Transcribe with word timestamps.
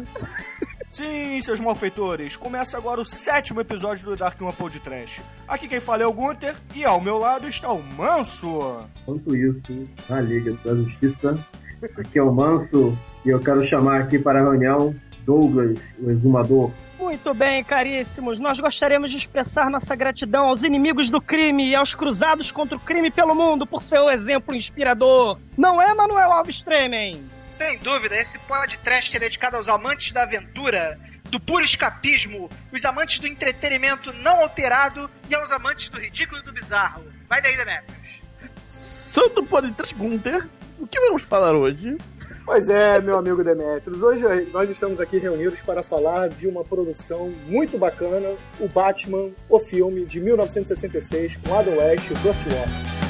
Onomatopeia! 0.00 0.70
Sim, 0.90 1.40
seus 1.40 1.60
malfeitores, 1.60 2.36
começa 2.36 2.76
agora 2.76 3.00
o 3.00 3.04
sétimo 3.04 3.60
episódio 3.60 4.04
do 4.04 4.16
Dark 4.16 4.40
One 4.42 4.52
Podcast. 4.52 5.22
Aqui 5.46 5.68
quem 5.68 5.78
fala 5.78 6.02
é 6.02 6.06
o 6.06 6.12
Gunter 6.12 6.56
e 6.74 6.84
ao 6.84 7.00
meu 7.00 7.16
lado 7.16 7.46
está 7.46 7.72
o 7.72 7.80
Manso. 7.80 8.84
Quanto 9.04 9.36
isso, 9.36 9.88
na 10.08 10.20
Liga 10.20 10.52
da 10.64 10.74
Justiça, 10.74 11.34
aqui 11.96 12.18
é 12.18 12.22
o 12.22 12.32
Manso 12.32 12.98
e 13.24 13.28
eu 13.28 13.38
quero 13.38 13.64
chamar 13.68 14.00
aqui 14.00 14.18
para 14.18 14.40
a 14.40 14.42
reunião 14.42 14.92
Douglas, 15.24 15.78
o 16.02 16.10
exumador. 16.10 16.72
Muito 16.98 17.32
bem, 17.34 17.62
caríssimos. 17.62 18.40
Nós 18.40 18.58
gostaríamos 18.58 19.10
de 19.10 19.16
expressar 19.16 19.70
nossa 19.70 19.94
gratidão 19.94 20.46
aos 20.46 20.64
inimigos 20.64 21.08
do 21.08 21.20
crime 21.20 21.70
e 21.70 21.74
aos 21.74 21.94
cruzados 21.94 22.50
contra 22.50 22.76
o 22.76 22.80
crime 22.80 23.12
pelo 23.12 23.34
mundo 23.34 23.64
por 23.64 23.80
seu 23.80 24.10
exemplo 24.10 24.54
inspirador. 24.54 25.38
Não 25.56 25.80
é, 25.80 25.94
Manuel 25.94 26.32
Alves 26.32 26.60
Tremen? 26.62 27.22
Sem 27.50 27.78
dúvida, 27.78 28.16
esse 28.16 28.38
podcast 28.38 29.14
é 29.16 29.18
dedicado 29.18 29.56
aos 29.56 29.68
amantes 29.68 30.12
da 30.12 30.22
aventura, 30.22 30.96
do 31.24 31.40
puro 31.40 31.64
escapismo, 31.64 32.48
os 32.72 32.84
amantes 32.84 33.18
do 33.18 33.26
entretenimento 33.26 34.12
não 34.12 34.40
alterado 34.40 35.10
e 35.28 35.34
aos 35.34 35.50
amantes 35.50 35.88
do 35.88 35.98
ridículo 35.98 36.40
e 36.40 36.44
do 36.44 36.52
bizarro. 36.52 37.04
Vai 37.28 37.42
daí, 37.42 37.56
Demetrius. 37.56 38.20
Santo 38.68 39.44
Podcast 39.44 39.92
Gunter, 39.96 40.48
o 40.78 40.86
que 40.86 41.00
vamos 41.00 41.22
falar 41.24 41.56
hoje? 41.56 41.98
Pois 42.44 42.68
é, 42.68 43.00
meu 43.00 43.18
amigo 43.18 43.42
Demetrius. 43.42 44.00
Hoje 44.00 44.24
nós 44.52 44.70
estamos 44.70 45.00
aqui 45.00 45.18
reunidos 45.18 45.60
para 45.60 45.82
falar 45.82 46.28
de 46.28 46.46
uma 46.46 46.62
produção 46.62 47.30
muito 47.48 47.76
bacana, 47.76 48.32
o 48.60 48.68
Batman, 48.68 49.32
o 49.48 49.58
filme 49.58 50.04
de 50.06 50.20
1966, 50.20 51.36
com 51.38 51.58
Adam 51.58 51.78
West 51.78 52.04
e 52.04 52.14
Kurt 52.14 52.46
Walker. 52.46 53.09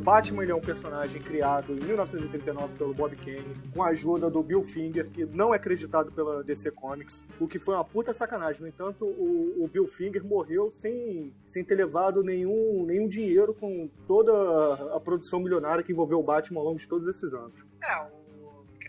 O 0.00 0.02
Batman 0.02 0.42
ele 0.44 0.52
é 0.52 0.54
um 0.54 0.62
personagem 0.62 1.20
criado 1.20 1.74
em 1.74 1.84
1939 1.84 2.74
pelo 2.74 2.94
Bob 2.94 3.14
Kane, 3.16 3.54
com 3.74 3.82
a 3.82 3.88
ajuda 3.88 4.30
do 4.30 4.42
Bill 4.42 4.62
Finger, 4.62 5.10
que 5.10 5.26
não 5.26 5.52
é 5.52 5.58
acreditado 5.58 6.10
pela 6.10 6.42
DC 6.42 6.70
Comics, 6.70 7.22
o 7.38 7.46
que 7.46 7.58
foi 7.58 7.74
uma 7.74 7.84
puta 7.84 8.14
sacanagem. 8.14 8.62
No 8.62 8.68
entanto, 8.68 9.04
o, 9.04 9.62
o 9.62 9.68
Bill 9.68 9.86
Finger 9.86 10.24
morreu 10.24 10.70
sem, 10.70 11.34
sem 11.44 11.62
ter 11.62 11.74
levado 11.74 12.22
nenhum, 12.22 12.82
nenhum 12.86 13.06
dinheiro 13.06 13.52
com 13.52 13.90
toda 14.06 14.32
a, 14.96 14.98
produção 15.00 15.38
milionária 15.38 15.84
que 15.84 15.92
envolveu 15.92 16.18
o 16.18 16.22
Batman 16.22 16.60
ao 16.60 16.64
longo 16.68 16.78
de 16.78 16.88
todos 16.88 17.06
esses 17.06 17.34
anos. 17.34 17.52
É, 17.82 18.19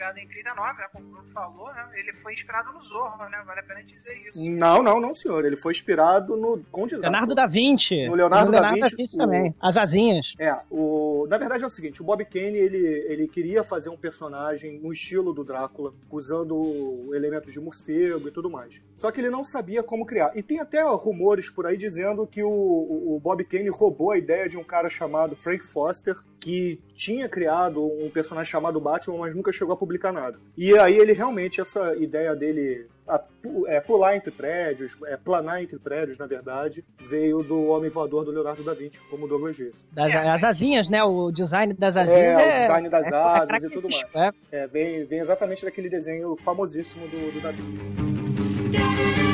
o 0.02 0.14
criado 0.14 0.18
em 0.18 0.28
39, 0.28 0.78
né, 0.80 0.88
como 0.92 1.06
o 1.06 1.10
Bruno 1.12 1.28
falou, 1.32 1.68
né, 1.74 1.86
ele 1.96 2.14
foi 2.14 2.34
inspirado 2.34 2.72
no 2.74 2.82
Zorro, 2.82 3.30
né, 3.30 3.42
vale 3.46 3.60
a 3.60 3.64
pena 3.64 3.84
dizer 3.84 4.14
isso. 4.28 4.42
Não, 4.44 4.82
não, 4.82 5.00
não, 5.00 5.14
senhor. 5.14 5.46
Ele 5.46 5.56
foi 5.56 5.72
inspirado 5.74 6.36
no 6.36 6.60
Conde 6.72 6.96
Leonardo 6.96 7.36
da 7.36 7.46
Vinci. 7.46 8.08
No 8.08 8.16
Leonardo, 8.16 8.46
No 8.48 8.52
da 8.52 8.60
Leonardo 8.62 8.80
Vinci. 8.82 8.92
da 8.92 9.04
Vinci 9.04 9.16
o- 9.16 9.18
também. 9.18 9.56
As 9.62 9.78
asinhas. 9.78 10.34
É, 10.40 10.56
o... 10.72 11.28
na 11.30 11.38
verdade 11.38 11.64
é 11.64 11.68
o 11.68 11.70
seguinte, 11.70 12.02
o 12.02 12.06
Bob 12.06 12.24
Kane, 12.26 12.58
ele, 12.58 12.78
ele 13.08 13.28
queria 13.28 13.64
fazer 13.64 13.90
um 13.90 13.98
personagem 13.98 14.80
no 14.80 14.92
estilo 14.92 15.34
do 15.34 15.44
Drácula, 15.44 15.94
usando 16.10 17.12
elementos 17.14 17.52
de 17.54 17.60
morcego 17.60 18.28
e 18.28 18.32
tudo 18.32 18.50
mais. 18.50 18.82
Só 18.96 19.12
que 19.12 19.22
ele 19.22 19.30
não 19.30 19.44
sabia 19.44 19.84
como 19.84 20.06
criar. 20.06 20.32
E 20.36 20.42
tem 20.42 20.60
até 20.60 20.82
rumores 20.82 21.50
por 21.50 21.66
aí 21.66 21.78
dizendo 21.78 22.26
que 22.26 22.44
o, 22.44 22.50
o 22.50 23.02
o 23.12 23.20
Bob 23.20 23.44
Kane 23.44 23.68
roubou 23.70 24.12
a 24.12 24.18
ideia 24.18 24.48
de 24.48 24.58
um 24.58 24.64
cara 24.64 24.90
chamado 24.90 25.36
Frank 25.36 25.64
Foster, 25.64 26.16
que 26.40 26.80
tinha 26.96 27.28
criado 27.28 27.84
um 27.86 28.10
personagem 28.10 28.50
chamado 28.50 28.80
Batman, 28.80 29.18
mas 29.18 29.36
nunca 29.36 29.52
chegou 29.52 29.74
a 29.74 29.78
publicar 29.78 29.91
nada. 30.12 30.38
E 30.58 30.78
aí 30.78 30.98
ele 30.98 31.14
realmente, 31.14 31.60
essa 31.62 31.96
ideia 31.96 32.36
dele 32.36 32.88
a 33.08 33.22
é, 33.68 33.82
pular 33.82 34.16
entre 34.16 34.32
prédios, 34.32 34.96
é, 35.06 35.18
planar 35.18 35.62
entre 35.62 35.78
prédios, 35.78 36.18
na 36.18 36.26
verdade, 36.26 36.84
veio 37.10 37.44
do 37.44 37.68
Homem 37.68 37.90
Voador 37.90 38.24
do 38.24 38.32
Leonardo 38.32 38.64
da 38.64 38.74
Vinci, 38.74 39.02
como 39.10 39.26
o 39.26 39.28
Douglas 39.28 39.56
disse. 39.56 39.86
Das, 39.92 40.12
É. 40.12 40.30
As 40.30 40.44
asinhas, 40.44 40.90
né? 40.90 41.04
O 41.04 41.32
design 41.32 41.74
das 41.74 41.98
asinhas. 41.98 42.38
É, 42.38 42.48
o 42.48 42.52
design 42.54 42.90
das 42.90 43.06
é- 43.06 43.16
asas 43.16 43.64
é 43.64 43.68
e 43.68 43.70
tudo 43.70 43.90
mais. 43.90 44.04
é. 44.16 44.32
É, 44.52 44.68
vem, 44.68 45.04
vem 45.06 45.20
exatamente 45.20 45.66
daquele 45.66 45.90
desenho 45.90 46.36
famosíssimo 46.38 47.06
do, 47.08 47.34
do 47.34 47.42
Davi. 47.42 47.62
Bom, 48.72 49.31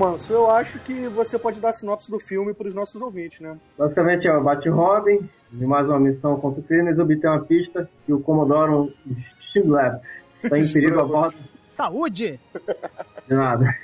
Manso, 0.00 0.32
eu 0.32 0.48
acho 0.50 0.78
que 0.80 1.08
você 1.08 1.38
pode 1.38 1.60
dar 1.60 1.68
a 1.68 1.72
sinopse 1.74 2.10
do 2.10 2.18
filme 2.18 2.54
para 2.54 2.66
os 2.68 2.74
nossos 2.74 3.02
ouvintes, 3.02 3.38
né? 3.40 3.58
Basicamente 3.76 4.26
é 4.26 4.34
o 4.34 4.42
Bat-Robin, 4.42 5.28
de 5.52 5.66
mais 5.66 5.86
uma 5.86 6.00
missão 6.00 6.40
contra 6.40 6.60
o 6.60 6.62
crime, 6.64 6.88
eles 6.88 6.98
obtêm 6.98 7.28
uma 7.30 7.40
pista 7.44 7.86
que 8.06 8.12
o 8.14 8.18
Commodore 8.20 8.94
Stimlab 9.50 10.00
está 10.42 10.58
em 10.58 10.72
perigo 10.72 11.00
a 11.00 11.04
bordo 11.04 11.36
Saúde! 11.76 12.40
de 13.28 13.34
nada. 13.34 13.76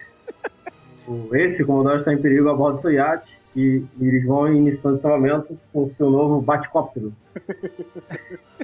O- 1.06 1.37
Esse 1.37 1.62
Commodore 1.65 1.99
está 1.99 2.15
em 2.15 2.19
perigo 2.22 2.49
a 2.49 2.55
bordo 2.55 2.76
do 2.76 2.82
seu 2.82 2.93
iate 2.93 3.37
e 3.55 3.84
eles 4.00 4.25
vão 4.25 4.49
em 4.49 4.62
missão 4.62 4.97
de 4.97 5.03
salvamento 5.03 5.59
com 5.71 5.84
o 5.84 5.94
seu 5.99 6.10
novo 6.10 6.41
Batcóptero. 6.41 7.12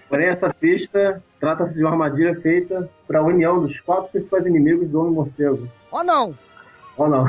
Porém, 0.09 0.29
essa 0.29 0.53
pista 0.55 1.23
trata-se 1.39 1.75
de 1.75 1.81
uma 1.83 1.91
armadilha 1.93 2.35
feita 2.41 2.89
para 3.07 3.19
a 3.21 3.23
união 3.23 3.61
dos 3.61 3.79
quatro 3.81 4.11
principais 4.11 4.47
inimigos 4.47 4.89
do 4.89 5.01
Homem-Morcego. 5.01 5.69
Oh, 5.91 6.03
não! 6.03 6.35
Ou 6.97 7.09
não? 7.09 7.25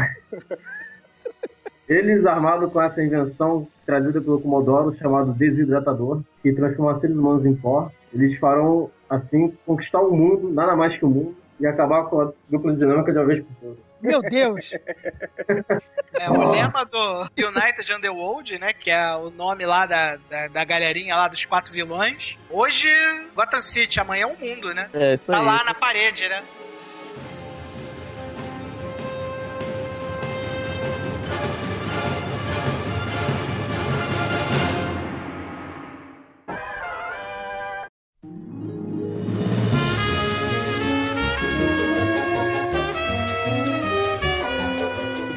Eles, 1.87 2.25
armados 2.25 2.71
com 2.71 2.81
essa 2.81 3.03
invenção 3.03 3.67
trazida 3.85 4.21
pelo 4.21 4.39
Comodoro, 4.39 4.95
chamado 4.97 5.33
desidratador, 5.33 6.21
que 6.41 6.53
transforma 6.53 6.99
seres 6.99 7.15
humanos 7.15 7.45
em 7.45 7.53
pó, 7.55 7.91
eles 8.13 8.39
farão, 8.39 8.89
assim, 9.09 9.53
conquistar 9.65 9.99
o 10.01 10.15
mundo, 10.15 10.49
nada 10.51 10.75
mais 10.75 10.97
que 10.97 11.03
o 11.03 11.09
mundo, 11.09 11.35
e 11.59 11.67
acabar 11.67 12.05
com 12.05 12.21
a 12.21 12.31
dupla 12.49 12.73
dinâmica 12.73 13.11
de 13.11 13.17
uma 13.17 13.25
vez 13.25 13.43
por 13.43 13.55
todas. 13.61 13.77
Meu 14.01 14.21
Deus! 14.21 14.65
É, 16.15 16.29
o 16.29 16.51
lema 16.51 16.85
do 16.85 17.21
United 17.35 17.91
Underworld, 17.91 18.59
né, 18.59 18.71
que 18.71 18.91
é 18.91 19.15
o 19.15 19.31
nome 19.31 19.65
lá 19.65 19.87
da, 19.87 20.15
da, 20.29 20.47
da 20.47 20.63
galerinha 20.63 21.15
lá 21.15 21.27
dos 21.27 21.43
quatro 21.43 21.73
vilões. 21.73 22.37
Hoje, 22.51 22.87
Gotham 23.35 23.63
City, 23.63 23.99
amanhã 23.99 24.21
é 24.23 24.27
o 24.27 24.37
mundo, 24.39 24.71
né? 24.75 24.89
É, 24.93 25.15
isso 25.15 25.31
Tá 25.31 25.39
aí. 25.39 25.45
lá 25.45 25.63
na 25.63 25.73
parede, 25.73 26.29
né? 26.29 26.43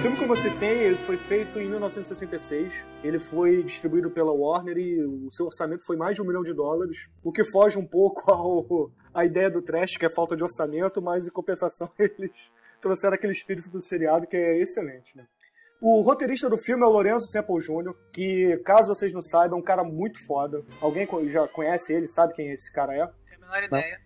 Filme 0.07 0.19
que 0.19 0.25
você 0.27 0.49
tem, 0.51 0.71
ele 0.71 0.99
foi 0.99 1.17
feito 1.17 1.59
em 1.59 1.69
1966. 1.69 2.73
Ele 3.03 3.19
foi 3.19 3.63
distribuído 3.65 4.09
pela 4.09 4.31
Warner 4.31 4.79
e 4.79 5.03
o 5.03 5.29
seu 5.33 5.47
orçamento 5.47 5.85
foi 5.85 5.97
mais 5.97 6.15
de 6.15 6.23
um 6.23 6.25
milhão 6.25 6.45
de 6.45 6.53
dólares, 6.53 6.99
o 7.25 7.33
que 7.33 7.43
foge 7.43 7.77
um 7.77 7.85
pouco 7.85 8.23
ao, 8.31 8.93
à 9.13 9.25
ideia 9.25 9.51
do 9.51 9.61
trash, 9.61 9.97
que 9.97 10.07
é 10.07 10.11
falta 10.11 10.37
de 10.37 10.45
orçamento, 10.45 11.03
mas 11.03 11.27
em 11.27 11.31
compensação 11.31 11.91
eles 11.99 12.53
trouxeram 12.81 13.15
aquele 13.15 13.33
espírito 13.33 13.69
do 13.69 13.81
seriado 13.81 14.29
que 14.29 14.37
é 14.37 14.61
excelente, 14.61 15.17
né? 15.17 15.27
O 15.81 16.01
roteirista 16.03 16.49
do 16.49 16.57
filme 16.57 16.85
é 16.85 16.87
o 16.87 16.91
Lorenzo 16.91 17.27
Semple 17.27 17.59
Jr., 17.59 17.93
que, 18.13 18.59
caso 18.65 18.95
vocês 18.95 19.13
não 19.13 19.21
saibam, 19.21 19.59
é 19.59 19.61
um 19.61 19.65
cara 19.65 19.83
muito 19.83 20.25
foda. 20.25 20.63
Alguém 20.81 21.07
já 21.29 21.49
conhece 21.49 21.93
ele, 21.93 22.07
sabe 22.07 22.33
quem 22.33 22.53
esse 22.53 22.73
cara 22.73 22.95
é? 22.95 23.07
Tem 23.29 23.37
a 23.37 23.41
menor 23.41 23.63
ideia. 23.65 24.01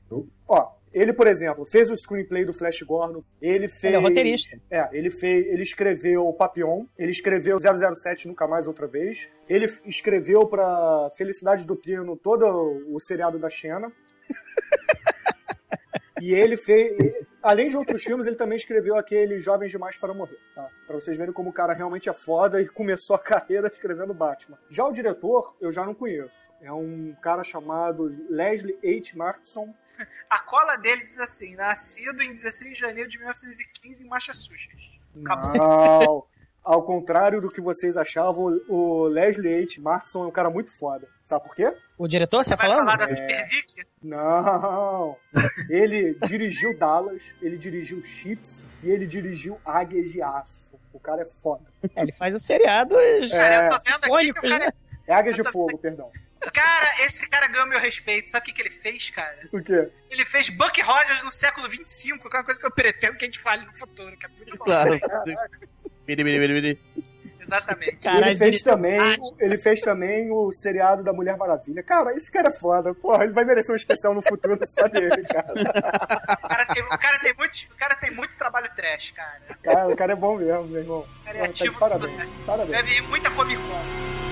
Ó, 0.48 0.72
ele, 0.92 1.12
por 1.12 1.28
exemplo, 1.28 1.64
fez 1.64 1.88
o 1.90 1.96
screenplay 1.96 2.44
do 2.44 2.52
Flash 2.52 2.82
Gordon. 2.82 3.22
Ele 3.40 3.68
fez. 3.68 3.84
Ele 3.84 3.96
é 3.96 4.00
roteirista. 4.00 4.60
É, 4.70 4.88
ele 4.92 5.08
fez. 5.08 5.46
Ele 5.46 5.62
escreveu 5.62 6.26
o 6.26 6.32
Papillon. 6.32 6.84
Ele 6.98 7.10
escreveu 7.10 7.58
007 7.60 8.26
Nunca 8.26 8.46
Mais 8.48 8.66
Outra 8.66 8.88
Vez. 8.88 9.28
Ele 9.48 9.72
escreveu 9.86 10.46
pra 10.46 11.10
Felicidade 11.16 11.64
do 11.64 11.76
Pino 11.76 12.16
todo 12.16 12.44
o 12.88 12.98
seriado 12.98 13.38
da 13.38 13.48
Xena. 13.48 13.92
e 16.20 16.34
ele 16.34 16.56
fez. 16.56 16.92
Além 17.42 17.68
de 17.68 17.76
outros 17.76 18.02
filmes, 18.02 18.26
ele 18.26 18.36
também 18.36 18.56
escreveu 18.56 18.96
aquele 18.96 19.40
Jovens 19.40 19.70
Demais 19.70 19.96
para 19.96 20.12
Morrer, 20.12 20.38
tá? 20.54 20.68
Pra 20.86 20.96
vocês 20.96 21.16
verem 21.16 21.32
como 21.32 21.48
o 21.48 21.52
cara 21.52 21.72
realmente 21.72 22.08
é 22.08 22.12
foda 22.12 22.60
e 22.60 22.68
começou 22.68 23.16
a 23.16 23.18
carreira 23.18 23.68
escrevendo 23.68 24.12
Batman. 24.12 24.58
Já 24.68 24.84
o 24.84 24.92
diretor, 24.92 25.56
eu 25.60 25.72
já 25.72 25.84
não 25.84 25.94
conheço. 25.94 26.50
É 26.60 26.70
um 26.72 27.14
cara 27.22 27.42
chamado 27.42 28.04
Leslie 28.28 28.78
H. 28.84 29.16
Martinson. 29.16 29.74
A 30.28 30.38
cola 30.40 30.76
dele 30.76 31.04
diz 31.04 31.18
assim: 31.18 31.54
nascido 31.56 32.22
em 32.22 32.32
16 32.32 32.74
de 32.74 32.78
janeiro 32.78 33.08
de 33.08 33.18
1915 33.18 34.02
em 34.02 34.06
Massachusetts. 34.06 35.00
Acabou. 35.24 35.56
Não. 35.56 36.29
Ao 36.62 36.82
contrário 36.82 37.40
do 37.40 37.48
que 37.48 37.60
vocês 37.60 37.96
achavam, 37.96 38.60
o 38.68 39.04
Leslie 39.04 39.62
H. 39.62 39.80
Martinson 39.80 40.24
é 40.24 40.26
um 40.26 40.30
cara 40.30 40.50
muito 40.50 40.70
foda. 40.78 41.08
Sabe 41.22 41.44
por 41.44 41.56
quê? 41.56 41.72
O 41.96 42.06
diretor, 42.06 42.44
você 42.44 42.50
tá 42.50 42.56
Vai 42.56 42.66
falando? 42.66 42.84
falar 42.84 42.96
da 42.98 43.04
É. 43.04 43.08
Super 43.08 43.48
Vic? 43.48 43.86
Não! 44.02 45.16
Ele 45.70 46.16
dirigiu 46.26 46.76
Dallas, 46.78 47.22
ele 47.40 47.56
dirigiu 47.56 48.02
Chips 48.04 48.64
e 48.82 48.90
ele 48.90 49.06
dirigiu 49.06 49.58
Águias 49.64 50.10
de 50.10 50.20
Aço. 50.22 50.78
O 50.92 50.98
cara 51.00 51.22
é 51.22 51.26
foda. 51.42 51.64
É, 51.96 52.02
ele 52.02 52.12
faz 52.12 52.34
o 52.34 52.40
seriado. 52.40 52.94
Cara, 53.30 53.54
É, 53.54 53.66
eu 53.66 53.70
tô 53.70 53.78
vendo 53.84 54.14
aqui 54.16 54.32
que 54.32 54.38
o 54.38 54.42
cara... 54.50 54.58
né? 54.66 54.72
é 55.06 55.14
Águias 55.14 55.36
de 55.36 55.44
Fogo, 55.50 55.78
perdão. 55.78 56.10
Cara, 56.54 57.04
esse 57.04 57.28
cara 57.28 57.46
ganhou 57.48 57.66
meu 57.68 57.78
respeito. 57.78 58.30
Sabe 58.30 58.42
o 58.42 58.46
que, 58.46 58.52
que 58.54 58.62
ele 58.62 58.70
fez, 58.70 59.10
cara? 59.10 59.36
O 59.52 59.62
quê? 59.62 59.90
Ele 60.10 60.24
fez 60.24 60.48
Buck 60.48 60.80
Rogers 60.80 61.22
no 61.22 61.30
século 61.30 61.66
XXV, 61.68 62.18
que 62.18 62.36
é 62.36 62.38
uma 62.38 62.44
coisa 62.44 62.58
que 62.58 62.66
eu 62.66 62.70
pretendo 62.70 63.16
que 63.16 63.24
a 63.24 63.26
gente 63.26 63.38
fale 63.38 63.64
no 63.66 63.78
futuro, 63.78 64.16
que 64.16 64.24
é 64.26 64.28
muito 64.30 64.56
bom. 64.56 64.64
Claro. 64.64 64.98
Biri, 66.10 66.24
biri, 66.24 66.38
biri, 66.40 66.54
biri. 66.60 66.78
Exatamente. 67.40 67.96
Caralho, 67.98 68.26
ele 68.26 68.36
fez 68.36 68.62
também, 68.62 68.98
ele 69.38 69.58
fez 69.58 69.80
também 69.80 70.30
o 70.30 70.52
seriado 70.52 71.04
da 71.04 71.12
Mulher 71.12 71.36
Maravilha. 71.36 71.84
Cara, 71.84 72.12
esse 72.14 72.30
cara 72.32 72.48
é 72.48 72.58
foda. 72.58 72.92
Porra, 72.94 73.22
ele 73.22 73.32
vai 73.32 73.44
merecer 73.44 73.72
um 73.72 73.76
especial 73.76 74.12
no 74.12 74.20
futuro 74.20 74.58
só 74.66 74.88
dele, 74.88 75.22
cara. 75.22 75.52
O 75.52 76.48
cara 76.48 76.66
tem, 76.66 76.82
o 76.82 76.98
cara 76.98 77.18
tem, 77.20 77.34
muito, 77.38 77.56
o 77.72 77.76
cara 77.76 77.94
tem 77.94 78.10
muito 78.10 78.36
trabalho 78.36 78.68
trash, 78.74 79.12
cara. 79.12 79.40
cara 79.62 79.88
o 79.88 79.96
cara 79.96 80.12
é 80.12 80.16
bom 80.16 80.36
mesmo, 80.36 80.64
meu 80.64 80.80
irmão. 80.80 80.98
O 80.98 81.24
cara 81.24 81.36
Porra, 81.38 81.44
é 81.44 81.46
tá 81.46 81.52
de 81.52 81.62
ativo. 81.62 81.78
parabéns. 81.78 82.28
Parabéns. 82.44 82.70
Deve 82.76 82.94
ir 82.96 83.02
muita 83.02 83.30
Comic 83.30 83.60
Con. 83.62 84.29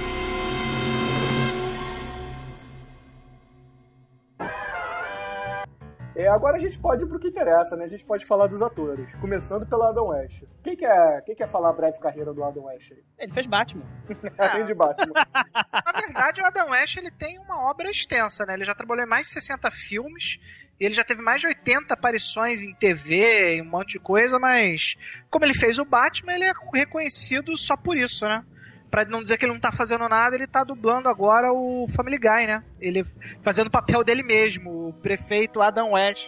É, 6.19 6.27
agora 6.27 6.57
a 6.57 6.59
gente 6.59 6.77
pode 6.77 7.05
ir 7.05 7.07
pro 7.07 7.17
que 7.17 7.29
interessa, 7.29 7.77
né? 7.77 7.85
A 7.85 7.89
gente 7.89 8.05
pode 8.05 8.27
falar 8.27 8.49
dos 8.49 8.61
atores. 8.61 9.09
Começando 9.21 9.65
pelo 9.65 9.85
Adam 9.85 10.09
West. 10.09 10.43
Quem 10.65 10.77
quer, 10.77 11.23
quem 11.23 11.37
quer 11.37 11.49
falar 11.49 11.71
a 11.71 11.73
breve 11.73 11.97
carreira 12.01 12.35
do 12.35 12.43
Adam 12.43 12.65
West 12.65 12.91
aí? 12.91 12.99
Ele 13.21 13.33
fez 13.33 13.47
Batman. 13.47 13.85
Além 14.37 14.65
de 14.65 14.75
Batman. 14.75 15.13
Na 15.15 15.93
verdade, 15.93 16.43
o 16.43 16.45
Adam 16.45 16.71
West 16.71 16.97
ele 16.97 17.13
tem 17.13 17.39
uma 17.39 17.71
obra 17.71 17.89
extensa, 17.89 18.45
né? 18.45 18.55
Ele 18.55 18.65
já 18.65 18.75
trabalhou 18.75 19.05
em 19.05 19.09
mais 19.09 19.29
de 19.29 19.35
60 19.35 19.71
filmes. 19.71 20.41
E 20.81 20.87
ele 20.87 20.95
já 20.95 21.05
teve 21.05 21.23
mais 21.23 21.41
de 21.41 21.47
80 21.47 21.95
aparições 21.95 22.65
em 22.65 22.75
TV, 22.75 23.55
em 23.55 23.63
um 23.63 23.71
monte 23.71 23.93
de 23.93 23.99
coisa, 24.01 24.41
mas 24.41 24.97
como 25.31 25.45
ele 25.45 25.55
fez 25.55 25.79
o 25.79 25.85
Batman, 25.85 26.33
ele 26.33 26.45
é 26.45 26.53
reconhecido 26.75 27.57
só 27.57 27.77
por 27.77 27.97
isso, 27.97 28.25
né? 28.25 28.45
Pra 28.91 29.05
não 29.05 29.21
dizer 29.23 29.37
que 29.37 29.45
ele 29.45 29.53
não 29.53 29.61
tá 29.61 29.71
fazendo 29.71 30.09
nada, 30.09 30.35
ele 30.35 30.47
tá 30.47 30.65
dublando 30.65 31.09
agora 31.09 31.53
o 31.53 31.87
Family 31.95 32.19
Guy, 32.19 32.47
né? 32.47 32.65
Ele 32.81 33.05
fazendo 33.43 33.67
o 33.67 33.71
papel 33.71 34.03
dele 34.03 34.23
mesmo, 34.23 34.89
o 34.89 34.93
prefeito 34.95 35.61
Adam 35.61 35.93
West. 35.93 36.27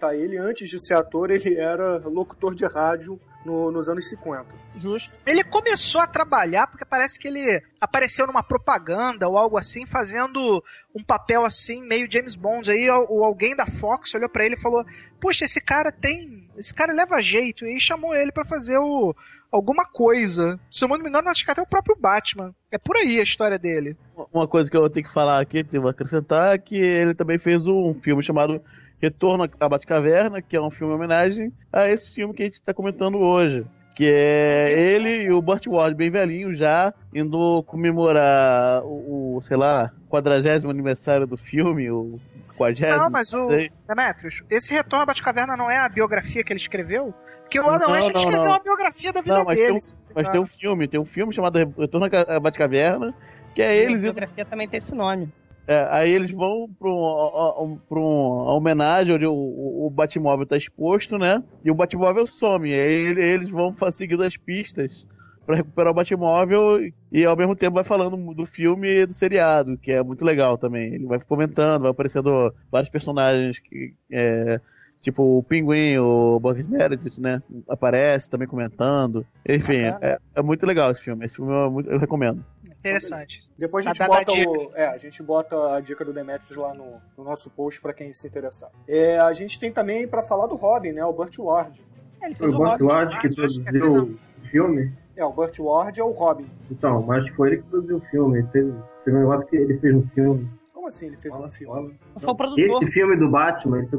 Tá, 0.00 0.14
ele 0.14 0.36
antes 0.38 0.70
de 0.70 0.78
ser 0.78 0.94
ator, 0.94 1.30
ele 1.30 1.56
era 1.58 1.98
locutor 2.08 2.54
de 2.54 2.64
rádio 2.64 3.20
no- 3.44 3.72
nos 3.72 3.88
anos 3.88 4.08
50. 4.08 4.54
Justo. 4.76 5.10
Ele 5.26 5.42
começou 5.42 6.00
a 6.00 6.06
trabalhar 6.06 6.68
porque 6.68 6.84
parece 6.84 7.18
que 7.18 7.26
ele 7.26 7.60
apareceu 7.80 8.24
numa 8.24 8.42
propaganda 8.44 9.28
ou 9.28 9.36
algo 9.36 9.58
assim, 9.58 9.84
fazendo 9.84 10.62
um 10.94 11.02
papel 11.02 11.44
assim, 11.44 11.82
meio 11.82 12.08
James 12.10 12.36
Bond. 12.36 12.70
Aí 12.70 12.88
al- 12.88 13.06
o 13.10 13.24
alguém 13.24 13.56
da 13.56 13.66
Fox 13.66 14.14
olhou 14.14 14.28
pra 14.28 14.44
ele 14.44 14.54
e 14.54 14.60
falou: 14.60 14.84
Poxa, 15.20 15.44
esse 15.46 15.60
cara 15.60 15.90
tem. 15.90 16.48
Esse 16.56 16.72
cara 16.72 16.92
leva 16.92 17.20
jeito. 17.20 17.64
E 17.66 17.70
aí 17.70 17.80
chamou 17.80 18.14
ele 18.14 18.30
pra 18.30 18.44
fazer 18.44 18.78
o. 18.78 19.16
Alguma 19.50 19.84
coisa. 19.84 20.58
Se 20.70 20.84
eu 20.84 20.88
não 20.88 20.98
me 20.98 21.08
engano, 21.08 21.28
acho 21.28 21.44
que 21.44 21.50
até 21.50 21.62
o 21.62 21.66
próprio 21.66 21.96
Batman. 21.98 22.54
É 22.70 22.78
por 22.78 22.96
aí 22.96 23.18
a 23.18 23.22
história 23.22 23.58
dele. 23.58 23.96
Uma 24.32 24.46
coisa 24.46 24.70
que 24.70 24.76
eu 24.76 24.88
tenho 24.90 25.06
que 25.06 25.12
falar 25.12 25.40
aqui, 25.40 25.64
que 25.64 25.76
eu 25.76 25.82
vou 25.82 25.90
acrescentar, 25.90 26.54
é 26.54 26.58
que 26.58 26.76
ele 26.76 27.14
também 27.14 27.38
fez 27.38 27.66
um 27.66 27.94
filme 27.94 28.22
chamado 28.22 28.62
Retorno 29.00 29.48
à 29.58 29.68
Batcaverna, 29.68 30.42
que 30.42 30.56
é 30.56 30.60
um 30.60 30.70
filme 30.70 30.92
em 30.92 30.96
homenagem 30.96 31.52
a 31.72 31.88
esse 31.88 32.10
filme 32.10 32.34
que 32.34 32.42
a 32.42 32.46
gente 32.46 32.58
está 32.58 32.74
comentando 32.74 33.18
hoje. 33.18 33.64
Que 33.94 34.08
é 34.08 34.94
ele 34.94 35.24
e 35.24 35.32
o 35.32 35.42
Burt 35.42 35.66
Ward, 35.66 35.96
bem 35.96 36.10
velhinho 36.10 36.54
já, 36.54 36.92
indo 37.12 37.64
comemorar 37.64 38.84
o, 38.84 39.36
o, 39.36 39.42
sei 39.42 39.56
lá, 39.56 39.90
quadragésimo 40.08 40.70
aniversário 40.70 41.26
do 41.26 41.36
filme, 41.36 41.90
o 41.90 42.20
quadragésimo. 42.56 43.04
Não, 43.04 43.10
mas 43.10 43.32
o-. 43.32 43.48
Demetrius, 43.88 44.42
esse 44.50 44.72
Retorno 44.72 45.02
à 45.02 45.06
Batcaverna 45.06 45.56
não 45.56 45.70
é 45.70 45.78
a 45.78 45.88
biografia 45.88 46.44
que 46.44 46.52
ele 46.52 46.60
escreveu? 46.60 47.12
Porque 47.48 47.60
o 47.60 47.70
Adam 47.70 47.88
Não, 47.88 47.94
West 47.94 48.08
escreveu 48.14 48.38
não. 48.40 48.46
uma 48.46 48.58
biografia 48.58 49.10
da 49.12 49.20
vida 49.22 49.34
Não, 49.38 49.44
mas 49.46 49.56
dele. 49.56 49.68
tem 49.68 49.76
um- 49.78 50.12
Mas 50.14 50.28
tem 50.28 50.40
um 50.40 50.46
filme, 50.46 50.88
tem 50.88 51.00
um 51.00 51.04
filme 51.06 51.32
chamado 51.34 51.58
Retorno 51.78 52.06
à 52.28 52.38
Batcaverna, 52.40 53.14
que 53.54 53.62
é 53.62 53.68
a 53.68 53.74
eles 53.74 53.94
indo 53.98 54.02
biografia 54.02 54.44
também 54.44 54.68
tem 54.68 54.78
esse 54.78 54.94
nome. 54.94 55.28
É, 55.66 55.86
aí 55.90 56.10
eles 56.10 56.30
vão 56.30 56.68
pra, 56.78 56.88
um, 56.88 57.62
um, 57.62 57.78
pra 57.88 57.98
uma 57.98 58.54
homenagem 58.54 59.14
onde 59.14 59.26
o, 59.26 59.32
o, 59.32 59.86
o 59.86 59.90
Batmóvel 59.90 60.46
tá 60.46 60.56
exposto, 60.56 61.16
né? 61.18 61.42
E 61.64 61.70
o 61.70 61.74
Batmóvel 61.74 62.26
some. 62.26 62.72
Aí 62.72 62.78
ele- 63.08 63.22
eles 63.24 63.50
vão 63.50 63.74
seguindo 63.92 64.22
as 64.22 64.36
pistas 64.36 65.06
pra 65.46 65.56
recuperar 65.56 65.90
o 65.92 65.94
Batmóvel 65.94 66.90
e 67.12 67.24
ao 67.24 67.36
mesmo 67.36 67.54
tempo 67.56 67.74
vai 67.74 67.84
falando 67.84 68.16
do 68.34 68.44
filme 68.46 68.88
e 69.02 69.06
do 69.06 69.12
seriado, 69.14 69.76
que 69.78 69.92
é 69.92 70.02
muito 70.02 70.24
legal 70.24 70.56
também. 70.58 70.94
Ele 70.94 71.06
vai 71.06 71.18
comentando, 71.20 71.82
vai 71.82 71.90
aparecendo 71.90 72.52
vários 72.70 72.90
personagens 72.90 73.58
que. 73.58 73.94
É, 74.10 74.60
tipo 75.02 75.38
o 75.38 75.42
Pinguim, 75.42 75.98
o 75.98 76.38
Bucket 76.40 76.66
Meredith, 76.68 77.18
né? 77.20 77.42
Aparece 77.68 78.28
também 78.28 78.46
comentando. 78.48 79.24
Enfim, 79.48 79.84
é, 80.00 80.18
é 80.34 80.42
muito 80.42 80.64
legal 80.66 80.90
esse 80.90 81.02
filme. 81.02 81.24
Esse 81.24 81.36
filme 81.36 81.52
eu, 81.52 81.70
muito- 81.70 81.90
eu 81.90 81.98
recomendo. 81.98 82.44
Interessante. 82.80 83.42
Depois 83.58 83.84
a 83.86 83.90
gente 83.90 83.98
Tá 83.98 84.06
bota 84.06 84.32
dica. 84.32 84.48
o, 84.48 84.70
é, 84.74 84.86
a 84.86 84.96
gente 84.98 85.22
bota 85.22 85.74
a 85.74 85.80
dica 85.80 86.04
do 86.04 86.12
Demetrius 86.12 86.56
lá 86.56 86.72
no, 86.74 86.94
no 87.16 87.24
nosso 87.24 87.50
post 87.50 87.80
pra 87.80 87.92
quem 87.92 88.12
se 88.12 88.26
interessar. 88.28 88.70
É, 88.86 89.18
a 89.18 89.32
gente 89.32 89.58
tem 89.58 89.72
também 89.72 90.06
pra 90.06 90.22
falar 90.22 90.46
do 90.46 90.54
Robin, 90.54 90.92
né? 90.92 91.04
O 91.04 91.12
Burt 91.12 91.36
Ward. 91.38 91.80
Fez 92.20 92.52
o 92.52 92.56
Burt. 92.56 92.80
Ward 92.80 93.20
que 93.20 93.28
que 93.30 93.40
é 93.40 93.72
produziu 93.72 94.02
o 94.44 94.46
filme. 94.48 94.92
É, 95.16 95.24
o 95.24 95.32
Burt 95.32 95.58
Ward 95.58 95.98
é 96.00 96.04
o 96.04 96.10
Robin. 96.12 96.46
Então, 96.70 97.02
mas 97.02 97.28
foi 97.30 97.48
ele 97.48 97.56
que 97.58 97.62
produziu 97.64 97.96
o 97.96 98.00
filme. 98.02 98.38
Ele 98.38 98.48
fez, 98.52 98.74
teve 99.04 99.16
um 99.16 99.20
negócio 99.20 99.46
que 99.48 99.56
ele 99.56 99.78
fez 99.78 99.94
um 99.96 100.06
filme. 100.14 100.48
Como 100.88 100.96
assim 100.96 101.06
ele 101.06 101.16
fez 101.18 101.34
um 101.34 101.50
filme? 101.50 101.98
fala. 102.14 102.20
Foi 102.20 102.30
o 102.30 102.36
produtor. 102.36 102.82
Esse 102.82 102.92
filme 102.92 103.16
do 103.16 103.28
Batman, 103.30 103.86
foi, 103.90 103.98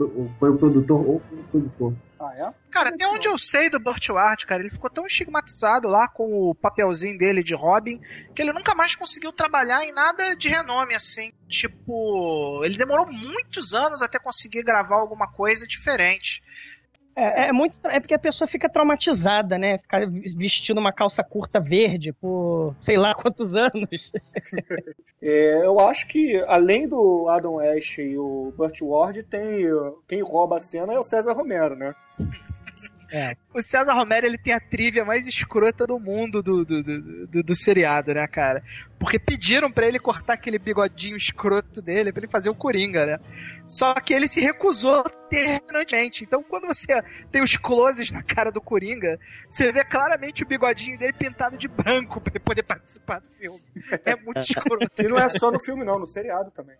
o- 0.00 0.30
foi 0.38 0.50
o 0.50 0.56
produtor 0.58 1.06
ou 1.06 1.20
foi 1.28 1.38
o 1.38 1.42
produtor. 1.44 1.94
Ah, 2.18 2.34
é? 2.36 2.52
Cara, 2.70 2.90
até 2.90 3.06
onde 3.06 3.28
eu 3.28 3.38
sei 3.38 3.70
do 3.70 3.80
Burt 3.80 4.08
Ward, 4.10 4.44
cara, 4.46 4.60
ele 4.60 4.70
ficou 4.70 4.90
tão 4.90 5.06
estigmatizado 5.06 5.88
lá 5.88 6.06
com 6.06 6.50
o 6.50 6.54
papelzinho 6.54 7.16
dele 7.16 7.42
de 7.42 7.54
Robin 7.54 7.98
que 8.34 8.42
ele 8.42 8.52
nunca 8.52 8.74
mais 8.74 8.94
conseguiu 8.94 9.32
trabalhar 9.32 9.82
em 9.84 9.92
nada 9.92 10.34
de 10.36 10.48
renome, 10.48 10.94
assim. 10.94 11.32
Tipo, 11.48 12.62
ele 12.64 12.76
demorou 12.76 13.06
muitos 13.10 13.72
anos 13.74 14.02
até 14.02 14.18
conseguir 14.18 14.62
gravar 14.62 14.96
alguma 14.96 15.26
coisa 15.32 15.66
diferente. 15.66 16.42
É, 17.20 17.48
é 17.48 17.52
muito. 17.52 17.78
É 17.84 18.00
porque 18.00 18.14
a 18.14 18.18
pessoa 18.18 18.48
fica 18.48 18.68
traumatizada, 18.68 19.58
né? 19.58 19.76
Ficar 19.76 20.06
vestindo 20.36 20.78
uma 20.78 20.92
calça 20.92 21.22
curta 21.22 21.60
verde 21.60 22.12
por 22.14 22.74
sei 22.80 22.96
lá 22.96 23.14
quantos 23.14 23.54
anos. 23.54 24.12
É, 25.22 25.66
eu 25.66 25.78
acho 25.78 26.06
que, 26.08 26.42
além 26.48 26.88
do 26.88 27.28
Adam 27.28 27.56
West 27.56 27.98
e 27.98 28.16
o 28.16 28.54
Burt 28.56 28.80
Ward, 28.80 29.22
tem 29.24 29.66
quem 30.08 30.22
rouba 30.22 30.56
a 30.56 30.60
cena 30.60 30.94
é 30.94 30.98
o 30.98 31.02
César 31.02 31.34
Romero, 31.34 31.76
né? 31.76 31.94
O 33.52 33.60
César 33.60 33.92
Romero, 33.94 34.26
ele 34.26 34.38
tem 34.38 34.52
a 34.54 34.60
trivia 34.60 35.04
mais 35.04 35.26
escrota 35.26 35.84
do 35.86 35.98
mundo 35.98 36.40
do, 36.42 36.64
do, 36.64 36.82
do, 36.82 37.26
do- 37.26 37.42
do 37.42 37.54
seriado, 37.54 38.14
né, 38.14 38.26
cara? 38.28 38.62
Porque 38.98 39.18
pediram 39.18 39.72
pra 39.72 39.86
ele 39.88 39.98
cortar 39.98 40.34
aquele 40.34 40.58
bigodinho 40.58 41.16
escroto 41.16 41.80
dele 41.82 42.12
pra 42.12 42.20
ele 42.20 42.30
fazer 42.30 42.50
o 42.50 42.54
Coringa, 42.54 43.06
né? 43.06 43.18
Só 43.66 43.94
que 43.94 44.12
ele 44.12 44.28
se 44.28 44.40
recusou 44.40 45.02
terminantemente. 45.30 46.22
Então, 46.22 46.42
quando 46.42 46.66
você 46.66 46.86
tem 47.30 47.42
os 47.42 47.56
closes 47.56 48.10
na 48.12 48.22
cara 48.22 48.50
do 48.52 48.60
Coringa, 48.60 49.18
você 49.48 49.72
vê 49.72 49.84
claramente 49.84 50.42
o 50.42 50.46
bigodinho 50.46 50.98
dele 50.98 51.12
pintado 51.12 51.56
de 51.56 51.66
branco 51.66 52.20
pra 52.20 52.32
ele 52.34 52.44
poder 52.44 52.62
participar 52.62 53.20
do 53.20 53.28
filme. 53.30 53.60
É 54.04 54.14
muito 54.16 54.40
escroto. 54.46 55.02
E 55.02 55.08
não 55.08 55.16
é 55.16 55.28
só 55.28 55.50
no 55.50 55.58
filme, 55.58 55.82
não, 55.84 55.98
no 55.98 56.06
seriado 56.06 56.50
também. 56.50 56.76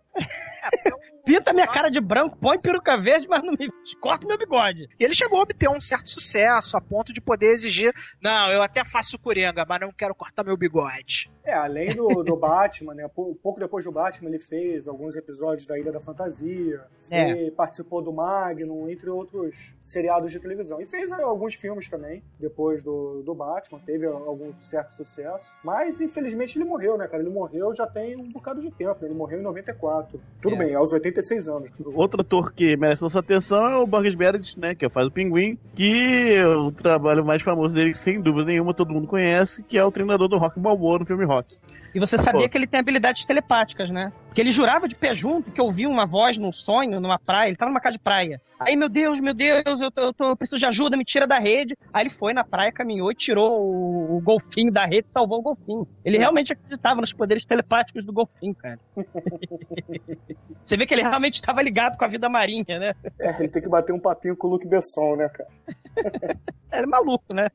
Pinta 1.25 1.53
minha 1.53 1.67
Nossa. 1.67 1.79
cara 1.79 1.91
de 1.91 2.01
branco, 2.01 2.37
põe 2.39 2.59
peruca 2.59 2.97
verde, 3.01 3.27
mas 3.29 3.43
não 3.45 3.53
me 3.53 3.69
corta 4.01 4.27
meu 4.27 4.37
bigode. 4.37 4.89
E 4.99 5.05
ele 5.05 5.15
chegou 5.15 5.39
a 5.39 5.43
obter 5.43 5.69
um 5.71 5.81
certo 5.81 6.09
sucesso, 6.11 6.60
a 6.77 6.81
ponto 6.81 7.13
de 7.13 7.21
poder 7.21 7.47
exigir: 7.49 7.93
não, 8.21 8.51
eu 8.51 8.63
até 8.63 8.85
faço 8.85 9.19
Coringa, 9.19 9.65
mas 9.69 9.81
não 9.81 9.93
quero 9.93 10.15
cortar 10.15 10.45
meu 10.45 10.57
bigode. 10.57 11.31
É, 11.45 11.55
além 11.55 11.95
do, 11.95 12.23
do 12.23 12.37
Batman, 12.37 12.95
né? 12.95 13.09
pou- 13.09 13.35
Pouco 13.43 13.59
depois 13.59 13.85
do 13.85 13.91
Batman, 13.93 14.29
ele 14.29 14.39
fez 14.39 14.87
alguns 14.87 15.17
episódios 15.17 15.67
da 15.67 15.79
Ilha 15.79 15.91
da 15.91 15.99
Fantasia, 16.01 16.83
É. 17.11 17.51
participou 17.51 18.03
do 18.03 18.13
Magnum, 18.13 18.89
entre 18.89 19.09
outros 19.11 19.55
seriados 19.85 20.31
de 20.31 20.39
televisão. 20.39 20.81
E 20.81 20.87
fez 20.87 21.11
eh, 21.11 21.23
alguns 21.23 21.55
filmes 21.55 21.89
também, 21.89 22.23
depois 22.39 22.83
do, 22.85 23.23
do 23.23 23.35
Batman, 23.35 23.81
teve 23.85 24.07
algum 24.07 24.53
certo 24.61 24.95
sucesso. 24.95 25.51
Mas, 25.65 26.01
infelizmente, 26.01 26.57
ele 26.57 26.65
morreu, 26.65 26.97
né, 26.97 27.09
cara? 27.09 27.23
Ele 27.23 27.33
morreu 27.33 27.75
já 27.75 27.87
tem 27.87 28.15
um 28.17 28.29
bocado 28.29 28.61
de 28.61 28.71
tempo, 28.71 28.99
né? 29.01 29.09
Ele 29.09 29.15
morreu 29.15 29.41
em 29.41 29.43
94. 29.43 30.21
Tudo 30.41 30.55
É. 30.55 30.59
bem, 30.59 30.75
aos 30.75 30.93
86 30.93 31.49
anos. 31.49 31.71
Outro 31.85 32.21
ator 32.21 32.53
que 32.53 32.77
merece 32.77 33.03
nossa 33.03 33.19
atenção 33.19 33.67
é 33.67 33.77
o 33.77 33.87
Burgess 33.87 34.15
Meredith, 34.17 34.57
né? 34.59 34.75
Que 34.75 34.89
faz 34.89 35.09
o 35.09 35.11
Pinguim. 35.11 35.59
Que 35.75 36.37
o 36.57 36.73
trabalho 36.73 37.25
mais 37.25 37.43
famoso 37.43 37.75
dele, 37.75 37.95
sem 37.95 38.21
dúvida 38.21 38.47
nenhuma, 38.47 38.75
todo 38.75 38.93
mundo 38.93 39.07
conhece, 39.07 39.63
que 39.63 39.79
é 39.79 39.85
o 39.85 39.91
treinador 39.91 40.29
do 40.29 40.39
Rock 40.39 40.59
Balboa 40.59 40.99
no 40.99 41.07
filme 41.07 41.25
Rock. 41.25 41.57
E 41.95 41.99
você 41.99 42.17
sabia 42.17 42.43
Pô. 42.43 42.49
que 42.49 42.57
ele 42.57 42.67
tem 42.67 42.79
habilidades 42.79 43.25
telepáticas, 43.25 43.91
né? 43.91 44.13
Porque 44.27 44.41
ele 44.41 44.53
jurava 44.53 44.87
de 44.87 44.95
pé 44.95 45.15
junto 45.15 45.51
que 45.51 45.61
ouvia 45.61 45.89
uma 45.89 46.07
voz 46.07 46.39
num 46.39 46.53
sonho, 46.53 47.01
numa 47.01 47.19
praia. 47.19 47.49
Ele 47.49 47.57
tava 47.57 47.71
numa 47.71 47.81
casa 47.81 47.97
de 47.97 48.03
praia. 48.03 48.41
Aí, 48.61 48.77
meu 48.77 48.89
Deus, 48.89 49.19
meu 49.21 49.35
Deus, 49.35 49.63
eu, 49.67 49.91
tô, 49.91 50.01
eu, 50.01 50.15
tô, 50.15 50.29
eu 50.31 50.37
preciso 50.37 50.59
de 50.59 50.67
ajuda, 50.67 50.97
me 50.97 51.05
tira 51.05 51.27
da 51.27 51.39
rede. 51.39 51.77
Aí 51.93 52.05
ele 52.05 52.11
foi 52.11 52.33
na 52.33 52.45
praia, 52.45 52.71
caminhou 52.71 53.11
e 53.11 53.15
tirou 53.15 53.61
o, 53.61 54.17
o 54.17 54.21
golfinho 54.21 54.71
da 54.71 54.85
rede 54.85 55.09
e 55.09 55.13
salvou 55.13 55.41
o 55.41 55.43
golfinho. 55.43 55.89
Ele 56.05 56.19
realmente 56.19 56.53
acreditava 56.53 57.01
nos 57.01 57.13
poderes 57.13 57.45
telepáticos 57.45 58.05
do 58.05 58.13
golfinho, 58.13 58.55
cara. 58.55 58.79
você 60.65 60.77
vê 60.77 60.87
que 60.87 60.95
ele 60.95 61.03
realmente 61.03 61.35
estava 61.35 61.61
ligado 61.61 61.97
com 61.97 62.05
a 62.05 62.09
vida 62.09 62.29
marinha, 62.29 62.79
né? 62.79 62.93
É, 63.19 63.37
ele 63.41 63.49
tem 63.49 63.63
que 63.63 63.69
bater 63.69 63.93
um 63.93 64.01
papinho 64.01 64.37
com 64.37 64.47
o 64.47 64.51
Luke 64.51 64.69
Besson, 64.69 65.17
né, 65.17 65.29
cara? 65.29 65.51
Ele 66.73 66.85
é 66.85 66.87
maluco, 66.87 67.25
né? 67.35 67.49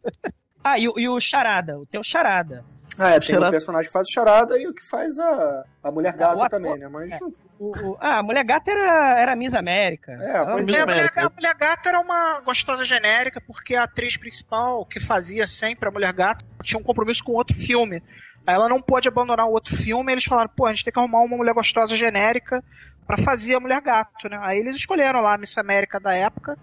Ah, 0.62 0.78
e, 0.78 0.84
e 0.84 1.08
o 1.08 1.20
Charada, 1.22 1.80
o 1.80 1.86
teu 1.86 2.04
Charada. 2.04 2.66
Ah, 2.98 3.10
é, 3.10 3.20
tem 3.20 3.30
Charada- 3.30 3.48
o 3.48 3.52
personagem 3.52 3.88
que 3.88 3.94
faz 3.94 4.08
o 4.08 4.12
charada 4.14 4.60
e 4.60 4.68
o 4.68 4.74
que 4.74 4.84
faz 4.84 5.20
a, 5.20 5.64
a 5.84 5.92
mulher 5.92 6.14
o 6.14 6.18
gata 6.18 6.50
também, 6.50 6.78
né? 6.78 6.88
Mas 6.88 7.12
é. 7.12 7.20
O, 7.60 7.72
o- 7.92 7.98
ah, 8.00 8.20
a 8.20 8.24
mulher 8.24 8.44
gata 8.44 8.72
era, 8.72 9.20
era 9.20 9.36
Miss 9.36 9.54
América. 9.54 10.12
É, 10.14 10.26
É, 10.32 10.38
a, 10.38 10.42
América. 10.44 10.86
mulher, 10.86 11.12
a 11.16 11.30
Mulher 11.30 11.56
Gata 11.56 11.90
era 11.90 12.00
uma 12.00 12.40
gostosa 12.42 12.84
genérica, 12.86 13.42
porque 13.46 13.76
a 13.76 13.84
atriz 13.84 14.18
principal, 14.18 14.86
que 14.86 15.00
fazia 15.00 15.46
sempre 15.48 15.88
a 15.88 15.92
Mulher 15.92 16.14
Gata, 16.14 16.44
tinha 16.64 16.80
um 16.80 16.84
compromisso 16.84 17.24
com 17.24 17.32
outro 17.34 17.56
filme. 17.56 18.02
Aí 18.48 18.54
ela 18.54 18.70
não 18.70 18.82
pôde 18.82 19.08
abandonar 19.08 19.46
o 19.48 19.52
outro 19.52 19.76
filme, 19.76 20.12
e 20.12 20.14
eles 20.14 20.26
falaram, 20.26 20.50
pô, 20.56 20.66
a 20.66 20.70
gente 20.70 20.84
tem 20.84 20.94
que 20.94 21.00
arrumar 21.00 21.20
uma 21.20 21.36
mulher 21.38 21.54
gostosa 21.54 21.96
genérica 21.96 22.64
pra 23.08 23.18
fazer 23.18 23.56
a 23.56 23.60
Mulher 23.60 23.82
Gato, 23.82 24.28
né? 24.30 24.38
Aí 24.42 24.60
eles 24.60 24.76
escolheram 24.76 25.22
lá 25.22 25.34
a 25.34 25.38
Miss 25.38 25.58
América 25.58 26.00
da 26.00 26.14
época, 26.14 26.58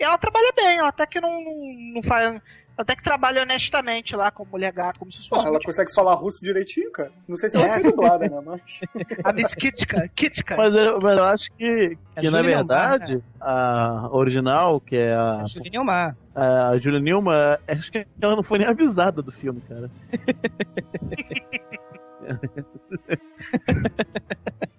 e 0.00 0.04
ela 0.04 0.16
trabalha 0.18 0.52
bem, 0.56 0.78
ela 0.78 0.88
até 0.88 1.06
que 1.06 1.20
não, 1.20 1.30
não, 1.30 1.54
não 1.94 2.02
faz... 2.02 2.40
Até 2.78 2.94
que 2.94 3.02
trabalha 3.02 3.42
honestamente 3.42 4.14
lá 4.14 4.30
com 4.30 4.44
Mulher 4.46 4.70
Gato, 4.72 5.00
como 5.00 5.10
se 5.10 5.18
fosse 5.18 5.30
Porra, 5.30 5.48
ela 5.48 5.58
consegue 5.60 5.92
falar 5.92 6.14
russo 6.14 6.40
direitinho, 6.40 6.92
cara. 6.92 7.10
Não 7.26 7.36
sei 7.36 7.50
se 7.50 7.56
ela 7.56 7.66
É. 7.66 7.80
foi 7.80 7.90
dublada, 7.90 8.28
né? 8.28 8.40
Mas. 8.46 8.80
a 9.24 9.32
Miss 9.32 9.52
Kitka. 9.52 10.08
Kitka. 10.14 10.56
Mas 10.56 10.76
eu, 10.76 11.00
mas 11.00 11.18
eu 11.18 11.24
acho 11.24 11.50
que, 11.58 11.98
É 12.14 12.20
que 12.20 12.30
na 12.30 12.38
Julie 12.38 12.54
verdade, 12.54 13.20
a 13.40 14.08
original, 14.12 14.80
que 14.80 14.94
é 14.96 15.12
a, 15.12 15.44
Julie 15.48 15.70
Newmar. 15.70 16.16
a 16.36 16.78
Julia 16.78 17.00
Newman, 17.00 17.58
acho 17.66 17.90
que 17.90 18.06
ela 18.22 18.36
não 18.36 18.44
foi 18.44 18.60
nem 18.60 18.68
avisada 18.68 19.20
do 19.20 19.32
filme, 19.32 19.60
cara. 19.68 19.90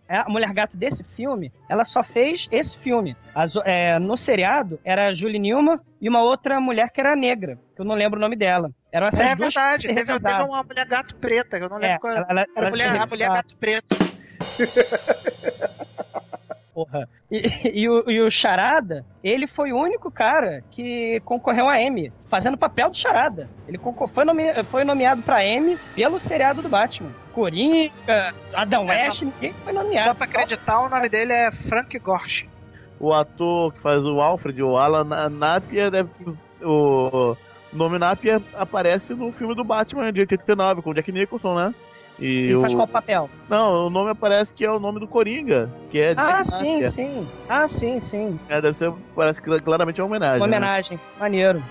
É, 0.10 0.18
a 0.18 0.25
Mulher 0.28 0.51
Gato 0.54 0.75
desse 0.75 1.04
filme, 1.16 1.51
ela 1.70 1.86
só 1.86 2.01
fez 2.04 2.48
esse 2.51 2.75
filme. 2.80 3.16
As 3.36 3.54
é, 3.63 4.00
no 4.00 4.18
seriado, 4.18 4.80
era 4.84 5.10
a 5.10 5.13
Julie 5.13 5.38
Newman 5.38 5.80
e 6.01 6.10
uma 6.10 6.24
outra 6.24 6.60
mulher 6.60 6.89
que 6.92 7.00
era 7.00 7.16
negra, 7.16 7.60
que 7.75 7.82
eu 7.82 7.86
não 7.86 7.94
lembro 7.94 8.18
o 8.18 8.22
nome 8.22 8.36
dela. 8.36 8.72
Eram 8.92 9.08
essas 9.08 9.20
É 9.20 9.36
duas 9.36 9.54
verdade, 9.54 9.88
teve, 9.88 10.04
teve 10.20 10.44
uma 10.44 10.63
mulher 10.63 10.86
gato 10.88 11.16
preta, 11.16 11.60
que 11.60 11.63
eu 11.66 11.70
não 11.70 11.78
lembro 11.78 11.96
É, 11.96 12.00
qual 12.00 12.12
ela, 12.13 12.22
era. 12.28 12.32
ela, 12.32 12.42
Era 12.42 12.50
ela 12.56 12.68
a 12.68 12.72
mulher, 12.72 13.01
a 13.01 13.06
mulher 13.06 13.30
gato 13.30 13.56
preto. 13.58 13.96
porra. 16.86 17.07
E, 17.31 17.81
e 17.81 17.89
o, 17.89 18.09
e 18.09 18.21
o 18.21 18.31
Charada, 18.31 19.05
ele 19.24 19.48
foi 19.48 19.71
o 19.71 19.77
único 19.77 20.09
cara 20.12 20.63
que 20.71 21.21
concorreu 21.25 21.67
a 21.67 21.81
Emmy, 21.81 22.12
fazendo 22.29 22.55
o 22.55 22.57
papel 22.57 22.89
do 22.89 22.98
Charada. 22.98 23.50
Ele 23.67 23.79
foi, 24.13 24.25
nome- 24.25 24.63
foi 24.65 24.83
nomeado 24.83 25.21
pra 25.21 25.45
Emmy 25.45 25.77
pelo 25.95 26.19
seriado 26.19 26.62
do 26.62 26.69
Batman. 26.69 27.12
Coringa, 27.33 28.33
Adam 28.53 28.89
É, 28.91 29.07
West, 29.07 29.21
ninguém 29.21 29.53
foi 29.63 29.74
nomeado. 29.74 30.07
Só 30.09 30.13
pra 30.13 30.25
acreditar, 30.25 30.81
o 30.81 30.89
nome 30.89 31.09
dele 31.09 31.33
é 31.33 31.51
Frank 31.51 31.98
Gorsh. 32.00 32.48
O 33.00 33.13
ator 33.13 33.74
que 33.74 33.79
faz 33.79 34.03
o 34.05 34.19
Alfred, 34.19 34.62
o 34.62 34.75
Alan 34.75 35.03
Na- 35.05 35.29
Napier, 35.29 35.89
deve, 35.89 36.09
o 36.62 37.36
nome 37.71 37.98
Napier 37.98 38.41
aparece 38.55 39.13
no 39.13 39.31
filme 39.31 39.55
do 39.55 39.63
Batman 39.63 40.12
de 40.12 40.19
89, 40.21 40.81
com 40.81 40.89
o 40.89 40.93
Jack 40.93 41.12
Nicholson, 41.12 41.55
né? 41.55 41.74
E 42.19 42.45
Ele 42.45 42.55
o... 42.55 42.61
faz 42.61 42.75
qual 42.75 42.88
papel? 42.88 43.29
Não, 43.49 43.88
o 43.88 43.89
nome 43.89 44.11
aparece 44.11 44.53
que 44.53 44.65
é 44.65 44.71
o 44.71 44.79
nome 44.79 44.99
do 44.99 45.07
Coringa, 45.07 45.69
que 45.89 45.99
é 45.99 46.13
Ah, 46.17 46.43
sim, 46.43 46.89
sim. 46.91 47.27
Ah, 47.47 47.67
sim, 47.67 48.01
sim. 48.01 48.39
É, 48.49 48.61
deve 48.61 48.77
ser, 48.77 48.91
parece 49.15 49.41
que 49.41 49.59
claramente 49.61 49.99
é 49.99 50.03
uma 50.03 50.09
homenagem. 50.09 50.41
Uma 50.41 50.47
né? 50.47 50.57
homenagem. 50.57 50.99
Maneiro. 51.19 51.63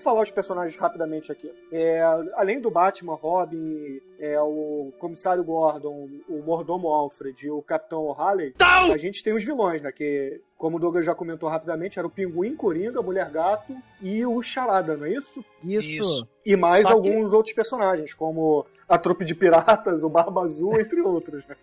Vamos 0.00 0.04
falar 0.04 0.22
os 0.22 0.30
personagens 0.30 0.80
rapidamente 0.80 1.30
aqui. 1.30 1.52
É, 1.70 2.00
além 2.34 2.58
do 2.58 2.70
Batman, 2.70 3.14
Robin, 3.16 4.00
é, 4.18 4.40
o 4.40 4.90
Comissário 4.98 5.44
Gordon, 5.44 6.08
o 6.26 6.42
Mordomo 6.42 6.88
Alfred 6.88 7.46
e 7.46 7.50
o 7.50 7.60
Capitão 7.60 8.06
O'Halley, 8.06 8.54
a 8.58 8.96
gente 8.96 9.22
tem 9.22 9.34
os 9.34 9.44
vilões, 9.44 9.82
né? 9.82 9.92
Que, 9.92 10.40
como 10.56 10.78
o 10.78 10.80
Douglas 10.80 11.04
já 11.04 11.14
comentou 11.14 11.50
rapidamente, 11.50 11.98
era 11.98 12.08
o 12.08 12.10
Pinguim, 12.10 12.56
Coringa, 12.56 13.02
Mulher 13.02 13.30
Gato 13.30 13.76
e 14.00 14.24
o 14.24 14.40
Charada, 14.40 14.96
não 14.96 15.04
é 15.04 15.12
isso? 15.12 15.44
Isso. 15.62 16.26
E 16.46 16.56
mais 16.56 16.88
Só 16.88 16.98
que- 16.98 17.08
alguns 17.08 17.30
outros 17.34 17.54
personagens, 17.54 18.14
como 18.14 18.64
a 18.88 18.96
Trupe 18.96 19.26
de 19.26 19.34
Piratas, 19.34 20.02
o 20.02 20.08
Barba 20.08 20.42
Azul, 20.44 20.80
entre 20.80 21.02
outros. 21.02 21.44
Né? 21.46 21.56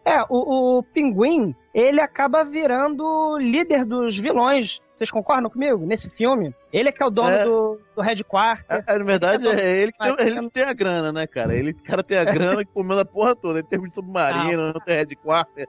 É, 0.06 0.24
o, 0.30 0.78
o 0.78 0.84
Pinguim, 0.84 1.54
ele 1.74 2.00
acaba 2.00 2.42
virando 2.42 3.38
líder 3.40 3.84
dos 3.84 4.18
vilões. 4.18 4.80
Vocês 4.98 5.12
concordam 5.12 5.48
comigo? 5.48 5.86
Nesse 5.86 6.10
filme? 6.10 6.56
Ele 6.72 6.90
é 6.90 6.92
que 6.92 7.02
é 7.02 7.06
o 7.06 7.10
dono 7.10 7.30
É. 7.30 7.46
do, 7.46 7.80
do 7.96 8.02
Red 8.02 8.24
Quarter. 8.24 8.84
É, 8.88 8.96
é, 8.96 8.98
na 9.00 9.06
verdade, 9.06 9.48
é 9.48 9.82
ele 9.82 9.92
que 9.92 9.98
tem, 9.98 10.28
ele 10.28 10.42
que 10.42 10.50
tem 10.50 10.64
a 10.64 10.74
grana, 10.74 11.12
né, 11.12 11.26
cara? 11.26 11.56
Ele, 11.56 11.74
cara 11.74 12.04
tem 12.04 12.18
a 12.18 12.26
grana 12.26 12.64
que 12.66 12.72
comendo 12.72 13.02
a 13.02 13.06
porra 13.06 13.36
toda. 13.36 13.60
Ele 13.60 13.68
tem 13.68 13.80
de 13.80 13.94
submarino, 13.94 14.74
não 14.74 14.82
tem 14.82 14.96
headquarter. 14.96 15.68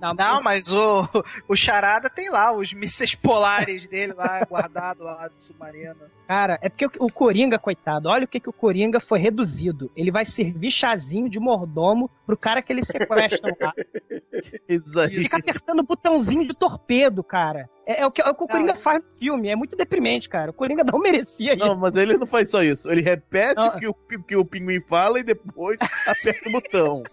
Não, 0.00 0.14
Não, 0.14 0.42
mas 0.42 0.72
o, 0.72 1.08
o 1.48 1.54
Charada 1.54 2.10
tem 2.10 2.28
lá 2.28 2.52
os 2.52 2.72
mísseis 2.72 3.14
polares 3.14 3.86
dele 3.86 4.14
lá, 4.14 4.40
guardado 4.48 5.04
lá 5.04 5.28
do 5.28 5.40
submarino. 5.40 5.94
Cara, 6.26 6.58
é 6.62 6.68
porque 6.68 6.86
o, 6.86 6.90
o 7.06 7.12
Coringa, 7.12 7.58
coitado, 7.58 8.08
olha 8.08 8.24
o 8.24 8.28
que, 8.28 8.40
que 8.40 8.48
o 8.48 8.52
Coringa 8.52 8.98
foi 9.00 9.18
reduzido. 9.20 9.90
Ele 9.96 10.10
vai 10.10 10.24
servir 10.24 10.70
chazinho 10.70 11.28
de 11.28 11.38
mordomo 11.38 12.10
pro 12.26 12.36
cara 12.36 12.62
que 12.62 12.72
eles 12.72 12.86
sequestram 12.86 13.54
lá. 13.60 13.72
Isso 14.68 14.98
aí. 14.98 15.22
Fica 15.22 15.36
apertando 15.36 15.80
o 15.80 15.84
botãozinho 15.84 16.46
de 16.46 16.54
torpedo, 16.54 17.22
cara. 17.22 17.68
É, 17.86 18.02
é 18.02 18.06
o 18.06 18.10
que, 18.10 18.22
é 18.22 18.28
o 18.28 18.34
que 18.34 18.44
o 18.44 18.48
Coringa 18.48 18.76
faz 18.76 19.02
no 19.02 19.18
filme. 19.18 19.48
É 19.48 19.56
muito 19.56 19.76
deprimente, 19.76 20.28
cara. 20.30 20.50
O 20.50 20.54
Coringa 20.54 20.84
não 20.84 20.98
merecia 20.98 21.54
isso. 21.54 21.66
Não, 21.66 21.76
mas 21.76 21.94
ele 21.96 22.16
não 22.16 22.26
faz 22.26 22.48
só 22.48 22.62
isso. 22.62 22.90
Ele 22.90 23.02
repete 23.02 23.56
Não. 23.56 23.78
que 23.78 23.86
o, 23.88 23.94
que 23.94 24.36
o 24.36 24.44
pinguim 24.44 24.80
fala 24.80 25.20
e 25.20 25.22
depois 25.22 25.76
aperta 26.06 26.48
o 26.48 26.52
botão. 26.52 27.02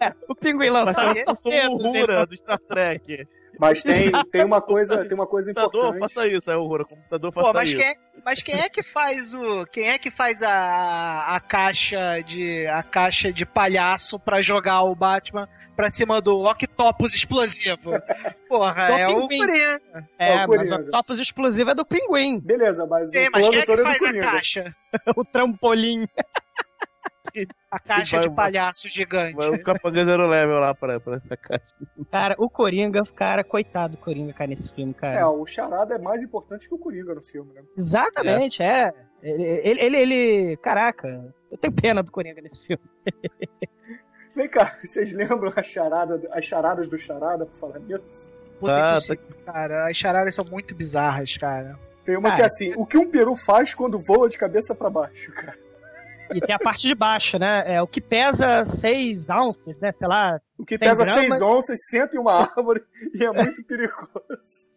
É, 0.00 0.12
o 0.28 0.34
Pinguim 0.34 0.70
lançava 0.70 1.18
é 1.18 1.24
os 1.28 1.42
torpedos. 1.42 2.30
do 2.30 2.36
Star 2.36 2.58
Trek. 2.60 3.26
Mas 3.58 3.82
tem, 3.82 4.12
tem 4.30 4.44
uma 4.44 4.60
coisa, 4.60 5.04
tem 5.04 5.14
uma 5.14 5.26
coisa 5.26 5.52
Computador, 5.52 5.86
importante. 5.96 6.14
faça 6.14 6.28
isso. 6.28 6.50
É 6.50 6.56
o 6.56 6.62
Uhura. 6.62 6.84
Computador, 6.84 7.32
faça 7.32 7.46
Pô, 7.48 7.52
mas 7.52 7.68
isso. 7.68 7.76
quem, 7.78 7.86
é, 7.86 7.94
mas 8.24 8.42
quem 8.42 8.60
é 8.60 8.68
que 8.68 8.82
faz 8.82 9.34
o. 9.34 9.66
Quem 9.66 9.88
é 9.90 9.98
que 9.98 10.10
faz 10.10 10.40
a, 10.42 11.34
a 11.34 11.40
caixa 11.40 12.20
de. 12.20 12.64
a 12.68 12.82
caixa 12.84 13.32
de 13.32 13.44
palhaço 13.44 14.20
pra 14.20 14.40
jogar 14.40 14.82
o 14.84 14.94
Batman 14.94 15.48
pra 15.78 15.90
cima 15.90 16.20
do 16.20 16.44
Octopus 16.44 17.14
explosivo? 17.14 17.92
Porra, 18.48 18.88
Do 18.88 18.92
é 18.94 19.08
o. 19.08 19.20
Coringa. 19.28 19.80
É, 20.18 20.32
É 20.42 20.44
o 20.44 20.48
mas 20.48 20.70
o 20.72 20.90
Topos 20.90 21.18
Explosivo 21.20 21.70
é 21.70 21.74
do 21.76 21.86
Pinguim. 21.86 22.40
Beleza, 22.40 22.84
mas 22.86 23.10
Sim, 23.12 23.28
o 23.28 23.30
mas 23.32 23.48
quem 23.48 23.58
é 23.58 23.60
que 23.60 23.66
produtor 23.66 23.78
é 23.78 23.82
faz 23.94 24.02
a 24.02 24.06
Coringa. 24.06 24.30
caixa? 24.32 24.76
o 25.16 25.24
trampolim. 25.24 26.08
A 27.70 27.78
caixa 27.78 28.16
vai- 28.16 28.28
de 28.28 28.34
palhaço 28.34 28.88
gigante. 28.88 29.36
Vai 29.36 29.50
o 29.50 29.62
Capanga 29.62 30.04
Zero 30.04 30.26
Level 30.26 30.58
lá 30.58 30.74
pra, 30.74 30.98
pra 30.98 31.16
essa 31.16 31.36
caixa. 31.36 31.64
Cara, 32.10 32.34
o 32.38 32.48
Coringa, 32.50 33.04
cara, 33.14 33.44
coitado 33.44 33.92
do 33.96 34.00
Coringa, 34.00 34.32
cara, 34.32 34.48
nesse 34.48 34.68
filme, 34.74 34.92
cara. 34.94 35.20
É, 35.20 35.26
o 35.26 35.46
Charada 35.46 35.94
é 35.94 35.98
mais 35.98 36.22
importante 36.22 36.66
que 36.66 36.74
o 36.74 36.78
Coringa 36.78 37.14
no 37.14 37.20
filme, 37.20 37.52
né? 37.52 37.62
Exatamente, 37.76 38.60
é. 38.62 38.92
Ele, 39.22 39.42
ele, 39.62 39.80
ele, 39.80 39.96
ele- 39.98 40.56
Caraca, 40.56 41.32
eu 41.52 41.58
tenho 41.58 41.72
pena 41.72 42.02
do 42.02 42.10
Coringa 42.10 42.40
nesse 42.40 42.58
filme. 42.66 42.82
Vem 44.38 44.48
cá, 44.48 44.78
vocês 44.86 45.12
lembram 45.12 45.52
a 45.56 45.62
charada, 45.64 46.20
as 46.30 46.44
charadas 46.44 46.86
do 46.86 46.96
Charada, 46.96 47.44
por 47.44 47.56
falar 47.58 47.80
nisso? 47.80 48.30
Puta 48.60 48.72
Tá, 48.72 48.98
que 49.00 49.16
pariu, 49.16 49.44
cara. 49.44 49.90
As 49.90 49.96
charadas 49.96 50.34
são 50.34 50.44
muito 50.48 50.76
bizarras, 50.76 51.36
cara. 51.36 51.76
Tem 52.04 52.16
uma 52.16 52.34
que 52.34 52.42
é 52.42 52.44
assim, 52.44 52.72
o 52.76 52.86
que 52.86 52.96
um 52.96 53.10
peru 53.10 53.34
faz 53.34 53.74
quando 53.74 53.98
voa 53.98 54.28
de 54.28 54.38
cabeça 54.38 54.76
pra 54.76 54.88
baixo, 54.88 55.32
cara? 55.32 55.58
E 56.32 56.40
tem 56.40 56.54
a 56.54 56.58
parte 56.58 56.86
de 56.86 56.94
baixo, 56.94 57.38
né? 57.38 57.64
É 57.66 57.82
o 57.82 57.86
que 57.86 58.00
pesa 58.00 58.64
6 58.64 59.28
ounces, 59.28 59.78
né? 59.80 59.92
Sei 59.98 60.06
lá. 60.06 60.38
O 60.58 60.64
que 60.64 60.78
pesa 60.78 61.04
grama. 61.04 61.20
6 61.20 61.40
onças, 61.40 61.78
senta 61.88 62.16
em 62.16 62.18
uma 62.18 62.42
árvore 62.42 62.82
e 63.14 63.24
é 63.24 63.32
muito 63.32 63.64
perigoso. 63.64 64.08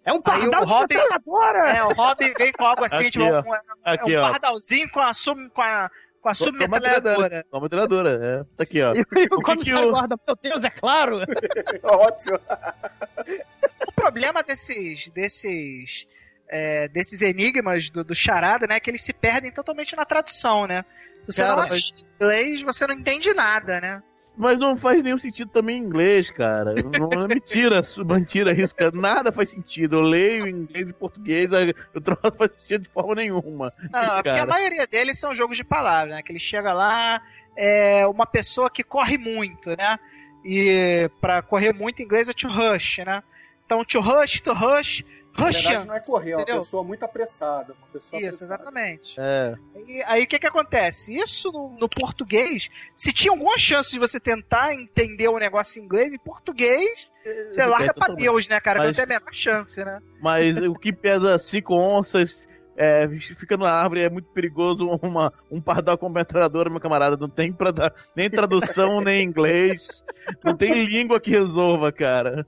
É 0.05 0.13
um 0.13 0.21
pardal 0.21 0.63
o 0.63 0.65
Robin-! 0.65 0.95
É, 0.95 1.83
o 1.83 1.93
Robin 1.93 2.33
vem 2.37 2.51
com 2.53 2.65
algo 2.65 2.83
assim, 2.85 2.95
Aqui, 2.95 3.11
tipo, 3.11 3.25
ó. 3.25 3.41
um, 3.41 3.55
é 3.55 3.59
Aqui, 3.83 4.17
um 4.17 4.21
ó. 4.21 4.31
pardalzinho 4.31 4.89
com 4.89 4.99
a, 5.01 5.11
com 5.53 5.61
a, 5.61 5.91
com 6.21 6.29
a 6.29 6.31
Com- 6.33 6.37
com 6.37 6.43
a 6.43 6.47
submetralhadora. 6.47 7.45
Treinadora, 7.69 8.19
é. 8.23 8.55
Tá 8.55 8.63
aqui, 8.63 8.81
ó. 8.81 8.93
E 8.95 9.01
o 9.01 9.05
que 9.05 9.27
comissário 9.27 9.63
que 9.63 9.73
o- 9.73 9.91
Gordon, 9.91 10.15
meu 10.27 10.35
Deus, 10.41 10.63
é 10.63 10.69
claro! 10.69 11.17
Óbvio. 11.83 12.39
O 13.87 13.91
problema 13.91 14.41
desses. 14.43 15.09
desses. 15.09 16.07
é, 16.47 16.87
desses 16.87 17.21
enigmas 17.21 17.89
do, 17.89 18.03
do 18.03 18.15
charada, 18.15 18.65
né? 18.67 18.79
Que 18.79 18.89
eles 18.89 19.01
se 19.03 19.13
perdem 19.13 19.51
totalmente 19.51 19.95
na 19.95 20.05
tradução, 20.05 20.65
né? 20.67 20.83
Se 21.21 21.31
você 21.33 21.41
Cara, 21.43 21.53
não 21.53 21.59
mas- 21.61 21.93
inglês, 22.19 22.61
você 22.61 22.87
não 22.87 22.95
entende 22.95 23.33
nada, 23.33 23.79
né? 23.79 24.03
Mas 24.41 24.57
não 24.57 24.75
faz 24.75 25.03
nenhum 25.03 25.19
sentido 25.19 25.51
também 25.51 25.77
em 25.77 25.83
inglês, 25.83 26.31
cara. 26.31 26.73
Não, 26.73 27.09
não 27.09 27.25
é 27.25 27.27
mentira, 27.27 27.83
mentira 28.03 28.51
isso, 28.51 28.75
cara. 28.75 28.91
Nada 28.91 29.31
faz 29.31 29.51
sentido. 29.51 29.97
Eu 29.97 30.01
leio 30.01 30.47
em 30.47 30.61
inglês 30.63 30.89
e 30.89 30.93
português, 30.93 31.51
o 31.93 32.01
troço 32.01 32.21
não 32.23 32.31
faz 32.31 32.55
sentido 32.55 32.81
de 32.81 32.89
forma 32.89 33.13
nenhuma. 33.13 33.71
Não, 33.91 34.01
é 34.01 34.23
porque 34.23 34.29
a 34.39 34.45
maioria 34.47 34.87
deles 34.87 35.19
são 35.19 35.31
jogos 35.31 35.57
de 35.57 35.63
palavras, 35.63 36.15
né? 36.15 36.23
Que 36.23 36.31
ele 36.31 36.39
chega 36.39 36.73
lá, 36.73 37.21
é 37.55 38.07
uma 38.07 38.25
pessoa 38.25 38.67
que 38.67 38.83
corre 38.83 39.15
muito, 39.15 39.77
né? 39.77 39.99
E 40.43 41.07
pra 41.21 41.43
correr 41.43 41.71
muito 41.71 42.01
em 42.01 42.05
inglês 42.05 42.27
é 42.27 42.33
to 42.33 42.47
rush, 42.47 42.97
né? 43.05 43.21
Então, 43.63 43.85
to 43.85 43.99
rush, 43.99 44.41
to 44.41 44.53
rush, 44.53 45.05
Na 45.37 45.45
rush. 45.45 45.63
verdade, 45.63 45.87
não 45.87 45.95
é 45.95 45.99
correr, 46.05 46.31
é 46.31 46.37
uma 46.37 46.45
pessoa 46.45 46.83
muito 46.83 47.03
apressada. 47.03 47.73
Uma 47.73 47.87
pessoa 47.87 48.19
Isso, 48.21 48.27
apressada. 48.43 48.53
exatamente. 48.55 49.15
É. 49.17 49.55
E 49.87 50.03
aí 50.05 50.23
o 50.23 50.27
que 50.27 50.37
que 50.39 50.47
acontece? 50.47 51.13
Isso 51.13 51.51
no, 51.51 51.69
no 51.79 51.87
português, 51.89 52.69
se 52.95 53.13
tinha 53.13 53.31
alguma 53.31 53.57
chance 53.57 53.91
de 53.91 53.99
você 53.99 54.19
tentar 54.19 54.73
entender 54.73 55.27
o 55.29 55.37
negócio 55.39 55.81
em 55.81 55.85
inglês, 55.85 56.13
em 56.13 56.19
português, 56.19 57.09
você 57.49 57.61
É, 57.61 57.65
larga 57.65 57.85
pra 57.93 58.07
totalmente. 58.07 58.19
Deus, 58.23 58.47
né, 58.47 58.59
cara? 58.59 58.79
Que 58.79 58.85
Mas- 58.87 58.97
não 58.97 59.05
tem 59.05 59.15
a 59.15 59.19
menor 59.19 59.33
chance, 59.33 59.83
né? 59.85 59.99
Mas 60.21 60.57
o 60.57 60.73
que 60.75 60.91
pesa 60.91 61.37
cinco 61.39 61.75
onças 61.75 62.47
é, 62.75 63.07
fica 63.39 63.55
na 63.57 63.69
árvore 63.71 64.03
é 64.03 64.09
muito 64.09 64.29
perigoso. 64.31 64.85
Uma, 65.01 65.31
um 65.51 65.61
pardal 65.61 65.97
com 65.97 66.09
metralhadora, 66.09 66.69
meu 66.69 66.79
camarada. 66.79 67.15
Não 67.15 67.29
tem 67.29 67.53
pra 67.53 67.69
dar 67.71 67.93
nem 68.15 68.29
tradução, 68.29 68.99
nem 69.01 69.23
inglês. 69.23 70.03
Não 70.43 70.55
tem 70.57 70.85
língua 70.85 71.19
que 71.19 71.29
resolva, 71.29 71.91
cara. 71.91 72.45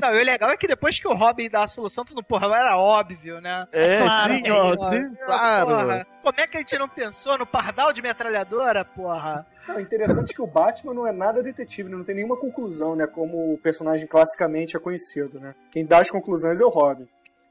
Não, 0.00 0.14
e 0.14 0.22
o 0.22 0.24
legal 0.24 0.50
é 0.50 0.56
que 0.56 0.68
depois 0.68 0.98
que 0.98 1.08
o 1.08 1.14
Robin 1.14 1.48
dá 1.48 1.64
a 1.64 1.66
solução, 1.66 2.04
tudo, 2.04 2.22
porra, 2.22 2.46
era 2.56 2.76
óbvio, 2.76 3.40
né? 3.40 3.66
É, 3.72 3.98
claro, 3.98 4.34
sim, 4.34 4.42
é, 4.46 4.52
ó, 4.52 4.76
Porra, 4.76 4.90
sim, 4.90 5.14
claro. 5.26 5.66
porra, 5.66 6.06
como 6.22 6.40
é 6.40 6.46
que 6.46 6.56
a 6.56 6.60
gente 6.60 6.78
não 6.78 6.88
pensou 6.88 7.38
no 7.38 7.46
pardal 7.46 7.92
de 7.92 8.02
metralhadora, 8.02 8.84
porra? 8.84 9.46
Não, 9.66 9.78
interessante 9.78 10.32
que 10.32 10.40
o 10.40 10.46
Batman 10.46 10.94
não 10.94 11.06
é 11.06 11.12
nada 11.12 11.42
detetive, 11.42 11.90
né? 11.90 11.96
não 11.96 12.04
tem 12.04 12.14
nenhuma 12.14 12.38
conclusão, 12.38 12.96
né? 12.96 13.06
Como 13.06 13.52
o 13.52 13.58
personagem 13.58 14.06
classicamente 14.06 14.76
é 14.76 14.80
conhecido, 14.80 15.38
né? 15.38 15.54
Quem 15.70 15.84
dá 15.84 15.98
as 15.98 16.10
conclusões 16.10 16.60
é 16.60 16.64
o 16.64 16.70
Robin. 16.70 17.06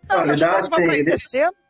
Não, 0.10 0.20
Ele 0.22 0.28
mas 0.28 0.40
dá- 0.40 0.62
tem- 0.64 0.86
ele-. 0.92 1.16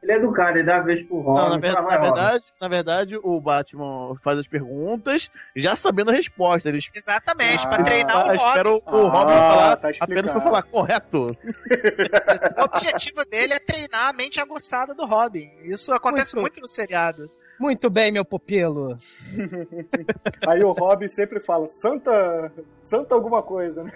Ele 0.03 0.11
é 0.11 0.19
do 0.19 0.31
cara, 0.31 0.51
ele 0.59 0.63
dá 0.63 0.77
a 0.77 0.81
vez 0.81 1.05
pro 1.07 1.19
Robin. 1.19 1.41
Não, 1.41 1.49
na, 1.49 1.57
ver- 1.57 1.73
fala, 1.73 1.87
na 1.87 1.95
Robin. 1.95 2.05
verdade, 2.05 2.45
na 2.61 2.67
verdade, 2.67 3.17
o 3.21 3.41
Batman 3.41 4.15
faz 4.23 4.37
as 4.39 4.47
perguntas 4.47 5.29
já 5.55 5.75
sabendo 5.75 6.11
a 6.11 6.13
resposta. 6.13 6.69
Ele 6.69 6.79
Exatamente, 6.95 7.65
Ah, 7.65 7.67
pra 7.67 7.83
treinar 7.83 8.15
Ah, 8.15 8.19
o 8.19 8.27
Robin. 8.27 8.43
espera 8.47 8.69
o, 8.71 8.75
o 8.77 8.81
Ah, 9.07 9.09
Robin 9.09 9.33
falar 9.33 9.75
tá 9.77 9.89
apenas 9.99 10.31
pra 10.31 10.41
falar 10.41 10.61
correto. 10.63 11.25
O 11.25 12.63
objetivo 12.63 13.25
dele 13.25 13.53
é 13.53 13.59
treinar 13.59 14.07
a 14.09 14.13
mente 14.13 14.39
aguçada 14.39 14.93
do 14.93 15.05
Robin. 15.05 15.49
Isso 15.63 15.91
acontece 15.91 16.35
Muito. 16.35 16.43
muito 16.43 16.61
no 16.61 16.67
seriado. 16.67 17.29
Muito 17.59 17.89
bem, 17.89 18.11
meu 18.11 18.23
pupilo. 18.23 18.95
Aí 20.47 20.63
o 20.63 20.71
Robin 20.73 21.07
sempre 21.07 21.39
fala, 21.39 21.67
Santa. 21.67 22.51
Santa 22.81 23.15
alguma 23.15 23.41
coisa, 23.41 23.83
né? 23.83 23.91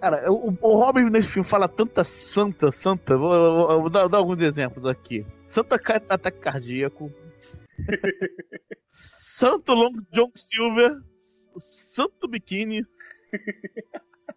Cara, 0.00 0.30
o, 0.32 0.56
o 0.60 0.76
Robin 0.76 1.10
nesse 1.10 1.28
filme 1.28 1.48
fala 1.48 1.68
tanta 1.68 2.04
santa, 2.04 2.70
santa. 2.72 3.16
Vou, 3.16 3.30
vou- 3.68 3.80
vou 3.82 3.90
dar, 3.90 4.08
dar 4.08 4.18
alguns 4.18 4.40
exemplos 4.42 4.84
aqui. 4.86 5.24
Santa 5.48 5.76
ataque 6.08 6.38
cardíaco. 6.38 7.10
Santo 8.88 9.72
Long 9.72 9.92
John 10.12 10.30
Silver. 10.34 10.96
Santo 11.58 12.28
Biquíni. 12.28 12.84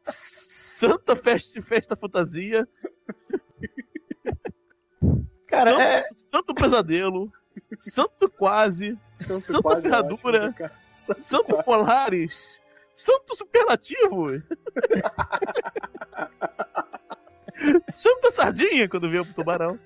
Santa 0.03 1.15
Festa, 1.15 1.61
festa 1.61 1.95
Fantasia. 1.95 2.67
Cara, 5.47 5.71
Santo, 5.71 5.81
é, 5.81 6.03
Santo 6.11 6.53
Pesadelo. 6.55 7.31
Santo 7.79 8.29
Quase. 8.29 8.97
Santo 9.15 9.41
Santa 9.41 9.61
quase 9.61 9.81
Ferradura. 9.83 10.47
ótimo. 10.49 10.69
Santo 10.93 11.21
Santo 11.23 11.45
quase. 11.45 11.63
Polares. 11.63 12.61
Santo 12.95 13.35
Superlativo. 13.35 14.31
Santa 17.89 18.31
Sardinha 18.31 18.87
quando 18.87 19.09
veio 19.09 19.25
pro 19.25 19.33
tubarão. 19.35 19.77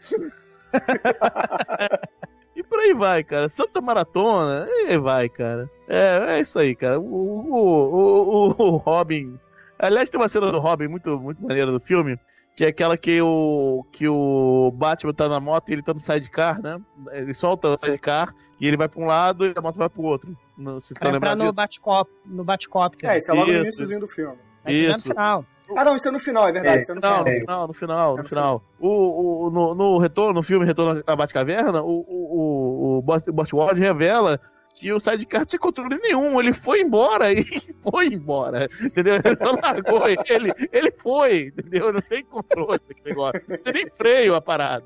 e 2.56 2.64
por 2.64 2.80
aí 2.80 2.94
vai, 2.94 3.24
cara. 3.24 3.50
Santa 3.50 3.82
Maratona. 3.82 4.68
E 4.88 4.98
vai, 4.98 5.28
cara. 5.28 5.68
É, 5.88 6.36
é 6.38 6.40
isso 6.40 6.60
aí, 6.60 6.76
cara. 6.76 7.00
O, 7.00 7.04
o, 7.04 7.56
o, 7.56 8.56
o, 8.58 8.64
o 8.64 8.78
Robin. 8.78 9.40
Aliás, 9.80 10.10
tem 10.10 10.20
uma 10.20 10.30
cena 10.30 10.52
do 10.52 10.60
Robin 10.60 10.88
muito, 10.88 11.20
muito 11.20 11.42
maneira 11.42 11.72
do 11.72 11.80
filme. 11.80 12.20
Que 12.60 12.66
é 12.66 12.68
aquela 12.68 12.98
que 12.98 13.22
o, 13.22 13.86
que 13.90 14.06
o 14.06 14.70
Batman 14.76 15.14
tá 15.14 15.30
na 15.30 15.40
moto 15.40 15.70
e 15.70 15.72
ele 15.76 15.82
tá 15.82 15.94
no 15.94 16.00
sidecar, 16.02 16.62
né? 16.62 16.78
Ele 17.14 17.34
solta 17.34 17.70
o 17.70 17.78
sidecar 17.78 18.36
e 18.60 18.68
ele 18.68 18.76
vai 18.76 18.90
pra 18.90 19.02
um 19.02 19.06
lado 19.06 19.46
e 19.46 19.54
a 19.56 19.62
moto 19.62 19.78
vai 19.78 19.88
pro 19.88 20.02
outro. 20.04 20.36
No, 20.58 20.82
se 20.82 20.94
tá 20.94 21.00
pra 21.00 21.16
entrar 21.16 21.38
no 21.38 21.54
Batcop, 21.54 22.12
no 22.26 22.44
Batcopter. 22.44 23.12
É, 23.12 23.18
isso 23.18 23.32
é 23.32 23.34
logo 23.34 23.46
no 23.48 23.54
Isso. 23.54 23.64
iníciozinho 23.64 24.02
do 24.02 24.10
filme. 24.10 24.36
Vai 24.66 24.76
chegar 24.76 24.90
no 24.92 24.98
isso. 24.98 25.08
final. 25.08 25.46
Ah, 25.74 25.86
não, 25.86 25.96
isso 25.96 26.10
é 26.10 26.12
no 26.12 26.20
final, 26.20 26.50
é 26.50 26.52
verdade. 26.52 26.76
É, 26.76 26.80
isso 26.82 26.92
é 26.92 26.96
no 26.96 27.00
Não, 27.00 27.10
final. 27.10 27.24
no 27.24 27.30
É. 27.30 27.40
final, 27.40 27.68
no 27.70 27.74
final, 27.74 28.12
É 28.14 28.18
no 28.18 28.24
no 28.24 28.28
final. 28.30 28.64
O, 28.78 29.46
o, 29.48 29.50
no, 29.52 29.76
no 29.76 29.98
retorno, 29.98 30.34
no 30.34 30.44
filme 30.44 30.66
Retorno 30.66 31.02
à 31.08 31.16
Batcaverna, 31.16 31.82
o, 31.82 31.88
o, 31.88 32.98
o, 32.98 32.98
o 32.98 33.02
Bot- 33.02 33.74
revela 33.74 34.38
que 34.80 34.94
o 34.94 35.00
sidecar 35.00 35.46
tinha 35.46 35.60
controle 35.60 36.00
nenhum, 36.02 36.40
ele 36.40 36.54
foi 36.54 36.80
embora 36.80 37.32
e 37.34 37.44
foi 37.84 38.08
embora, 38.08 38.66
entendeu? 38.82 39.16
Ele 39.16 39.38
só 39.38 39.52
largou 39.62 40.08
ele, 40.08 40.54
ele 40.72 40.92
foi, 40.92 41.48
entendeu? 41.48 41.92
Não 41.92 42.02
tem 42.02 42.24
controle 42.24 42.80
daquele 42.88 43.10
negócio, 43.10 43.44
não 43.48 43.58
tem 43.58 43.74
nem 43.74 43.90
freio 43.98 44.36
a 44.36 44.42
parada. 44.42 44.86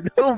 Então, 0.00 0.34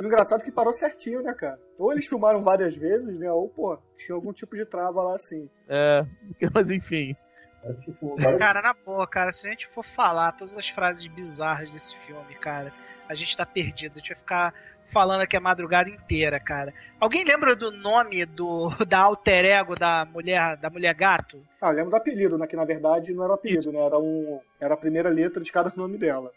O 0.00 0.04
engraçado 0.04 0.40
é 0.40 0.44
que 0.44 0.50
parou 0.50 0.72
certinho, 0.72 1.22
né, 1.22 1.34
cara? 1.34 1.60
Ou 1.78 1.92
eles 1.92 2.06
filmaram 2.06 2.42
várias 2.42 2.74
vezes, 2.74 3.16
né? 3.16 3.30
Ou, 3.30 3.48
pô, 3.48 3.78
tinha 3.96 4.14
algum 4.16 4.32
tipo 4.32 4.56
de 4.56 4.64
trava 4.64 5.02
lá 5.02 5.14
assim. 5.14 5.48
é, 5.68 6.04
mas 6.54 6.70
enfim. 6.70 7.14
É 7.62 7.72
tipo, 7.74 8.16
Cara, 8.38 8.60
na 8.60 8.74
boa, 8.74 9.06
cara, 9.06 9.30
se 9.30 9.46
a 9.46 9.50
gente 9.50 9.68
for 9.68 9.84
falar 9.84 10.32
todas 10.32 10.56
as 10.58 10.68
frases 10.68 11.06
bizarras 11.06 11.70
desse 11.72 11.94
filme, 11.94 12.34
cara, 12.40 12.72
a 13.08 13.14
gente 13.14 13.36
tá 13.36 13.44
perdido. 13.44 13.92
A 13.92 13.98
gente 13.98 14.08
vai 14.08 14.18
ficar 14.18 14.54
falando 14.84 15.22
aqui 15.22 15.36
a 15.36 15.40
madrugada 15.40 15.88
inteira, 15.88 16.38
cara. 16.40 16.72
Alguém 17.00 17.24
lembra 17.24 17.54
do 17.54 17.70
nome 17.70 18.24
do 18.24 18.70
da 18.86 18.98
alter 19.00 19.44
ego 19.44 19.74
da 19.74 20.04
mulher, 20.04 20.56
da 20.56 20.70
mulher 20.70 20.94
gato? 20.94 21.42
Ah, 21.60 21.68
eu 21.68 21.76
lembro 21.76 21.90
do 21.90 21.96
apelido, 21.96 22.38
né? 22.38 22.46
Que 22.46 22.56
na 22.56 22.64
verdade 22.64 23.12
não 23.12 23.24
era 23.24 23.32
o 23.32 23.36
apelido, 23.36 23.72
né? 23.72 23.80
Era, 23.80 23.98
um, 23.98 24.40
era 24.60 24.74
a 24.74 24.76
primeira 24.76 25.08
letra 25.08 25.42
de 25.42 25.52
cada 25.52 25.72
nome 25.76 25.98
dela. 25.98 26.32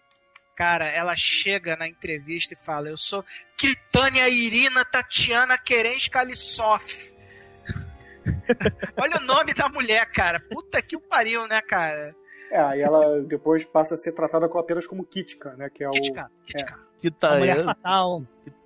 Cara, 0.56 0.88
ela 0.88 1.14
chega 1.16 1.76
na 1.76 1.88
entrevista 1.88 2.54
e 2.54 2.58
fala: 2.58 2.88
Eu 2.88 2.98
sou 2.98 3.26
Kitânia 3.58 4.30
Irina 4.30 4.86
Tatiana 4.86 5.58
Querens 5.58 6.08
Kalissoff. 6.08 7.14
Olha 8.98 9.18
o 9.18 9.26
nome 9.26 9.54
da 9.54 9.68
mulher, 9.68 10.06
cara. 10.12 10.40
Puta 10.40 10.82
que 10.82 10.96
o 10.96 11.02
pariu, 11.02 11.46
né, 11.48 11.62
cara? 11.62 12.16
É, 12.52 12.60
aí 12.60 12.82
ela 12.82 13.22
depois 13.22 13.66
passa 13.66 13.94
a 13.96 13.98
ser 13.98 14.12
tratada 14.14 14.48
com- 14.48 14.60
apenas 14.60 14.86
como 14.88 15.04
Kitka, 15.06 15.52
né? 15.58 15.70
Que 15.70 15.84
é 15.84 15.88
o. 15.90 15.92
Kitka, 15.92 16.30
Kitka. 16.46 16.80
Que 17.02 17.08
A 17.08 17.12
tá 17.12 17.38
mulher 17.38 17.64
fatal. 17.64 18.24